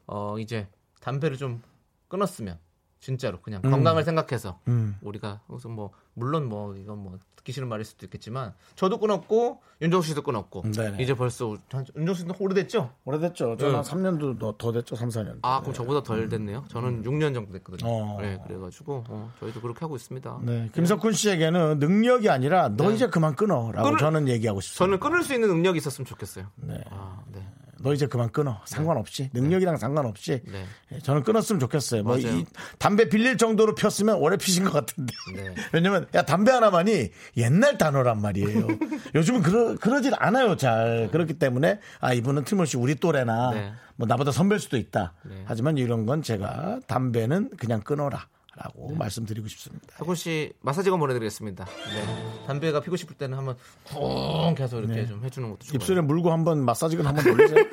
어 0.07 0.39
이제 0.39 0.67
담배를 1.03 1.37
좀 1.37 1.61
끊었으면 2.09 2.59
진짜로 3.01 3.43
그냥 3.43 3.61
음. 3.67 3.71
건강을 3.71 4.03
생각해서 4.03 4.61
음. 4.67 4.97
우리가 5.03 5.43
무슨 5.47 5.73
뭐 5.73 5.91
물론 6.15 6.47
뭐 6.47 6.75
이건 6.75 7.01
뭐 7.01 7.19
듣기 7.45 7.53
싫은 7.53 7.69
말일 7.69 7.85
수도 7.85 8.07
있겠지만 8.07 8.55
저도 8.75 8.99
끊었고 8.99 9.61
윤정수 9.83 10.09
씨도 10.09 10.23
끊었고 10.23 10.63
네네. 10.73 11.03
이제 11.03 11.15
벌써 11.15 11.57
한- 11.71 11.85
윤정수 11.97 12.23
씨도 12.23 12.35
오래됐죠? 12.39 12.91
오래됐죠. 13.05 13.57
저는 13.59 13.73
네. 13.73 13.77
한 13.77 13.85
3년도 13.85 14.39
더, 14.41 14.55
더 14.57 14.73
됐죠. 14.73 14.97
3, 14.97 15.11
4년. 15.11 15.39
아 15.43 15.61
그럼 15.61 15.75
저보다 15.75 16.03
덜 16.03 16.29
됐네요. 16.29 16.65
저는 16.69 17.03
6년 17.05 17.35
정도 17.35 17.53
됐거든요. 17.53 17.89
어. 17.89 18.19
네 18.21 18.41
그래가지고 18.47 19.05
어, 19.09 19.31
저희도 19.41 19.61
그렇게 19.61 19.81
하고 19.81 19.95
있습니다. 19.95 20.39
네. 20.43 20.71
김석훈 20.75 21.13
씨에게는 21.13 21.79
능력이 21.79 22.31
아니라 22.31 22.71
너 22.71 22.89
네. 22.89 22.95
이제 22.95 23.07
그만 23.09 23.37
끊어라고 23.37 23.91
끊을- 23.91 23.99
저는 23.99 24.29
얘기하고 24.29 24.61
싶습니다. 24.61 24.85
저는 24.87 24.99
끊을 25.01 25.23
수 25.23 25.35
있는 25.35 25.49
능력이 25.49 25.77
있었으면 25.79 26.07
좋겠어요. 26.07 26.47
네. 26.57 26.83
아, 26.91 27.21
네. 27.31 27.47
너 27.85 27.93
이제 27.93 28.07
그만 28.07 28.31
끊어. 28.31 28.63
상관없이 28.65 29.29
능력이랑 29.35 29.77
상관없이 29.77 30.41
네. 30.51 30.65
예, 30.93 30.99
저는 31.01 31.23
끊었으면 31.23 31.61
좋겠어요. 31.61 32.03
뭐. 32.03 32.17
이 32.17 32.47
담배 32.79 33.11
빌릴 33.11 33.37
정도로 33.37 33.75
폈으면 33.75 34.17
오래 34.17 34.39
피신 34.39 34.65
것 34.65 34.73
같은데. 34.73 35.13
네. 35.37 35.55
왜냐면 35.71 36.07
야 36.15 36.23
담배 36.23 36.51
하나만이 36.51 37.11
옛날 37.37 37.77
단어란 37.77 38.23
말이에요. 38.23 38.67
요즘은 39.15 39.43
그러 39.43 39.75
그러질 39.77 40.15
않아요. 40.17 40.57
잘 40.57 41.11
그렇기 41.13 41.35
때문에 41.35 41.79
아 42.01 42.15
이분은 42.15 42.45
틀림없이 42.45 42.79
우리 42.79 42.95
또래나 42.95 43.51
네. 43.51 43.73
뭐 43.97 44.09
나보다 44.09 44.33
선배일 44.33 44.61
수도 44.61 44.79
있다. 44.79 45.13
네. 45.25 45.43
하지만 45.45 45.77
이런 45.77 46.07
건 46.07 46.23
제가 46.23 46.81
담배는 46.87 47.51
그냥 47.59 47.83
끊어라. 47.83 48.29
라고 48.57 48.89
네. 48.91 48.97
말씀드리고 48.97 49.49
싶습니다. 49.49 49.97
석훈 49.99 50.15
씨 50.15 50.53
마사지건 50.61 51.01
보내드리겠습니다. 51.01 51.65
네. 51.65 52.45
담배가 52.47 52.81
피고 52.81 52.97
싶을 52.97 53.17
때는 53.17 53.37
한번 53.37 53.57
쿵 53.85 54.55
해서 54.59 54.79
이렇게 54.79 54.95
네. 54.95 55.07
좀 55.07 55.25
해주는 55.25 55.49
것도 55.51 55.65
좋아요. 55.65 55.75
입술에 55.75 56.01
물고 56.01 56.31
한번 56.31 56.65
마사지건 56.65 57.07
한번 57.07 57.25
돌리세요. 57.25 57.65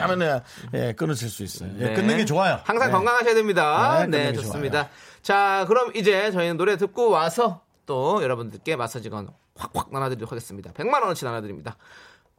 하면은 0.00 0.40
예, 0.74 0.92
끊어질 0.92 1.28
수 1.28 1.42
있어요. 1.42 1.70
예, 1.78 1.86
네. 1.86 1.94
끊는 1.94 2.18
게 2.18 2.24
좋아요. 2.24 2.60
항상 2.64 2.88
네. 2.88 2.92
건강하셔야 2.92 3.34
됩니다. 3.34 4.06
네, 4.06 4.30
네, 4.30 4.32
좋습니다. 4.34 4.88
자, 5.22 5.64
그럼 5.66 5.90
이제 5.96 6.30
저희는 6.30 6.56
노래 6.56 6.76
듣고 6.76 7.10
와서 7.10 7.62
또 7.86 8.22
여러분들께 8.22 8.76
마사지건 8.76 9.28
확확 9.56 9.92
나눠드리도록 9.92 10.30
하겠습니다. 10.30 10.72
100만 10.72 11.02
원어치 11.02 11.24
나눠드립니다. 11.24 11.76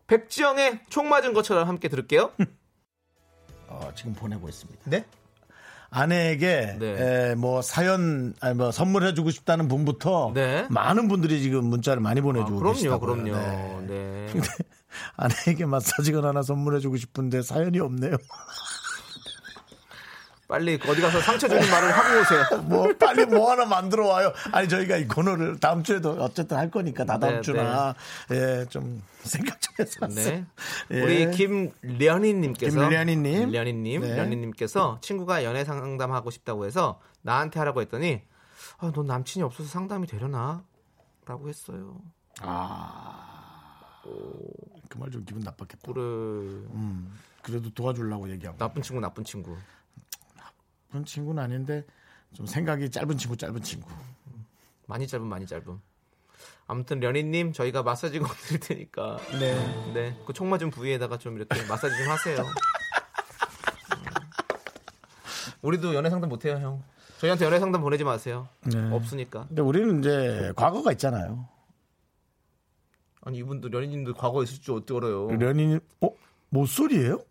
백지영의 0.07 0.81
총 0.89 1.09
맞은 1.09 1.33
것처럼 1.33 1.67
함께 1.67 1.89
들을게요. 1.89 2.31
어, 3.67 3.91
지금 3.95 4.13
보내고 4.13 4.47
있습니다. 4.47 4.81
네? 4.85 5.05
아내에게 5.93 6.77
네. 6.79 7.31
에, 7.31 7.35
뭐 7.35 7.61
사연 7.61 8.33
아니 8.39 8.55
뭐 8.55 8.71
선물해 8.71 9.13
주고 9.13 9.29
싶다는 9.29 9.67
분부터 9.67 10.31
네. 10.33 10.65
많은 10.69 11.07
분들이 11.07 11.39
지금 11.41 11.65
문자를 11.65 12.01
많이 12.01 12.19
아, 12.19 12.23
보내주고 12.23 12.57
그럼요, 12.57 12.73
계시다고요. 12.73 13.23
그럼요. 13.23 13.35
네. 13.35 13.85
네. 13.87 14.27
근데 14.33 14.47
아내에게 15.15 15.65
마사지건 15.67 16.25
하나 16.25 16.41
선물해 16.41 16.79
주고 16.79 16.97
싶은데 16.97 17.43
사연이 17.43 17.79
없네요. 17.79 18.17
빨리 20.53 20.79
어디 20.87 21.01
가서 21.01 21.19
상처 21.19 21.47
주는 21.47 21.67
말을 21.67 21.91
하고 21.91 22.21
오세요. 22.21 22.61
뭐 22.69 22.87
빨리 22.99 23.25
뭐 23.25 23.49
하나 23.49 23.65
만들어 23.65 24.05
와요. 24.05 24.31
아니 24.51 24.69
저희가 24.69 24.97
이 24.97 25.07
코너를 25.07 25.59
다음 25.59 25.81
주에도 25.81 26.11
어쨌든 26.19 26.57
할 26.57 26.69
거니까 26.69 27.05
다다음 27.05 27.37
네, 27.37 27.41
주나 27.41 27.95
예, 28.29 28.63
좀 28.69 29.01
생각 29.23 29.59
좀 29.59 29.73
해서. 29.79 30.07
네. 30.09 30.45
예. 30.91 31.01
우리 31.01 31.31
김련희님께서 31.31 32.79
김련희님. 32.81 33.49
련희님, 33.49 34.01
네. 34.01 34.15
련희님께서 34.15 34.99
친구가 35.01 35.43
연애 35.43 35.65
상담하고 35.65 36.29
싶다고 36.29 36.67
해서 36.67 36.99
나한테 37.23 37.57
하라고 37.57 37.81
했더니 37.81 38.21
아, 38.77 38.91
넌 38.93 39.07
남친이 39.07 39.41
없어서 39.41 39.67
상담이 39.67 40.05
되려나? 40.05 40.63
라고 41.25 41.49
했어요. 41.49 41.99
그말 44.87 45.09
좀 45.09 45.25
기분 45.25 45.41
나빴겠다. 45.41 45.91
그래. 45.91 45.99
음, 46.03 47.11
그래도 47.41 47.73
도와주려고 47.73 48.29
얘기하고. 48.29 48.59
나쁜 48.59 48.83
친구, 48.83 49.01
나쁜 49.01 49.23
친구. 49.23 49.57
나쁜 50.93 51.03
친구는 51.05 51.41
아닌데 51.41 51.83
좀 52.33 52.45
생각이 52.45 52.89
짧은 52.91 53.17
친구, 53.17 53.35
짧은 53.35 53.63
친구. 53.63 53.89
많이 54.85 55.07
짧은, 55.07 55.25
많이 55.25 55.47
짧은. 55.47 55.79
아무튼 56.67 56.99
련희님 56.99 57.51
저희가 57.51 57.81
마사지건 57.81 58.29
드릴 58.29 58.59
테니까 58.61 59.17
네. 59.39 59.91
네, 59.93 60.15
그 60.27 60.33
총 60.33 60.49
맞은 60.51 60.69
부위에다가 60.69 61.17
좀 61.17 61.35
이렇게 61.37 61.65
마사지 61.65 61.95
좀 61.97 62.09
하세요. 62.11 62.37
음. 62.45 62.45
우리도 65.63 65.95
연애 65.95 66.09
상담 66.11 66.29
못해요, 66.29 66.57
형. 66.59 66.83
저희한테 67.17 67.45
연애 67.45 67.59
상담 67.59 67.81
보내지 67.81 68.03
마세요. 68.03 68.47
네. 68.65 68.91
없으니까. 68.91 69.47
근데 69.47 69.61
우리는 69.63 69.99
이제 69.99 70.53
과거가 70.55 70.91
있잖아요. 70.91 71.47
아니 73.21 73.39
이분도 73.39 73.71
연인님들 73.71 74.13
과거 74.13 74.43
있을 74.43 74.61
줄 74.61 74.75
어떻게 74.75 74.95
알아요? 74.97 75.29
연인이 75.41 75.79
어? 76.01 76.09
모쏠이에요? 76.49 77.23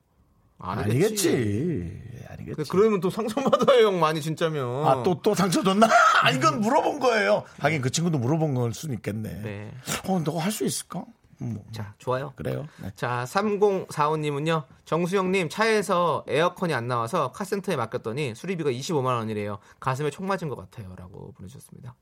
아니겠지. 0.62 1.28
아니겠지. 1.28 2.26
아니겠지. 2.28 2.54
근데 2.56 2.64
그러면 2.70 3.00
또 3.00 3.10
상처받아요, 3.10 3.86
형 3.86 4.00
많이 4.00 4.20
진짜면. 4.22 4.86
아, 4.86 5.02
또, 5.02 5.20
또 5.22 5.34
상처 5.34 5.62
줬나? 5.62 5.86
아, 6.22 6.30
이건 6.30 6.60
물어본 6.60 7.00
거예요. 7.00 7.44
하긴 7.58 7.82
그 7.82 7.90
친구도 7.90 8.18
물어본 8.18 8.54
걸 8.54 8.72
수는 8.72 8.94
있겠네. 8.96 9.42
네. 9.42 9.74
어, 10.08 10.18
너가 10.20 10.40
할 10.44 10.52
수 10.52 10.64
있을까? 10.64 11.04
음, 11.40 11.58
자, 11.72 11.92
좋아요. 11.98 12.32
그래요. 12.36 12.66
네. 12.80 12.90
자, 12.94 13.24
3045님은요. 13.26 14.64
정수영님 14.84 15.48
차에서 15.48 16.24
에어컨이 16.28 16.72
안 16.72 16.86
나와서 16.86 17.32
카센터에 17.32 17.74
맡겼더니 17.76 18.34
수리비가 18.36 18.70
25만 18.70 19.06
원이래요. 19.18 19.58
가슴에 19.80 20.10
총 20.10 20.26
맞은 20.26 20.48
것 20.48 20.56
같아요.라고 20.56 21.32
보내주셨습니다. 21.32 21.94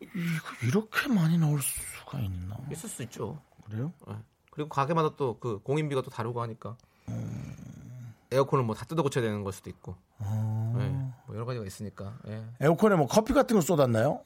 이거 0.00 0.66
이렇게 0.68 1.08
많이 1.08 1.36
나올 1.38 1.60
수가 1.60 2.20
있나? 2.20 2.56
있을 2.70 2.88
수 2.88 3.02
있죠. 3.04 3.40
그래요? 3.68 3.92
네. 4.06 4.14
그리고 4.52 4.68
가게마다 4.68 5.16
또 5.16 5.38
그 5.40 5.58
공인비가 5.62 6.02
또 6.02 6.10
다르고 6.10 6.40
하니까 6.42 6.70
음. 6.70 6.87
에어컨을 8.30 8.64
뭐 8.64 8.74
다 8.74 8.84
뜯어 8.84 9.02
고쳐야 9.02 9.24
되는 9.24 9.42
걸 9.42 9.52
수도 9.52 9.70
있고. 9.70 9.94
어. 10.18 10.74
네. 10.76 10.88
뭐 11.26 11.34
여러 11.36 11.46
가지가 11.46 11.64
있으니까. 11.64 12.12
예. 12.28 12.42
에어컨에 12.60 12.94
뭐 12.96 13.06
커피 13.06 13.32
같은 13.32 13.56
거 13.56 13.62
쏟았나요? 13.62 14.20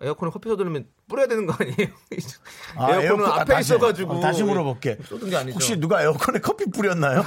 에어컨에 0.00 0.30
커피 0.30 0.48
쏟으면 0.48 0.86
뿌려야 1.08 1.26
되는 1.26 1.44
거 1.44 1.52
아니에요? 1.58 1.88
아, 2.76 2.90
에어컨은 3.02 3.04
에어컨- 3.04 3.24
아, 3.26 3.40
앞에 3.40 3.54
다시, 3.54 3.74
있어가지고 3.74 4.12
어, 4.12 4.20
다시 4.20 4.44
물어볼게. 4.44 4.98
쏟은 5.04 5.28
게 5.30 5.36
아니죠. 5.36 5.54
혹시 5.54 5.76
누가 5.80 6.00
에어컨에 6.02 6.38
커피 6.38 6.66
뿌렸나요? 6.70 7.24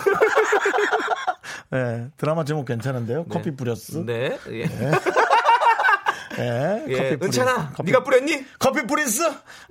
네, 1.72 2.09
드라마 2.15 2.45
제목 2.45 2.63
괜찮은데요? 2.65 3.26
커피 3.26 3.51
뿌렸어? 3.51 4.05
네. 4.05 4.39
예. 4.49 4.65
예, 6.42 6.86
예, 6.88 7.18
은찬아, 7.22 7.72
커피- 7.76 7.92
네가 7.92 8.04
뿌렸니? 8.04 8.46
커피 8.60 8.86
뿌린스? 8.88 9.24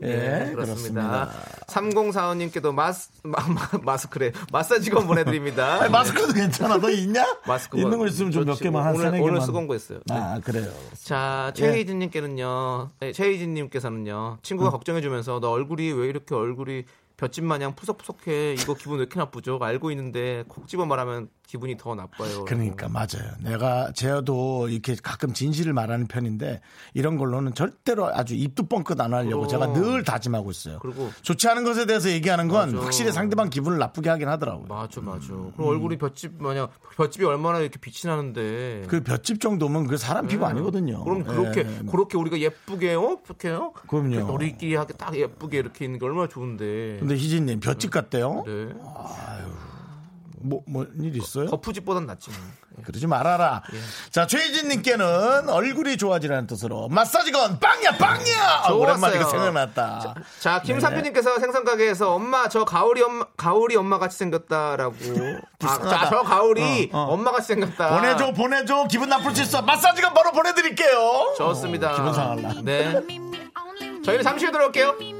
예, 0.02 0.06
네, 0.06 0.52
그렇습니다. 0.54 1.30
3045님께도 1.66 2.72
마스, 2.74 3.10
마, 3.22 3.38
마, 3.82 3.96
스크래 3.96 4.32
마사지건 4.52 5.06
보내드립니다. 5.06 5.80
아니, 5.82 5.90
마스크도 5.90 6.32
괜찮아. 6.32 6.78
너 6.78 6.90
있냐? 6.90 7.26
마스크 7.46 7.78
있는 7.78 7.98
거 7.98 8.06
있으면 8.06 8.30
좀 8.30 8.44
몇. 8.44 8.58
개만 8.58 8.84
한 8.84 8.94
오늘. 8.94 9.20
오늘 9.20 9.40
쓰고 9.40 9.58
온 9.58 9.66
거 9.66 9.74
있어요. 9.76 10.00
네. 10.06 10.14
아, 10.14 10.40
그래요. 10.42 10.70
자, 11.04 11.52
예. 11.56 11.60
최희진님께는요, 11.60 12.90
네, 13.00 13.12
최희진님께서는요, 13.12 14.38
친구가 14.42 14.70
음. 14.70 14.72
걱정해주면서 14.72 15.40
너 15.40 15.50
얼굴이 15.50 15.92
왜 15.92 16.08
이렇게 16.08 16.34
얼굴이 16.34 16.84
볕집 17.20 17.44
마냥 17.44 17.74
푸석푸석해. 17.74 18.54
이거 18.54 18.72
기분 18.74 18.96
왜 18.96 19.02
이렇게 19.02 19.18
나쁘죠? 19.18 19.58
알고 19.60 19.90
있는데 19.90 20.42
콕 20.48 20.66
집어 20.66 20.86
말하면 20.86 21.28
기분이 21.46 21.76
더 21.76 21.94
나빠요. 21.94 22.44
그러니까 22.46 22.88
맞아요. 22.88 23.34
내가 23.42 23.92
제어도 23.92 24.68
이렇게 24.68 24.96
가끔 25.02 25.32
진실을 25.34 25.72
말하는 25.74 26.06
편인데 26.06 26.60
이런 26.94 27.18
걸로는 27.18 27.54
절대로 27.54 28.06
아주 28.06 28.34
입도 28.34 28.68
뻥끗 28.68 28.98
안 29.00 29.12
하려고 29.12 29.46
그럼. 29.46 29.48
제가 29.48 29.72
늘 29.72 30.02
다짐하고 30.04 30.50
있어요. 30.50 30.78
그리고 30.80 31.10
좋지 31.22 31.48
않은 31.48 31.64
것에 31.64 31.84
대해서 31.86 32.08
얘기하는 32.08 32.48
건 32.48 32.72
맞아. 32.72 32.84
확실히 32.86 33.12
상대방 33.12 33.50
기분을 33.50 33.78
나쁘게 33.78 34.08
하긴 34.08 34.28
하더라고요. 34.28 34.68
맞아, 34.68 35.00
맞아. 35.00 35.32
음. 35.34 35.52
그리고 35.56 35.70
얼굴이 35.70 35.98
볕집 35.98 36.40
마냥 36.40 36.68
볕집이 36.96 37.24
얼마나 37.24 37.58
이렇게 37.58 37.78
빛이 37.80 38.08
나는데. 38.10 38.84
그 38.88 39.02
볏집 39.02 39.40
정도면 39.40 39.88
그 39.88 39.96
사람 39.98 40.26
피부 40.26 40.44
네. 40.44 40.52
아니거든요. 40.52 41.04
그럼 41.04 41.24
그렇게 41.24 41.60
예. 41.60 41.90
그렇게 41.90 42.16
우리가 42.16 42.38
예쁘게요, 42.38 43.18
이렇게요. 43.26 43.72
그럼요. 43.88 44.32
우리끼리 44.32 44.76
하게 44.76 44.94
딱 44.94 45.16
예쁘게 45.16 45.58
이렇게 45.58 45.84
있는 45.84 45.98
게 45.98 46.06
얼마나 46.06 46.28
좋은데. 46.28 47.00
근데 47.10 47.20
희진님 47.20 47.58
볏집 47.58 47.90
같대요. 47.90 48.44
네. 48.46 48.68
뭐, 50.42 50.62
뭐, 50.66 50.86
일 51.02 51.16
있어요? 51.16 51.46
거푸집보단 51.46 52.06
낫지. 52.06 52.30
뭐. 52.30 52.38
그러지 52.84 53.08
말아라. 53.08 53.62
예. 53.74 53.78
자, 54.10 54.28
최희진님께는 54.28 55.48
얼굴이 55.48 55.96
좋아지라는 55.96 56.46
뜻으로 56.46 56.88
마사지건 56.88 57.58
빵야, 57.58 57.98
빵야! 57.98 58.62
아. 58.64 58.72
오랜만에 58.72 59.16
이거 59.16 59.28
생각났다. 59.28 60.14
자, 60.38 60.62
김상표님께서 60.62 61.40
생선가게에서 61.40 62.14
엄마 62.14 62.48
저 62.48 62.64
가오리 62.64 63.02
엄마 63.02 63.26
가오리 63.36 63.74
엄마 63.74 63.98
같이 63.98 64.16
생겼다라고. 64.16 64.94
아. 65.64 65.78
자, 65.90 66.08
저 66.08 66.22
가오리 66.22 66.90
어, 66.92 66.98
어. 66.98 67.12
엄마 67.12 67.32
같이 67.32 67.48
생겼다. 67.48 67.96
보내줘, 67.96 68.32
보내줘. 68.32 68.86
기분 68.88 69.08
나쁠 69.08 69.34
수 69.34 69.42
있어. 69.42 69.62
마사지건 69.62 70.14
바로 70.14 70.30
보내드릴게요. 70.30 71.34
좋습니다. 71.36 71.92
어, 71.92 71.96
기분 71.96 72.14
상할라. 72.14 72.54
네. 72.62 72.92
저희는 74.04 74.22
잠시 74.22 74.44
후에 74.46 74.52
돌아올게요. 74.52 75.19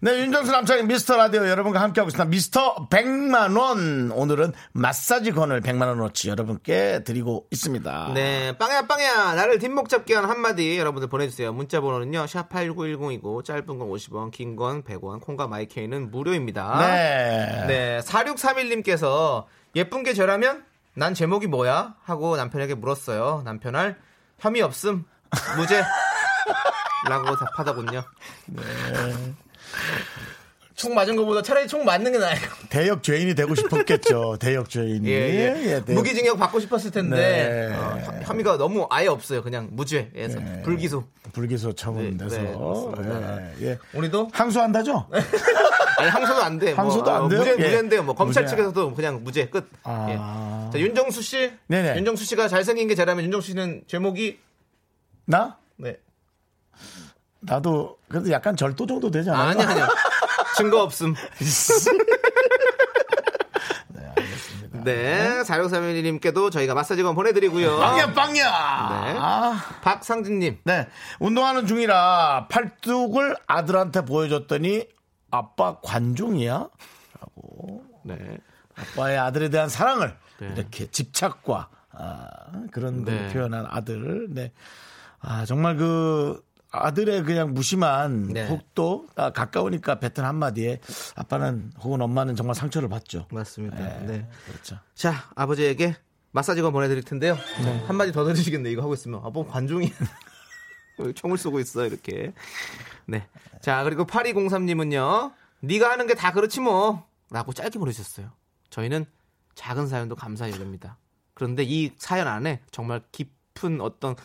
네, 0.00 0.16
윤정수 0.20 0.52
남창의 0.52 0.84
미스터 0.86 1.16
라디오 1.16 1.48
여러분과 1.48 1.80
함께하고 1.82 2.08
있습니다. 2.08 2.30
미스터 2.30 2.86
100만원. 2.88 4.12
오늘은 4.14 4.52
마사지건을 4.70 5.60
100만원어치 5.60 6.28
여러분께 6.28 7.02
드리고 7.02 7.48
있습니다. 7.50 8.12
네, 8.14 8.56
빵야 8.56 8.82
빵야 8.86 9.34
나를 9.34 9.58
뒷목 9.58 9.88
잡게 9.88 10.14
한 10.14 10.26
한마디 10.26 10.78
여러분들 10.78 11.08
보내주세요. 11.08 11.52
문자 11.52 11.80
번호는요 11.80 12.28
샵 12.28 12.48
#8910이고 12.48 13.44
짧은 13.44 13.66
건 13.66 13.78
50원, 13.88 14.30
긴 14.30 14.54
건 14.54 14.84
100원, 14.84 15.20
콩과 15.20 15.48
마이케이는 15.48 16.12
무료입니다. 16.12 16.78
네. 16.86 17.64
네, 17.66 18.00
4631님께서 18.04 19.46
예쁜 19.74 20.04
게 20.04 20.14
저라면 20.14 20.64
난 20.94 21.12
제목이 21.12 21.48
뭐야 21.48 21.96
하고 22.04 22.36
남편에게 22.36 22.74
물었어요. 22.76 23.42
남편알 23.44 23.96
혐의 24.38 24.62
없음 24.62 25.04
무죄. 25.56 25.82
라고 27.08 27.36
답하더군요. 27.36 28.04
네. 28.46 28.62
총 30.74 30.94
맞은 30.94 31.16
것보다 31.16 31.42
차라리 31.42 31.66
총 31.66 31.84
맞는 31.84 32.12
게 32.12 32.18
나아요. 32.18 32.38
대역 32.70 33.02
죄인이 33.02 33.34
되고 33.34 33.52
싶었겠죠. 33.56 34.36
대역 34.40 34.70
죄인이. 34.70 35.08
예, 35.10 35.12
예. 35.66 35.84
대역- 35.84 35.90
무기징역 35.92 36.38
받고 36.38 36.60
싶었을 36.60 36.92
텐데 36.92 37.16
네. 37.16 37.74
어, 37.74 37.98
혐- 38.04 38.22
혐의가 38.22 38.56
너무 38.58 38.86
아예 38.88 39.08
없어요. 39.08 39.42
그냥 39.42 39.68
무죄에서 39.72 40.38
불기소. 40.62 41.02
불기소 41.32 41.72
처분돼서. 41.72 42.36
네, 42.40 42.54
네. 43.02 43.54
예, 43.60 43.66
예. 43.70 43.78
우리도 43.92 44.28
항소한다죠? 44.32 45.08
아니 45.98 46.08
항소도 46.10 46.42
안 46.44 46.58
돼. 46.60 46.70
항소도 46.72 47.10
안 47.10 47.28
돼요? 47.28 47.40
무죄, 47.40 47.50
예. 47.58 47.64
무죄인데요. 47.64 48.02
뭐 48.04 48.14
검찰 48.14 48.44
무죄. 48.44 48.54
측에서도 48.54 48.94
그냥 48.94 49.24
무죄 49.24 49.48
끝. 49.48 49.68
아. 49.82 50.06
예. 50.10 50.72
자, 50.72 50.78
윤정수 50.78 51.22
씨. 51.22 51.50
네네. 51.66 51.96
윤정수 51.96 52.24
씨가 52.24 52.46
잘생긴 52.46 52.86
게 52.86 52.94
잘하면 52.94 53.24
윤정수 53.24 53.48
씨는 53.48 53.82
제목이 53.88 54.38
나? 55.24 55.58
네. 57.40 57.52
나도 57.52 57.98
그래도 58.08 58.30
약간 58.30 58.56
절도 58.56 58.86
정도 58.86 59.10
되지 59.10 59.30
않아요? 59.30 59.48
아니 59.50 59.62
아니요. 59.62 59.86
증거 60.56 60.82
없음. 60.82 61.14
네, 64.84 65.42
4631님께도 65.42 66.50
저희가 66.50 66.74
마사지건 66.74 67.14
보내드리고요. 67.14 67.78
빵야 67.78 68.12
빵야. 68.14 68.32
네. 68.34 69.18
아. 69.18 69.60
박상진님. 69.82 70.58
네. 70.64 70.88
운동하는 71.20 71.66
중이라 71.66 72.46
팔뚝을 72.48 73.36
아들한테 73.46 74.04
보여줬더니 74.04 74.86
아빠 75.30 75.78
관중이야? 75.80 76.68
라고. 77.20 77.82
네. 78.04 78.38
아빠의 78.76 79.18
아들에 79.18 79.50
대한 79.50 79.68
사랑을 79.68 80.16
네. 80.38 80.52
이렇게 80.56 80.86
집착과 80.90 81.68
아, 81.92 82.26
그런 82.70 83.04
걸 83.04 83.14
네. 83.14 83.32
표현한 83.32 83.66
아들. 83.68 84.28
네. 84.30 84.52
아, 85.20 85.44
정말 85.44 85.76
그 85.76 86.40
아들의 86.70 87.24
그냥 87.24 87.54
무심한 87.54 88.28
네. 88.28 88.46
혹도 88.46 89.06
아, 89.16 89.30
가까우니까 89.30 89.98
뱉은 90.00 90.26
한마디에 90.26 90.80
아빠는 91.16 91.72
혹은 91.80 92.02
엄마는 92.02 92.36
정말 92.36 92.54
상처를 92.54 92.88
받죠. 92.88 93.26
맞습니다. 93.32 93.76
네. 93.76 94.06
네. 94.06 94.28
그렇죠. 94.46 94.78
자, 94.94 95.30
아버지에게 95.34 95.96
마사지건 96.32 96.72
보내드릴 96.72 97.02
텐데요. 97.04 97.36
네. 97.64 97.84
한마디 97.86 98.12
더 98.12 98.24
들으시겠네. 98.24 98.70
이거 98.70 98.82
하고 98.82 98.92
있으면. 98.94 99.20
아, 99.24 99.30
뭐 99.30 99.46
관중이. 99.46 99.90
왜 100.98 101.12
총을 101.14 101.38
쏘고 101.38 101.58
있어, 101.60 101.86
이렇게. 101.86 102.32
네. 103.06 103.26
자, 103.62 103.82
그리고 103.84 104.04
8203님은요. 104.04 105.32
네가 105.60 105.90
하는 105.90 106.06
게 106.06 106.14
다 106.14 106.32
그렇지 106.32 106.60
뭐. 106.60 107.06
라고 107.30 107.52
짧게 107.52 107.78
보내주셨어요. 107.78 108.30
저희는 108.70 109.06
작은 109.54 109.86
사연도 109.86 110.14
감사히 110.16 110.52
여깁니다. 110.52 110.98
그런데 111.34 111.62
이 111.62 111.92
사연 111.98 112.26
안에 112.28 112.60
정말 112.70 113.02
깊은 113.12 113.80
어떤 113.80 114.16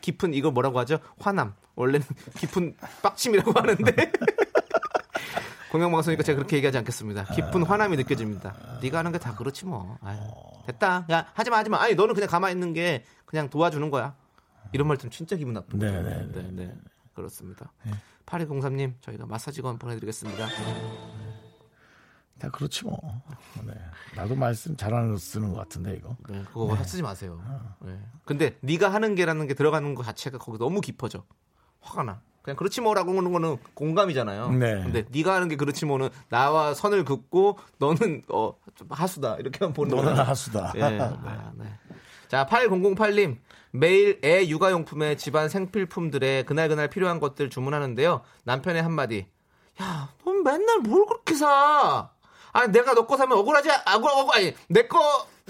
깊은 0.00 0.34
이걸 0.34 0.52
뭐라고 0.52 0.78
하죠? 0.80 0.98
화남. 1.18 1.54
원래는 1.76 2.04
깊은 2.38 2.76
빡침이라고 3.02 3.52
하는데 3.52 4.12
공영방송이니까 5.70 6.22
제가 6.22 6.36
그렇게 6.36 6.56
얘기하지 6.56 6.78
않겠습니다. 6.78 7.24
깊은 7.24 7.62
화남이 7.64 7.96
느껴집니다. 7.96 8.78
네가 8.82 8.98
하는 8.98 9.12
게 9.12 9.18
다 9.18 9.34
그렇지 9.34 9.66
뭐. 9.66 9.98
아유, 10.00 10.18
됐다. 10.66 11.06
야 11.10 11.26
하지마 11.34 11.58
하지마. 11.58 11.80
아니 11.80 11.94
너는 11.94 12.14
그냥 12.14 12.28
가만히 12.30 12.54
있는 12.54 12.72
게 12.72 13.04
그냥 13.26 13.50
도와주는 13.50 13.90
거야. 13.90 14.14
이런 14.72 14.88
말 14.88 14.96
들으면 14.96 15.10
진짜 15.12 15.36
기분 15.36 15.54
나쁩니다. 15.54 15.90
네, 15.90 16.02
네, 16.02 16.26
네, 16.32 16.48
네. 16.50 16.74
그렇습니다. 17.14 17.72
8203님 18.26 18.94
저희가 19.00 19.26
마사지건 19.26 19.78
보내드리겠습니다. 19.78 20.46
다 22.38 22.50
그렇지 22.50 22.84
뭐. 22.84 23.22
네. 23.64 23.72
나도 24.14 24.34
말씀 24.34 24.76
잘하는 24.76 25.12
거 25.12 25.16
쓰는 25.16 25.50
것 25.52 25.56
같은데 25.60 25.94
이거. 25.96 26.16
네, 26.28 26.42
그거 26.52 26.76
쓰지 26.84 27.02
마세요. 27.02 27.40
네. 27.80 27.98
근데 28.24 28.56
네가 28.60 28.92
하는 28.92 29.14
게라는 29.14 29.46
게 29.46 29.54
들어가는 29.54 29.94
것 29.94 30.02
자체가 30.04 30.38
거기 30.38 30.58
너무 30.58 30.80
깊어져. 30.80 31.24
화가 31.86 32.02
나. 32.02 32.20
그냥 32.42 32.56
그렇지 32.56 32.80
뭐라고 32.80 33.10
하는 33.16 33.32
거는 33.32 33.56
공감이잖아요. 33.74 34.50
네. 34.50 34.74
근데 34.82 35.04
네가 35.10 35.34
하는 35.34 35.48
게 35.48 35.56
그렇지 35.56 35.84
뭐는 35.86 36.10
나와 36.28 36.74
선을 36.74 37.04
긋고 37.04 37.58
너는 37.78 38.22
어, 38.28 38.54
좀 38.76 38.86
하수다 38.90 39.36
이렇게만 39.36 39.72
보는 39.72 39.96
너는 39.96 40.12
거예요. 40.14 40.28
하수다. 40.28 40.72
예. 40.76 40.82
아, 40.82 41.52
네. 41.56 41.66
자, 42.28 42.46
8008님. 42.46 43.38
매일 43.72 44.20
애 44.24 44.46
육아용품에 44.48 45.16
집안 45.16 45.48
생필품들에 45.48 46.44
그날그날 46.44 46.88
필요한 46.88 47.20
것들 47.20 47.50
주문하는데요. 47.50 48.22
남편의 48.44 48.82
한마디. 48.82 49.26
야, 49.82 50.08
넌 50.24 50.42
맨날 50.42 50.78
뭘 50.78 51.04
그렇게 51.06 51.34
사? 51.34 52.10
아니, 52.52 52.72
내가 52.72 52.94
너 52.94 53.06
거 53.06 53.16
사면 53.18 53.36
억울하지, 53.38 53.68
억울, 53.94 54.10
억울, 54.12 54.34
아니, 54.34 54.54
내 54.68 54.86
거, 54.86 54.98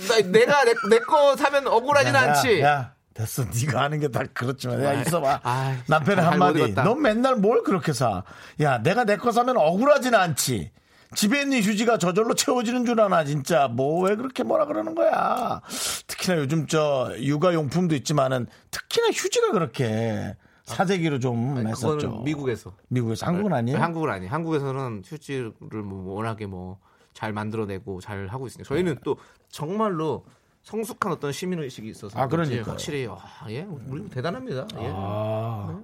나, 0.09 0.21
내가 0.29 0.65
내거 0.91 1.37
사면 1.37 1.69
억울하진 1.69 2.15
야, 2.15 2.21
않지. 2.21 2.61
야, 2.63 2.67
야, 2.69 2.95
됐어. 3.17 3.45
네가 3.67 3.83
하는 3.83 3.99
게 4.01 4.09
다 4.09 4.23
그렇지만 4.35 4.83
야 4.83 4.91
아이, 4.91 5.01
있어봐. 5.03 5.41
아이, 5.43 5.77
남편의 5.89 6.23
잘 6.25 6.33
한마디. 6.33 6.75
넌 6.75 7.01
맨날 7.03 7.37
뭘 7.37 7.63
그렇게 7.63 7.93
사? 7.93 8.23
야, 8.61 8.79
내가 8.83 9.05
내 9.05 9.17
거 9.17 9.33
사면 9.33 9.57
억울하진 9.57 10.15
않지. 10.15 10.71
집에 11.15 11.43
있는 11.43 11.61
휴지가 11.63 11.99
저절로 11.99 12.35
채워지는 12.35 12.85
줄 12.85 13.01
아나 13.01 13.25
진짜 13.25 13.69
뭐 13.69 14.05
왜 14.07 14.17
그렇게 14.17 14.43
뭐라 14.43 14.67
그러는 14.67 14.95
거야 14.97 15.63
특히나 16.09 16.37
요즘 16.39 16.67
저 16.67 17.13
육아용품도 17.19 17.95
있지만은 17.95 18.47
특히나 18.73 19.09
휴지가 19.09 19.53
그렇게 19.53 20.35
사재기로 20.65 21.21
좀 21.21 21.57
아니, 21.59 21.69
했었죠 21.69 22.23
미국에서. 22.25 22.73
미국에서 22.89 23.25
한국은 23.25 23.53
아니에요 23.53 23.79
한국은 23.79 24.11
아니. 24.11 24.27
한국에서는 24.27 25.03
휴지를 25.07 25.53
뭐 25.85 26.15
워낙에 26.17 26.47
뭐 26.47 26.79
잘 27.15 27.33
만들어내고 27.33 28.03
잘 28.03 28.27
하고 28.27 28.47
있으니까 28.47 28.69
저희는 28.69 28.99
또 29.03 29.17
정말로 29.49 30.27
성숙한 30.67 31.13
어떤 31.13 31.31
시민 31.31 31.61
의식이 31.61 31.89
있어서 31.91 32.19
아, 32.19 32.27
그런지 32.27 32.51
그러니까요. 32.51 32.73
확실히 32.73 33.07
와, 33.07 33.19
예, 33.51 33.63
우리 33.87 34.09
대단합니다. 34.11 34.67
예. 34.75 34.91
아, 34.93 35.81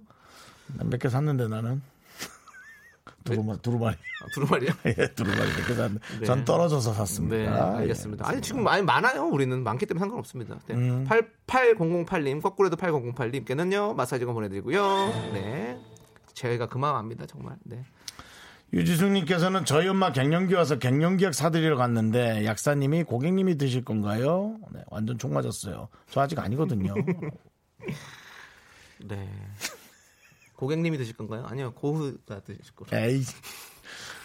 몇개 0.82 1.08
샀는데 1.08 1.46
나는 1.46 1.80
두루마리 3.22 3.60
두루마리 3.62 3.94
아, 3.94 4.26
두루마리요? 4.34 4.70
예, 4.86 5.06
두루마리 5.14 5.50
몇개 5.56 5.74
샀는데 5.74 6.00
네. 6.18 6.26
전 6.26 6.44
떨어져서 6.44 6.94
샀습니다 6.94 7.36
네, 7.36 7.46
아, 7.46 7.76
알겠습니다. 7.76 8.24
예. 8.26 8.28
아니 8.28 8.42
지금 8.42 8.64
많이 8.64 8.82
많아요. 8.82 9.26
우리는 9.26 9.62
많기 9.62 9.86
때문에 9.86 10.00
상관없습니다. 10.00 10.58
네. 10.66 10.74
음. 10.74 11.06
88008님 11.46 12.42
거꾸로도 12.42 12.74
8008님께는요 12.74 13.94
마사지건 13.94 14.34
보내드리고요. 14.34 14.82
네, 15.32 15.78
그 16.68 16.78
마음 16.78 16.96
압니다 16.96 17.24
정말. 17.26 17.56
네. 17.62 17.84
유지숙님께서는 18.72 19.66
저희 19.66 19.86
엄마 19.88 20.12
갱년기 20.12 20.54
와서 20.54 20.78
갱년기약 20.78 21.34
사드리러 21.34 21.76
갔는데 21.76 22.46
약사님이 22.46 23.04
고객님이 23.04 23.58
드실 23.58 23.84
건가요? 23.84 24.58
네, 24.72 24.80
완전 24.90 25.18
총 25.18 25.34
맞았어요. 25.34 25.88
저 26.10 26.20
아직 26.20 26.38
아니거든요. 26.38 26.94
네. 29.04 29.28
고객님이 30.56 30.96
드실 30.96 31.16
건가요? 31.16 31.44
아니요 31.46 31.74
고흐가 31.74 32.40
드실 32.40 32.74
거예요. 32.74 33.06
에이. 33.06 33.22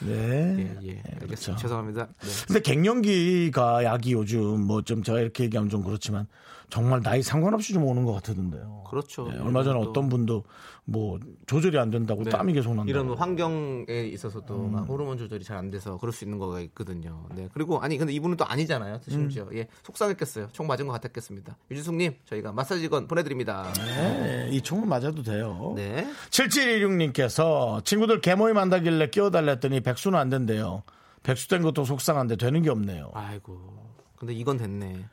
네. 0.01 0.77
예, 0.81 0.87
예. 0.87 1.01
알겠습니다. 1.13 1.25
그렇죠. 1.25 1.55
죄송합니다. 1.55 2.07
네. 2.07 2.27
근데 2.47 2.59
갱년기가 2.61 3.83
약이 3.83 4.13
요즘 4.13 4.61
뭐 4.61 4.81
좀 4.81 5.03
제가 5.03 5.19
이렇게 5.19 5.43
얘기하면 5.45 5.69
좀 5.69 5.83
그렇지만 5.83 6.27
정말 6.69 7.01
나이 7.01 7.21
상관없이 7.23 7.73
좀 7.73 7.83
오는 7.85 8.03
것 8.05 8.13
같던데요. 8.13 8.83
그렇죠. 8.89 9.27
네, 9.29 9.37
얼마 9.39 9.63
전에 9.63 9.81
또 9.81 9.89
어떤 9.89 10.09
분도 10.09 10.43
뭐 10.83 11.17
조절이 11.45 11.77
안 11.79 11.89
된다고 11.91 12.23
네. 12.23 12.29
땀이 12.29 12.53
계속 12.53 12.73
난다. 12.73 12.89
이런 12.89 13.09
환경에 13.13 13.85
있어서도 14.13 14.55
음. 14.55 14.71
막 14.73 14.87
호르몬 14.87 15.17
조절이 15.17 15.43
잘 15.43 15.57
안 15.57 15.69
돼서 15.71 15.97
그럴 15.97 16.13
수 16.13 16.23
있는 16.25 16.37
거가 16.37 16.59
있거든요. 16.61 17.25
네. 17.35 17.47
그리고 17.53 17.79
아니 17.81 17.97
근데 17.97 18.13
이분은 18.13 18.37
또 18.37 18.45
아니잖아요. 18.45 18.99
심지어 19.07 19.43
음. 19.45 19.57
예 19.57 19.67
속상했겠어요. 19.83 20.49
총 20.53 20.67
맞은 20.67 20.85
것 20.87 20.93
같았겠습니다. 20.93 21.57
유지숙님 21.71 22.15
저희가 22.25 22.51
마사지건 22.51 23.07
보내드립니다. 23.07 23.71
네, 23.77 24.49
이 24.51 24.61
총은 24.61 24.87
맞아도 24.87 25.23
돼요. 25.23 25.73
네. 25.75 26.05
7716님께서 26.29 27.83
친구들 27.83 28.21
개모임 28.21 28.57
한다길래 28.57 29.09
끼워달랬더니 29.09 29.81
백수는 29.88 30.19
안 30.19 30.29
된대요. 30.29 30.83
백수 31.23 31.47
된 31.47 31.61
것도 31.61 31.85
속상한데 31.85 32.35
되는 32.35 32.61
게 32.61 32.69
없네요. 32.69 33.11
아이고. 33.13 33.95
근데 34.17 34.33
이건 34.33 34.57
됐네. 34.57 35.07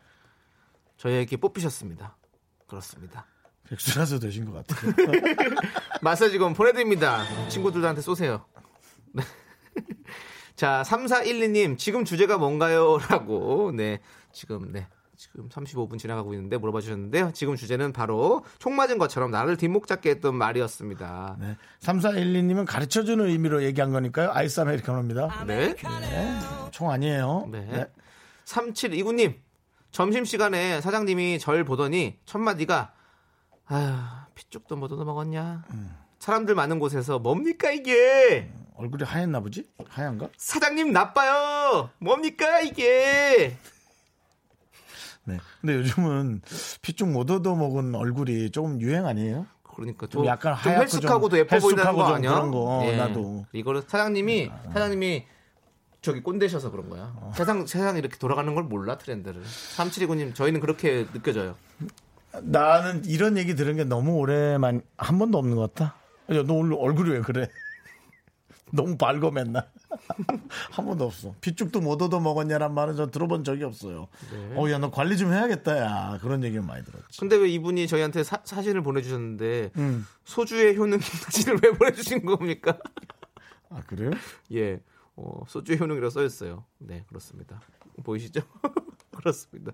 저희에게 0.97 1.37
뽑히셨습니다. 1.37 2.16
그렇습니다. 2.66 3.27
백수라서 3.68 4.18
되신 4.18 4.51
것 4.51 4.66
같아요. 4.66 4.93
마사지건 6.03 6.55
보내드립니다. 6.55 7.25
친구들한테 7.49 8.01
쏘세요. 8.01 8.45
네. 9.12 9.22
자, 10.57 10.83
3412님, 10.85 11.79
지금 11.79 12.05
주제가 12.05 12.37
뭔가요? 12.39 12.99
라고, 13.09 13.70
네, 13.72 14.01
지금, 14.33 14.72
네. 14.72 14.89
지금 15.17 15.49
35분 15.49 15.99
지나가고 15.99 16.35
있는데 16.35 16.57
물어봐 16.57 16.81
주셨는데요. 16.81 17.31
지금 17.33 17.57
주제는 17.57 17.93
바로 17.93 18.45
총 18.59 18.77
맞은 18.77 18.99
것처럼 18.99 19.31
나를 19.31 19.57
뒷목 19.57 19.87
잡게 19.87 20.11
했던 20.11 20.35
말이었습니다. 20.35 21.37
네. 21.41 21.57
3412님은 21.81 22.67
가르쳐주는 22.67 23.25
의미로 23.27 23.62
얘기한 23.62 23.93
거니까요. 23.93 24.31
아이스 24.33 24.61
아메리카노입니다. 24.61 25.45
네. 25.47 25.75
총 26.71 26.91
아니에요. 26.91 27.49
네. 27.51 27.61
네. 27.61 27.87
3729님, 28.45 29.37
점심시간에 29.91 30.81
사장님이 30.81 31.39
절 31.39 31.65
보더니 31.65 32.19
첫마디가, 32.27 32.93
아휴, 33.67 33.93
피쪽도 34.35 34.77
못 34.77 34.93
얻어먹었냐? 34.93 35.65
사람들 36.19 36.55
많은 36.55 36.79
곳에서 36.79 37.19
뭡니까 37.19 37.71
이게? 37.71 38.51
얼굴이 38.77 39.05
하얗나 39.05 39.41
보지? 39.41 39.67
하얀가? 39.89 40.31
사장님 40.37 40.93
나빠요! 40.93 41.91
뭡니까 41.99 42.61
이게? 42.61 43.57
네. 45.25 45.39
근데 45.61 45.75
요즘은 45.77 46.43
피쭉 46.83 47.09
못 47.11 47.31
얻어 47.31 47.55
먹은 47.55 47.95
얼굴이 47.95 48.51
조금 48.51 48.81
유행 48.81 49.07
아니에요? 49.07 49.47
그러니까 49.62 50.07
좀 50.07 50.22
좀 50.22 50.27
약간 50.27 50.55
좀 50.55 50.70
하얗고 50.72 50.83
헬쑥하고도 50.83 51.31
좀 51.31 51.39
예뻐 51.41 51.59
보이는 51.59 51.79
헬쑥하고 51.79 51.99
거좀 51.99 52.14
아니야? 52.16 52.31
그런 52.35 52.51
거, 52.51 52.83
예. 52.85 52.97
나도. 52.97 53.47
이거를 53.53 53.83
사장님이 53.87 54.51
사장님이 54.72 55.25
저기 56.01 56.20
꼰대셔서 56.22 56.70
그런 56.70 56.91
거야. 56.91 57.12
어. 57.16 57.33
세상 57.35 57.66
세상 57.66 57.97
이렇게 57.97 58.16
돌아가는 58.18 58.55
걸 58.55 58.64
몰라 58.64 58.99
트렌드를. 58.99 59.43
3729님 59.43 60.35
저희는 60.35 60.61
그렇게 60.61 61.07
느껴져요. 61.12 61.57
나는 62.43 63.05
이런 63.05 63.37
얘기 63.39 63.55
들은 63.55 63.77
게 63.77 63.85
너무 63.85 64.16
오래만 64.16 64.83
한 64.99 65.18
번도 65.18 65.39
없는 65.39 65.57
것 65.57 65.72
같다. 65.75 65.95
야, 66.33 66.43
너 66.47 66.55
오늘 66.55 66.77
얼굴이 66.79 67.11
왜 67.11 67.20
그래? 67.20 67.49
너무 68.72 68.97
밝어 68.97 69.31
맨날. 69.31 69.68
한 70.70 70.84
번도 70.86 71.05
없어. 71.05 71.34
빗죽도 71.40 71.80
못 71.80 72.01
얻어 72.03 72.20
먹었냐란 72.20 72.74
말은 72.74 72.97
전 72.97 73.11
들어본 73.11 73.45
적이 73.45 73.64
없어요. 73.64 74.09
네. 74.32 74.55
어, 74.57 74.70
야, 74.70 74.78
너 74.78 74.90
관리 74.90 75.16
좀 75.16 75.32
해야겠다, 75.32 75.78
야. 75.78 76.18
그런 76.20 76.42
얘기는 76.45 76.64
많이 76.64 76.84
들었지. 76.84 77.18
근데 77.20 77.36
왜 77.36 77.49
이분이 77.49 77.86
저희한테 77.86 78.22
사, 78.24 78.40
사진을 78.45 78.82
보내주셨는데 78.82 79.70
음. 79.76 80.07
소주의 80.24 80.76
효능 80.76 80.99
사진을 81.01 81.59
왜 81.62 81.70
보내주신 81.72 82.24
겁니까? 82.24 82.76
아, 83.70 83.80
그래요? 83.86 84.11
예, 84.55 84.80
어, 85.16 85.42
소주의 85.49 85.78
효능이라고 85.78 86.11
써있어요. 86.11 86.64
네, 86.78 87.05
그렇습니다. 87.09 87.61
보이시죠? 88.03 88.40
그렇습니다. 89.16 89.72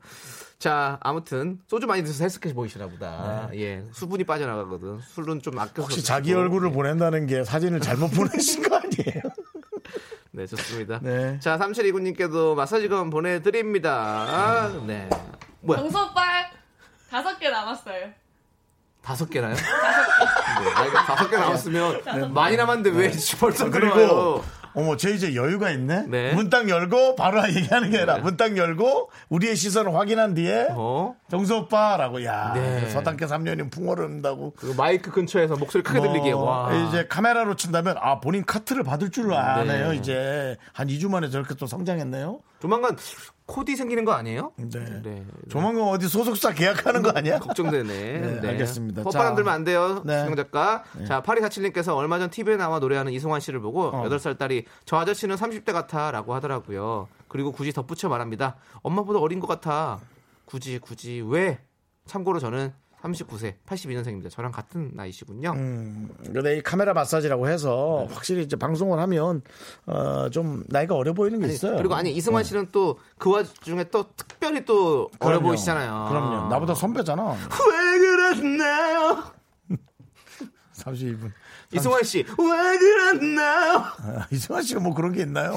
자, 0.58 0.98
아무튼 1.00 1.58
소주 1.66 1.86
많이 1.86 2.02
드셔서 2.02 2.24
헬스케 2.24 2.52
보이시나 2.52 2.86
보다. 2.88 3.48
예, 3.54 3.84
수분이 3.92 4.24
빠져나가거든. 4.24 5.00
술은 5.00 5.40
좀 5.40 5.58
아껴서. 5.58 5.74
네. 5.74 5.82
혹시. 5.82 6.04
자기 6.04 6.34
얼굴을 6.34 6.70
보낸다는 6.72 7.26
게 7.26 7.42
사진을 7.42 7.80
잘못 7.80 8.08
보내신 8.10 8.62
거 8.68 8.76
아니에요? 8.76 9.22
네, 10.32 10.46
좋습니다. 10.46 11.00
네. 11.02 11.38
자, 11.40 11.58
3729님께도 11.58 12.54
마사지건 12.54 13.10
보내드립니다. 13.10 14.70
네. 14.86 15.08
뭐야? 15.60 15.80
정수 15.80 15.98
오빠 15.98 16.22
다섯 17.10 17.38
개 17.38 17.50
남았어요. 17.50 18.10
다섯 19.02 19.28
개나요? 19.28 19.54
네, 19.54 19.62
아, 20.74 20.84
이거 20.84 20.98
다섯 20.98 21.28
개 21.28 21.36
남았으면 21.36 22.32
많이 22.32 22.56
남았는데 22.56 22.90
왜 22.90 23.10
벌써 23.40 23.66
아, 23.66 23.70
그리고 23.70 23.94
그리고 23.94 24.44
어머, 24.74 24.96
쟤 24.96 25.10
이제 25.12 25.34
여유가 25.34 25.70
있네. 25.70 26.06
네. 26.08 26.32
문 26.34 26.48
딱 26.50 26.68
열고 26.68 27.14
바로 27.16 27.42
얘기하는 27.48 27.90
게 27.90 27.98
아니라 27.98 28.18
문 28.18 28.36
딱 28.36 28.56
열고 28.56 29.10
우리의 29.28 29.56
시선을 29.56 29.94
확인한 29.94 30.34
뒤에 30.34 30.68
어? 30.70 31.14
정수 31.30 31.56
오빠라고 31.56 32.24
야 32.24 32.52
네. 32.54 32.88
서당계 32.88 33.26
3년이면 33.26 33.70
풍어를 33.70 34.04
른다고 34.06 34.52
그 34.56 34.72
마이크 34.76 35.10
근처에서 35.10 35.56
목소리 35.56 35.82
크게 35.82 36.00
들리게 36.00 36.32
와. 36.32 36.70
이제 36.88 37.06
카메라로 37.08 37.56
친다면 37.56 37.96
아 38.00 38.20
본인 38.20 38.44
카트를 38.44 38.82
받을 38.84 39.10
줄 39.10 39.32
아네요 39.34 39.90
네. 39.90 39.96
이제 39.96 40.56
한 40.72 40.88
2주 40.88 41.08
만에 41.10 41.28
저렇게 41.30 41.54
또 41.54 41.66
성장했네요. 41.66 42.40
조만간 42.60 42.96
코디 43.46 43.74
생기는 43.74 44.04
거 44.04 44.12
아니에요? 44.12 44.52
네. 44.56 45.02
네. 45.02 45.26
조만간 45.48 45.88
어디 45.88 46.06
소속사 46.08 46.52
계약하는 46.52 47.02
거 47.02 47.10
아니야? 47.10 47.40
걱정되네. 47.40 48.40
네, 48.40 48.48
알겠습니다. 48.48 49.02
헛바람 49.02 49.32
자. 49.32 49.34
들면 49.34 49.52
안 49.52 49.64
돼요. 49.64 50.02
네. 50.04 50.20
수영 50.20 50.36
작가. 50.36 50.84
자, 51.08 51.20
8247님께서 51.22 51.96
얼마 51.96 52.18
전 52.20 52.30
TV에 52.30 52.56
나와 52.56 52.78
노래하는 52.78 53.12
이승환 53.12 53.40
씨를 53.40 53.60
보고 53.60 53.86
어. 53.86 54.04
8살 54.04 54.38
딸이 54.38 54.66
저 54.84 54.98
아저씨는 54.98 55.34
30대 55.34 55.72
같아 55.72 56.10
라고 56.12 56.34
하더라고요. 56.34 57.08
그리고 57.26 57.50
굳이 57.50 57.72
덧붙여 57.72 58.08
말합니다. 58.08 58.56
엄마보다 58.82 59.18
어린 59.18 59.40
것 59.40 59.46
같아. 59.46 59.98
굳이, 60.44 60.78
굳이, 60.78 61.24
왜? 61.26 61.58
참고로 62.06 62.38
저는 62.40 62.72
39세, 63.02 63.54
82년생입니다. 63.66 64.30
저랑 64.30 64.52
같은 64.52 64.90
나이시군요. 64.94 65.52
음, 65.52 66.10
근데 66.24 66.58
이 66.58 66.62
카메라 66.62 66.92
마사지라고 66.92 67.48
해서 67.48 68.06
확실히 68.10 68.42
이제 68.42 68.56
방송을 68.56 68.98
하면 68.98 69.42
어, 69.86 70.28
좀 70.30 70.64
나이가 70.68 70.94
어려 70.94 71.12
보이는 71.14 71.38
게 71.38 71.46
아니, 71.46 71.54
있어요. 71.54 71.76
그리고 71.76 71.94
아니 71.94 72.12
이승환 72.12 72.40
어. 72.40 72.42
씨는 72.44 72.68
또 72.72 72.98
그 73.20 73.30
와중에 73.30 73.84
또 73.84 74.06
특별히 74.16 74.64
또 74.64 75.10
어려 75.20 75.38
그럼요. 75.38 75.48
보이시잖아요. 75.48 76.06
그럼요. 76.08 76.48
나보다 76.48 76.74
선배잖아. 76.74 77.22
왜 77.70 77.98
그랬나요? 77.98 79.24
32분. 80.74 81.30
이승환 81.72 82.02
씨, 82.02 82.18
왜 82.18 82.78
그랬나요? 82.78 83.76
아, 83.78 84.26
이승환 84.30 84.62
씨가 84.62 84.80
뭐 84.80 84.92
그런 84.94 85.12
게 85.12 85.22
있나요? 85.22 85.56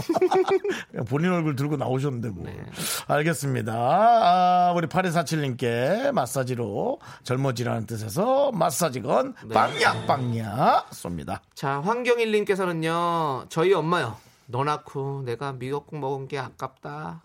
본인 1.10 1.32
얼굴 1.32 1.56
들고 1.56 1.78
나오셨는데 1.78 2.30
뭐. 2.30 2.46
네. 2.46 2.64
알겠습니다. 3.08 3.74
아, 3.74 4.74
우리 4.76 4.88
8247님께 4.88 6.12
마사지로 6.12 7.00
젊어지라는 7.24 7.88
뜻에서 7.88 8.52
마사지건 8.52 9.34
네. 9.48 9.54
빵야 9.54 10.06
빵야 10.06 10.86
쏩니다. 10.92 11.40
자, 11.56 11.82
황경일님께서는요, 11.82 13.46
저희 13.50 13.74
엄마요. 13.74 14.16
너 14.46 14.64
낳고 14.64 15.24
내가 15.26 15.54
미역국 15.54 15.98
먹은 15.98 16.28
게 16.28 16.38
아깝다. 16.38 17.22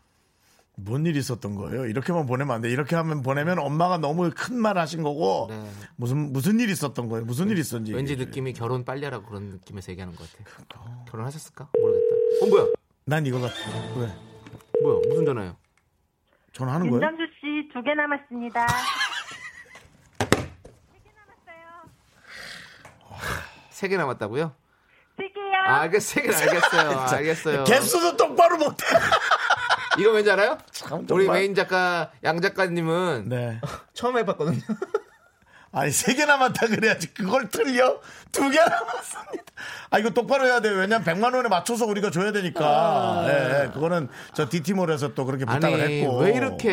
뭔 0.81 1.05
일이 1.07 1.19
있었던 1.19 1.57
거예요? 1.57 1.87
이렇게만 1.87 2.27
보내면 2.27 2.55
안 2.55 2.61
돼. 2.63 2.71
이렇게 2.71 2.95
하면 2.97 3.23
보내면 3.23 3.59
엄마가 3.59 3.99
너무 3.99 4.31
큰 4.35 4.59
말 4.59 4.79
하신 4.79 5.03
거고 5.03 5.47
네. 5.51 5.71
무슨 5.97 6.33
무슨 6.33 6.61
일이 6.61 6.73
있었던 6.73 7.09
거예요? 7.09 7.25
무슨 7.25 7.49
일이 7.49 7.61
있었는지. 7.61 7.93
왠지 7.95 8.13
얘기해 8.13 8.25
줘요. 8.25 8.31
느낌이 8.31 8.53
결혼 8.53 8.85
빨리 8.85 9.05
하라고 9.05 9.27
그런 9.27 9.45
느낌에서 9.51 9.91
얘기하는 9.93 10.15
것 10.15 10.31
같아요. 10.31 11.05
결혼하셨을까? 11.11 11.69
모르겠다. 11.79 12.15
어, 12.43 12.47
뭐야? 12.49 12.67
난 13.05 13.27
이거 13.27 13.41
같아. 13.41 13.55
왜? 13.97 14.09
뭐야? 14.83 15.01
무슨 15.09 15.25
전화요? 15.27 15.57
전화하는 16.53 16.91
거예요? 16.91 17.03
윤정수 17.07 17.33
씨두 17.41 17.83
개 17.83 17.95
남았습니다. 17.95 18.67
세 23.71 23.89
개 23.89 23.97
남았다고요? 23.97 24.53
세 25.17 25.29
개요. 25.33 25.55
아, 25.67 25.81
알겠, 25.83 26.01
세개 26.03 26.35
알겠어요. 26.35 26.99
알겠어요. 27.17 27.65
개수도 27.65 28.17
똑바로 28.17 28.57
못해. 28.59 28.85
이거 29.99 30.11
왠지 30.13 30.31
알아요? 30.31 30.59
우리 31.11 31.25
정말. 31.25 31.41
메인 31.41 31.55
작가, 31.55 32.11
양 32.25 32.41
작가님은 32.41 33.29
네. 33.29 33.61
처음 33.95 34.17
해봤거든요. 34.19 34.61
아니 35.71 35.91
세 35.91 36.15
개 36.15 36.25
남았다 36.25 36.67
그래야지 36.69 37.13
그걸 37.13 37.51
틀려 37.51 38.01
두 38.33 38.51
개 38.51 38.59
남았습니다. 38.59 39.45
아 39.91 39.99
이거 39.99 40.11
똑바로 40.11 40.47
해야 40.47 40.61
돼요. 40.61 40.75
왜냐면 40.79 41.05
100만 41.05 41.35
원에 41.35 41.49
맞춰서 41.51 41.85
우리가 41.85 42.11
줘야 42.11 42.33
되니까. 42.33 43.27
예, 43.29 43.65
예, 43.65 43.71
그거는 43.73 44.09
저 44.33 44.49
DT몰에서 44.49 45.13
또 45.15 45.27
그렇게 45.27 45.45
부탁을 45.45 45.81
아. 45.81 45.85
아니, 45.85 46.01
했고. 46.03 46.19
왜 46.21 46.33
이렇게, 46.33 46.71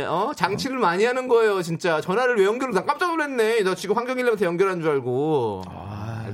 예. 0.00 0.04
어? 0.08 0.32
장치를 0.34 0.78
많이 0.78 1.04
하는 1.04 1.28
거예요, 1.28 1.62
진짜. 1.62 2.00
전화를 2.00 2.36
왜 2.38 2.44
연결을, 2.44 2.74
난 2.74 2.86
깜짝 2.86 3.08
놀랐네. 3.08 3.62
너 3.62 3.74
지금 3.76 3.96
황경일님한테 3.96 4.44
연결한 4.46 4.80
줄 4.80 4.90
알고. 4.90 5.62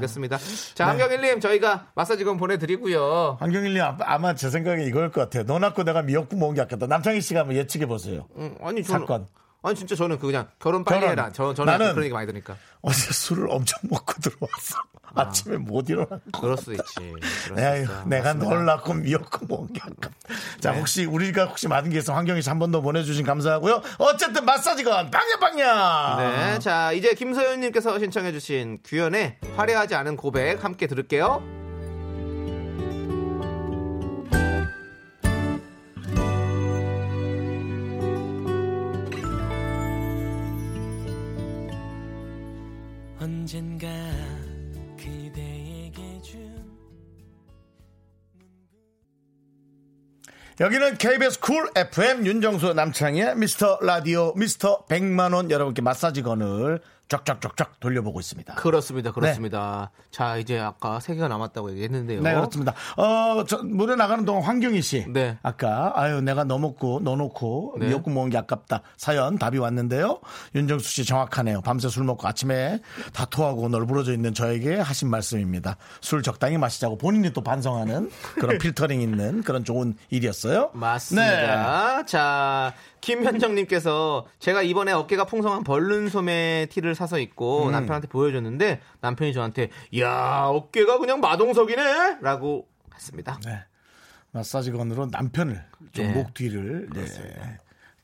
알겠습니다. 0.01 0.39
자, 0.75 0.85
네. 0.85 0.91
황경일님, 1.03 1.41
저희가 1.41 1.89
마사지건 1.95 2.37
보내드리고요. 2.37 3.37
황경일님 3.41 3.83
아- 3.83 3.97
아마 4.01 4.35
제 4.35 4.51
생각에 4.51 4.85
이걸 4.85 5.11
것 5.11 5.21
같아요. 5.23 5.45
너 5.45 5.59
낳고 5.59 5.85
내가 5.85 6.03
미역국 6.03 6.39
먹은 6.39 6.55
게 6.55 6.61
아깝다. 6.63 6.87
남창희 6.87 7.21
씨가 7.21 7.41
한번 7.41 7.57
예측해 7.57 7.87
보세요. 7.87 8.27
음, 8.37 8.55
아니, 8.63 8.83
저는. 8.83 9.01
사건. 9.01 9.27
아니, 9.63 9.75
진짜 9.77 9.95
저는 9.95 10.19
그 10.19 10.27
그냥 10.27 10.49
결혼 10.59 10.85
빨리 10.85 11.01
결혼. 11.01 11.13
해라. 11.19 11.31
저, 11.33 11.53
저는 11.55 11.75
나는- 11.75 11.91
그런 11.93 12.05
얘기 12.05 12.13
많이 12.15 12.27
들으니까. 12.27 12.57
어제 12.83 13.13
술을 13.13 13.51
엄청 13.51 13.79
먹고 13.91 14.15
들어왔어. 14.23 14.77
아. 15.15 15.29
침에 15.31 15.57
못 15.57 15.91
일어나. 15.91 16.21
그럴 16.41 16.57
수 16.57 16.73
있지. 16.73 16.83
그럴 16.95 17.21
수 17.21 17.55
에휴, 17.59 17.83
있어. 17.83 18.05
내가. 18.07 18.33
널 18.35 18.65
낳고 18.65 18.95
미역국 18.95 19.49
먹은 19.49 19.73
게 19.73 19.81
아깝다. 19.83 20.11
자, 20.61 20.71
네. 20.73 20.79
혹시 20.79 21.05
우리가 21.05 21.47
혹시 21.47 21.67
맞은 21.69 21.91
게 21.91 21.99
있으면 21.99 22.17
황경희 22.17 22.41
씨한번 22.43 22.71
더 22.71 22.81
보내주신 22.81 23.27
감사하고요. 23.27 23.83
어쨌든 23.99 24.45
마사지건 24.45 25.11
빵야빵야. 25.11 26.17
네, 26.53 26.59
자 26.61 26.93
이제 26.93 27.13
김소연님께서 27.15 27.99
신청해주신 27.99 28.79
규현의 28.85 29.39
화려하지 29.57 29.95
않은 29.97 30.17
고백 30.17 30.63
함께 30.65 30.87
들을게요. 30.87 31.60
여기는 50.61 50.99
KBS 50.99 51.41
쿨 51.41 51.71
FM 51.75 52.27
윤정수 52.27 52.75
남창의 52.75 53.35
미스터 53.37 53.79
라디오 53.81 54.35
미스터 54.35 54.85
100만원 54.91 55.51
여러분께 55.51 55.81
마사지건을 55.81 56.81
쫙쫙쫙쫙 57.11 57.81
돌려보고 57.81 58.21
있습니다. 58.21 58.55
그렇습니다. 58.55 59.11
그렇습니다. 59.11 59.91
자, 60.13 60.37
이제 60.37 60.59
아까 60.59 61.01
세 61.01 61.15
개가 61.15 61.27
남았다고 61.27 61.73
얘기했는데요. 61.73 62.23
네, 62.23 62.35
그렇습니다. 62.35 62.73
어, 62.97 63.45
저, 63.47 63.63
노래 63.63 63.97
나가는 63.97 64.25
동안 64.25 64.43
황경희 64.43 64.81
씨. 64.81 65.05
네. 65.09 65.37
아까, 65.43 65.93
아유, 65.97 66.21
내가 66.21 66.45
너 66.45 66.59
먹고, 66.59 67.01
너 67.03 67.17
놓고, 67.17 67.77
네. 67.81 67.89
미역국 67.89 68.13
먹은 68.13 68.31
게 68.31 68.39
아깝다. 68.39 68.83
사연, 68.97 69.39
답이 69.39 69.59
왔는데요. 69.59 70.21
윤정수 70.55 70.89
씨 70.89 71.05
정확하네요. 71.05 71.63
밤새 71.63 71.89
술 71.89 72.05
먹고 72.05 72.29
아침에 72.29 72.79
다 73.13 73.25
토하고 73.25 73.69
널브러져 73.69 74.13
있는 74.13 74.33
저에게 74.33 74.77
하신 74.77 75.11
말씀입니다. 75.11 75.77
술 76.01 76.23
적당히 76.23 76.59
마시자고 76.59 76.97
본인이 76.97 77.33
또 77.33 77.41
반성하는 77.43 78.09
그런 78.35 78.59
필터링 78.59 79.01
있는 79.01 79.43
그런 79.43 79.65
좋은 79.65 79.97
일이었어요. 80.11 80.71
맞습니다. 80.75 81.97
네. 81.99 82.07
자, 82.07 82.73
김현정님께서 83.01 84.27
제가 84.39 84.63
이번에 84.63 84.93
어깨가 84.93 85.25
풍성한 85.25 85.65
벌룬 85.65 86.09
소매 86.09 86.67
티를 86.71 86.95
사서 87.01 87.19
입고 87.19 87.67
음. 87.67 87.73
남편한테 87.73 88.09
보여줬는데 88.09 88.81
남편이 89.01 89.33
저한테 89.33 89.71
야 89.99 90.45
어깨가 90.45 90.99
그냥 90.99 91.21
마동석이네 91.21 92.19
라고 92.21 92.69
했습니다. 92.95 93.41
네. 93.45 93.65
마사지건으로 94.33 95.07
남편을 95.07 95.65
좀 95.93 96.07
네. 96.07 96.13
목 96.13 96.35
뒤를 96.35 96.89
네, 96.93 97.05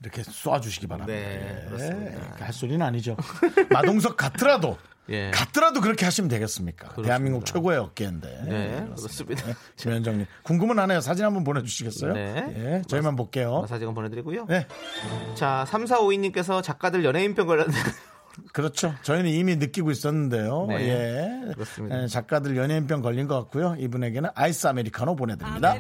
이렇게 0.01 0.23
쏴주시기 0.23 0.89
바랍니다. 0.89 1.07
네, 1.07 1.65
그렇습니다. 1.69 2.11
이렇게 2.11 2.45
할 2.45 2.53
소리는 2.53 2.85
아니죠. 2.85 3.17
마동석 3.71 4.17
같더라도 4.17 4.79
예. 5.09 5.31
같더라도 5.31 5.81
그렇게 5.81 6.05
하시면 6.05 6.29
되겠습니까? 6.29 7.01
대한민국 7.01 7.45
최고의 7.47 7.79
어깨인데. 7.79 8.43
네, 8.45 8.87
그렇습니다. 8.97 9.45
김현정님 9.77 10.27
궁금은 10.43 10.79
하네요. 10.81 11.01
사진 11.01 11.25
한번 11.27 11.45
보내주시겠어요? 11.45 12.13
네. 12.15 12.55
예, 12.57 12.83
저희만 12.89 13.15
볼게요. 13.15 13.61
마사지건 13.61 13.95
보내드리고요. 13.95 14.47
네. 14.47 14.67
자, 15.37 15.65
3452님께서 15.69 16.61
작가들 16.63 17.05
연예인병 17.05 17.47
걸렸는데 17.47 17.79
그렇죠. 18.53 18.95
저희는 19.03 19.31
이미 19.31 19.57
느끼고 19.57 19.91
있었는데요. 19.91 20.67
네, 20.69 20.89
예. 21.49 21.53
그렇습니다. 21.55 22.03
예, 22.03 22.07
작가들 22.07 22.57
연예인병 22.57 23.03
걸린 23.03 23.27
것 23.29 23.37
같고요. 23.43 23.77
이분에게는 23.79 24.31
아이스 24.35 24.67
아메리카노 24.67 25.17
보내드립니다. 25.17 25.75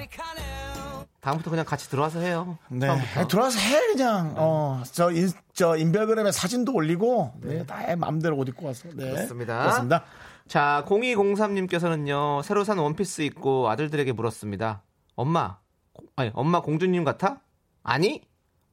다음부터 1.20 1.50
그냥 1.50 1.64
같이 1.64 1.90
들어와서 1.90 2.20
해요. 2.20 2.56
네. 2.68 2.86
처음부터. 2.86 3.26
들어와서 3.26 3.58
해 3.58 3.80
그냥. 3.92 4.34
어, 4.36 4.82
저, 4.92 5.10
인, 5.10 5.28
저 5.54 5.76
인별그램에 5.76 6.30
사진도 6.30 6.72
올리고 6.72 7.32
네, 7.40 7.66
다 7.66 7.78
해, 7.78 7.96
마음대로 7.96 8.36
옷 8.36 8.48
입고 8.48 8.66
와서. 8.66 8.88
네. 8.94 9.10
그렇습니다. 9.10 9.58
그렇습니다. 9.60 10.04
자, 10.46 10.84
0203님께서는요, 10.86 12.44
새로 12.44 12.62
산 12.62 12.78
원피스 12.78 13.22
입고 13.22 13.68
아들들에게 13.68 14.12
물었습니다. 14.12 14.82
엄마, 15.16 15.56
고- 15.92 16.04
아니, 16.14 16.30
엄마 16.34 16.60
공주님 16.60 17.02
같아? 17.02 17.40
아니, 17.82 18.22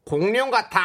공룡 0.06 0.52
같아! 0.52 0.80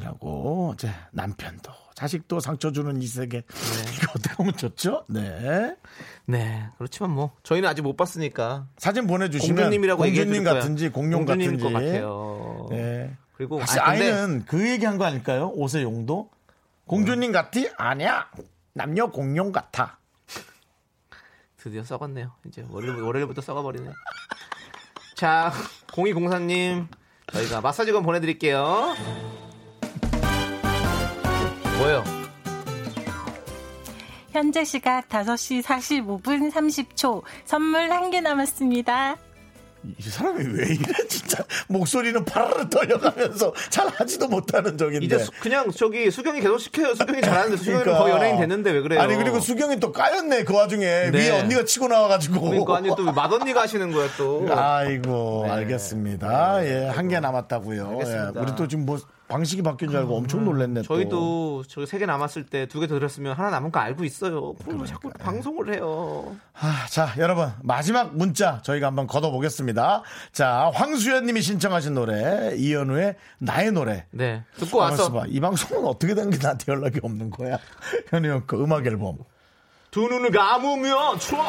라고 0.00 0.72
이제 0.74 0.92
남편도 1.10 1.72
자식도 1.96 2.40
상처 2.40 2.72
주는 2.72 3.00
이 3.00 3.06
세계 3.06 3.38
이거 3.96 4.12
어떻게 4.16 4.34
보면 4.36 4.52
좋죠? 4.56 5.06
네. 5.08 5.74
네, 6.26 6.68
그렇지만 6.76 7.10
뭐, 7.10 7.32
저희는 7.42 7.66
아직 7.68 7.80
못 7.82 7.96
봤으니까. 7.96 8.66
사진 8.76 9.06
보내주시면 9.06 9.56
공주님이라고 9.56 10.02
공주님. 10.02 10.44
같은지 10.44 10.88
공룡 10.90 11.24
같은지 11.24 11.56
것 11.62 11.72
같아요. 11.72 12.66
네. 12.70 13.16
그리고, 13.36 13.60
사실 13.60 13.80
아니, 13.80 13.98
근데- 14.00 14.12
아이는 14.12 14.44
그 14.44 14.68
얘기한 14.70 14.98
거 14.98 15.04
아닐까요? 15.06 15.48
옷의 15.54 15.82
용도 15.84 16.28
공주님 16.86 17.32
같이 17.32 17.70
아니야 17.78 18.30
남녀 18.74 19.06
공룡 19.10 19.50
같아. 19.50 19.98
드디어 21.56 21.82
썩었네요. 21.82 22.30
이제 22.46 22.64
월요일, 22.68 23.00
월요일부터 23.02 23.40
썩어버리네. 23.40 23.90
자, 25.16 25.50
0204님, 25.88 26.86
저희가 27.32 27.60
마사지건 27.62 28.02
보내드릴게요. 28.02 28.94
뭐예요? 31.78 32.04
현재 34.32 34.64
시각 34.64 35.08
5시 35.08 35.62
45분 35.62 36.52
30초. 36.52 37.22
선물 37.44 37.90
한 37.90 38.10
개 38.10 38.20
남았습니다. 38.20 39.16
이 39.98 40.02
사람이 40.02 40.44
왜 40.52 40.66
이래 40.74 41.06
진짜 41.08 41.44
목소리는 41.68 42.24
파르르 42.24 42.68
떨려가면서 42.68 43.52
잘 43.70 43.86
하지도 43.88 44.26
못하는 44.26 44.76
적인데. 44.76 45.06
이제 45.06 45.18
수- 45.18 45.30
그냥 45.40 45.70
저기 45.70 46.10
수경이 46.10 46.40
계속 46.40 46.58
시켜요. 46.58 46.94
수경이 46.94 47.20
잘하는데 47.22 47.56
수경이는 47.56 47.84
그러니까. 47.84 48.02
거의 48.04 48.14
연예인 48.16 48.36
됐는데 48.40 48.70
왜 48.72 48.80
그래요? 48.80 49.00
아니 49.00 49.14
그리고 49.14 49.38
수경이 49.38 49.78
또 49.78 49.92
까였네 49.92 50.42
그 50.44 50.54
와중에 50.54 51.10
네. 51.12 51.18
위에 51.18 51.30
언니가 51.40 51.64
치고 51.64 51.86
나와가지고. 51.88 52.40
그러니까 52.40 52.76
아니 52.76 52.88
또 52.96 53.04
맏언니가 53.12 53.62
하시는 53.62 53.92
거야 53.92 54.08
또. 54.18 54.46
아이고 54.50 55.44
네. 55.46 55.52
알겠습니다. 55.52 56.66
예, 56.66 56.88
한 56.88 57.06
개 57.08 57.20
남았다고요. 57.20 58.00
예, 58.04 58.40
우리 58.40 58.54
또 58.56 58.66
지금 58.66 58.84
뭐 58.86 58.98
방식이 59.28 59.62
바뀐 59.62 59.90
줄 59.90 59.98
알고 59.98 60.16
엄청 60.16 60.44
놀랐네. 60.44 60.82
또. 60.82 60.86
저희도 60.94 61.64
저기 61.68 61.86
세개 61.86 62.06
남았을 62.06 62.46
때 62.46 62.66
두 62.66 62.78
개 62.80 62.86
더 62.86 62.94
들었으면 62.94 63.34
하나 63.36 63.50
남은 63.50 63.72
거 63.72 63.80
알고 63.80 64.04
있어요. 64.04 64.54
그럼 64.64 64.80
왜 64.82 64.86
자꾸 64.86 65.10
방송을 65.10 65.74
해요. 65.74 66.36
아, 66.54 66.86
자, 66.88 67.12
여러분 67.18 67.50
마지막 67.62 68.16
문자 68.16 68.60
저희가 68.62 68.86
한번 68.86 69.06
걷어 69.08 69.30
보겠습니다. 69.32 70.02
자, 70.32 70.70
황수연님이 70.72 71.42
신청하신 71.42 71.94
노래 71.94 72.54
이현우의 72.56 73.16
나의 73.38 73.72
노래. 73.72 74.06
네. 74.12 74.44
듣고 74.58 74.78
와서 74.78 75.10
봐. 75.12 75.24
이 75.26 75.40
방송은 75.40 75.84
어떻게 75.86 76.14
된 76.14 76.30
게 76.30 76.38
나한테 76.38 76.70
연락이 76.72 77.00
없는 77.02 77.30
거야? 77.30 77.58
현우 78.10 78.28
형거 78.28 78.56
음악 78.62 78.86
앨범. 78.86 79.18
두 79.90 80.02
눈을 80.08 80.30
감으면 80.30 81.18
추워. 81.18 81.42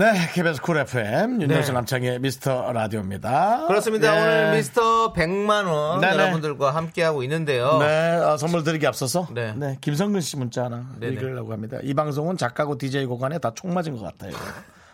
네, 0.00 0.14
KBS 0.32 0.62
쿨 0.62 0.78
FM 0.78 1.42
윤정수 1.42 1.68
네. 1.68 1.72
남창의 1.74 2.20
미스터 2.20 2.72
라디오입니다. 2.72 3.66
그렇습니다. 3.66 4.10
네. 4.14 4.18
오늘 4.22 4.56
미스터 4.56 5.12
100만 5.12 5.66
원 5.70 6.00
네네. 6.00 6.14
여러분들과 6.14 6.74
함께 6.74 7.02
하고 7.02 7.22
있는데요. 7.22 7.76
네, 7.80 8.14
어, 8.16 8.38
선물 8.38 8.64
드리기 8.64 8.86
앞서서 8.86 9.28
네. 9.34 9.52
네. 9.54 9.76
김성근 9.82 10.22
씨 10.22 10.38
문자 10.38 10.64
하나 10.64 10.86
네네. 10.98 11.12
읽으려고 11.12 11.52
합니다. 11.52 11.76
이 11.82 11.92
방송은 11.92 12.38
작가고 12.38 12.78
DJ 12.78 13.04
고간에 13.04 13.38
다 13.38 13.50
총 13.54 13.74
맞은 13.74 13.94
것 13.98 14.02
같아요. 14.04 14.32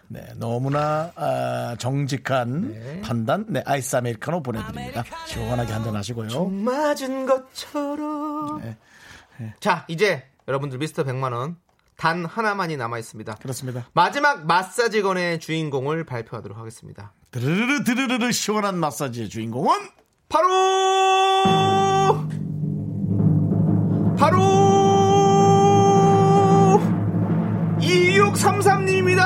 네, 0.09 0.26
너무나 0.38 1.12
아, 1.14 1.76
정직한 1.78 3.00
판단. 3.04 3.44
네, 3.48 3.62
아이스 3.64 3.94
아메리카노 3.94 4.42
보내드립니다. 4.42 5.04
시원하게 5.26 5.72
한잔 5.72 5.94
하시고요. 5.94 6.46
맞은 6.48 7.26
것처럼. 7.26 8.61
네. 9.38 9.54
자, 9.61 9.84
이제 9.86 10.24
여러분들 10.48 10.78
미스터 10.78 11.04
100만 11.04 11.32
원 11.32 11.57
단 11.97 12.24
하나만이 12.26 12.76
남아 12.76 12.99
있습니다. 12.99 13.36
그렇습니다. 13.36 13.88
마지막 13.94 14.47
마사지건의 14.47 15.40
주인공을 15.40 16.05
발표하도록 16.05 16.59
하겠습니다. 16.59 17.14
드르르르 17.30 17.84
드르르르 17.84 18.32
시원한 18.32 18.78
마사지의 18.78 19.28
주인공은 19.30 19.72
바로 20.28 20.49
바로 24.18 24.40
2633님입니다. 27.80 29.22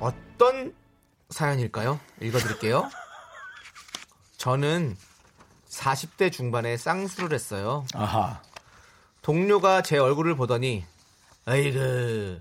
어떤 0.00 0.74
사연일까요? 1.30 1.98
읽어드릴게요. 2.22 2.88
저는 4.38 4.96
40대 5.78 6.32
중반에 6.32 6.76
쌍수를 6.76 7.32
했어요. 7.32 7.86
아하. 7.94 8.42
동료가 9.22 9.82
제 9.82 9.98
얼굴을 9.98 10.34
보더니 10.36 10.84
아이고 11.44 12.40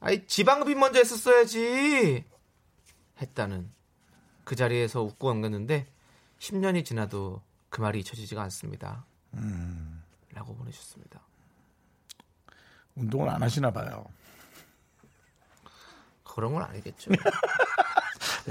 아이 0.00 0.26
지방흡입 0.26 0.78
먼저 0.78 0.98
했었어야지 0.98 2.24
했다는 3.20 3.72
그 4.44 4.54
자리에서 4.54 5.02
웃고 5.02 5.28
넘겼는데 5.28 5.86
10년이 6.38 6.84
지나도 6.84 7.42
그 7.70 7.80
말이 7.80 8.00
잊혀지지가 8.00 8.42
않습니다. 8.42 9.06
음, 9.34 10.02
라고 10.32 10.54
보내주셨습니다. 10.54 11.20
운동을 12.94 13.28
안 13.28 13.42
하시나 13.42 13.70
봐요. 13.70 14.04
그런 16.22 16.52
건 16.52 16.62
아니겠죠. 16.62 17.10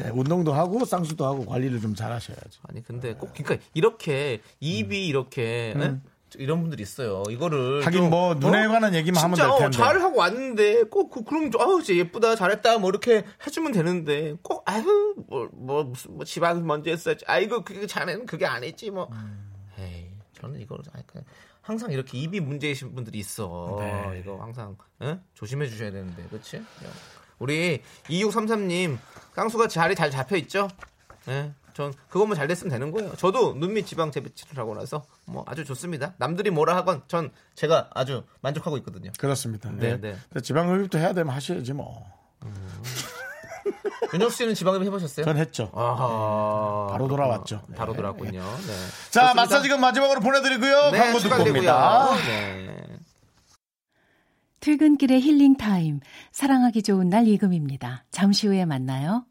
네, 0.04 0.10
운동도 0.14 0.54
하고 0.54 0.86
쌍수도 0.86 1.26
하고 1.26 1.46
관리를 1.46 1.82
좀 1.82 1.96
잘 1.96 2.12
하셔야죠. 2.12 2.62
아니 2.64 2.84
근데 2.84 3.16
꼭 3.16 3.34
그러니까 3.34 3.66
이렇게 3.74 4.42
입이 4.60 5.08
이렇게 5.08 5.74
예? 5.76 5.80
음. 5.80 6.04
이런 6.36 6.60
분들이 6.62 6.84
있어요. 6.84 7.24
이거를 7.30 7.86
하긴 7.86 8.02
좀, 8.02 8.10
뭐 8.10 8.36
눈에 8.36 8.68
관한 8.68 8.94
얘기만 8.94 9.24
하면 9.24 9.36
될 9.36 9.48
텐데. 9.48 9.66
어, 9.66 9.70
잘 9.72 10.02
하고 10.02 10.20
왔는데 10.20 10.84
꼭 10.84 11.10
그, 11.10 11.24
그럼 11.24 11.50
좀 11.50 11.62
아우 11.62 11.82
진짜 11.82 12.00
예쁘다 12.00 12.36
잘했다 12.36 12.78
뭐 12.80 12.90
이렇게 12.90 13.24
해주면 13.46 13.72
되는데 13.72 14.36
꼭 14.44 14.62
아유 14.66 15.16
뭐, 15.28 15.50
뭐 15.54 15.84
무슨 15.86 16.16
뭐 16.16 16.26
지방 16.26 16.68
먼저 16.68 16.92
했어야지 16.92 17.26
아이고 17.28 17.64
그게 17.64 17.88
자네는 17.88 18.26
그게 18.26 18.46
아니지 18.46 18.92
뭐 18.92 19.10
음. 19.12 19.52
에이 19.80 20.10
저는 20.34 20.60
이걸 20.60 20.80
그냥 21.08 21.26
항상 21.62 21.92
이렇게 21.92 22.18
입이 22.18 22.40
문제이신 22.40 22.96
분들이 22.96 23.20
있어. 23.20 23.76
네. 23.80 24.22
이거 24.22 24.38
항상 24.42 24.78
예? 25.02 25.20
조심해 25.34 25.68
주셔야 25.68 25.92
되는데, 25.92 26.24
그렇지? 26.30 26.62
우리 27.40 27.82
2633님 28.10 28.98
깡수가 29.34 29.68
자리 29.68 29.96
잘 29.96 30.10
잡혀 30.12 30.36
있죠? 30.38 30.68
예. 31.28 31.52
전 31.74 31.94
그것만 32.10 32.36
잘 32.36 32.48
됐으면 32.48 32.72
되는 32.72 32.92
거예요. 32.92 33.16
저도 33.18 33.54
눈밑 33.54 33.86
지방 33.86 34.12
재배치를 34.12 34.58
하고 34.58 34.74
나서 34.74 35.06
뭐 35.26 35.44
아주 35.46 35.64
좋습니다. 35.64 36.14
남들이 36.18 36.50
뭐라 36.50 36.76
하건 36.76 37.04
전 37.08 37.30
제가 37.54 37.92
아주 37.94 38.24
만족하고 38.42 38.78
있거든요. 38.78 39.12
그렇습니다. 39.20 39.70
네, 39.72 39.92
예. 39.92 39.98
네. 39.98 40.16
근데 40.30 40.42
지방 40.42 40.72
흡입도 40.72 40.98
해야 40.98 41.14
되면 41.14 41.34
하셔야지 41.34 41.74
뭐. 41.74 42.04
윤정수 44.14 44.38
씨는 44.38 44.56
지방흡입 44.56 44.88
해보셨어요? 44.88 45.26
전 45.26 45.38
했죠. 45.38 45.70
아하, 45.76 46.88
바로 46.92 47.08
돌아왔죠. 47.08 47.62
바로 47.76 47.94
돌아왔군요. 47.94 48.40
네. 48.42 48.68
자, 49.12 49.22
좋습니다. 49.22 49.34
마사지금 49.36 49.82
마지막으로 49.82 50.20
보내드리고요. 50.22 50.92
네, 50.92 50.98
광고 50.98 51.20
듣고. 51.20 51.44
옵니다. 51.44 52.08
네. 52.26 52.87
퇴근길의 54.60 55.22
힐링 55.22 55.56
타임. 55.58 56.00
사랑하기 56.32 56.84
좋은 56.84 57.10
날 57.10 57.28
이금입니다. 57.28 58.06
잠시 58.12 58.48
후에 58.48 58.66
만나요. 58.66 59.26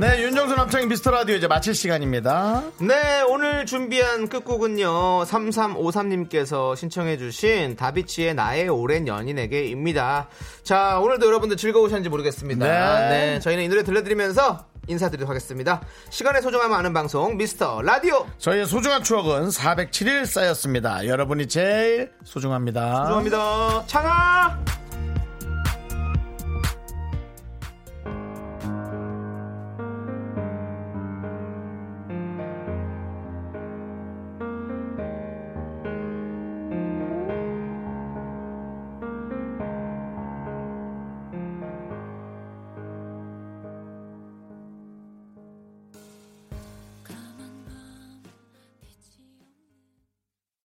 네, 0.00 0.22
윤정수 0.22 0.54
남창희 0.54 0.86
미스터 0.86 1.10
라디오 1.10 1.34
이제 1.34 1.48
마칠 1.48 1.74
시간입니다. 1.74 2.62
네, 2.80 3.20
오늘 3.28 3.66
준비한 3.66 4.28
끝곡은요. 4.28 5.24
3353님께서 5.24 6.76
신청해주신 6.76 7.74
다비치의 7.74 8.34
나의 8.34 8.68
오랜 8.68 9.08
연인에게입니다. 9.08 10.28
자, 10.62 11.00
오늘도 11.00 11.26
여러분들 11.26 11.56
즐거우셨는지 11.56 12.10
모르겠습니다. 12.10 12.64
네. 12.64 13.08
네, 13.08 13.40
저희는 13.40 13.64
이 13.64 13.68
노래 13.68 13.82
들려드리면서 13.82 14.67
인사드리도록 14.88 15.28
하겠습니다. 15.30 15.80
시간의 16.10 16.42
소중함을 16.42 16.76
아는 16.76 16.92
방송 16.92 17.36
미스터 17.36 17.82
라디오. 17.82 18.26
저희의 18.38 18.66
소중한 18.66 19.02
추억은 19.02 19.48
407일 19.48 20.26
쌓였습니다. 20.26 21.06
여러분이 21.06 21.46
제일 21.48 22.12
소중합니다. 22.24 23.04
소중합니다. 23.04 23.84
창아! 23.86 24.87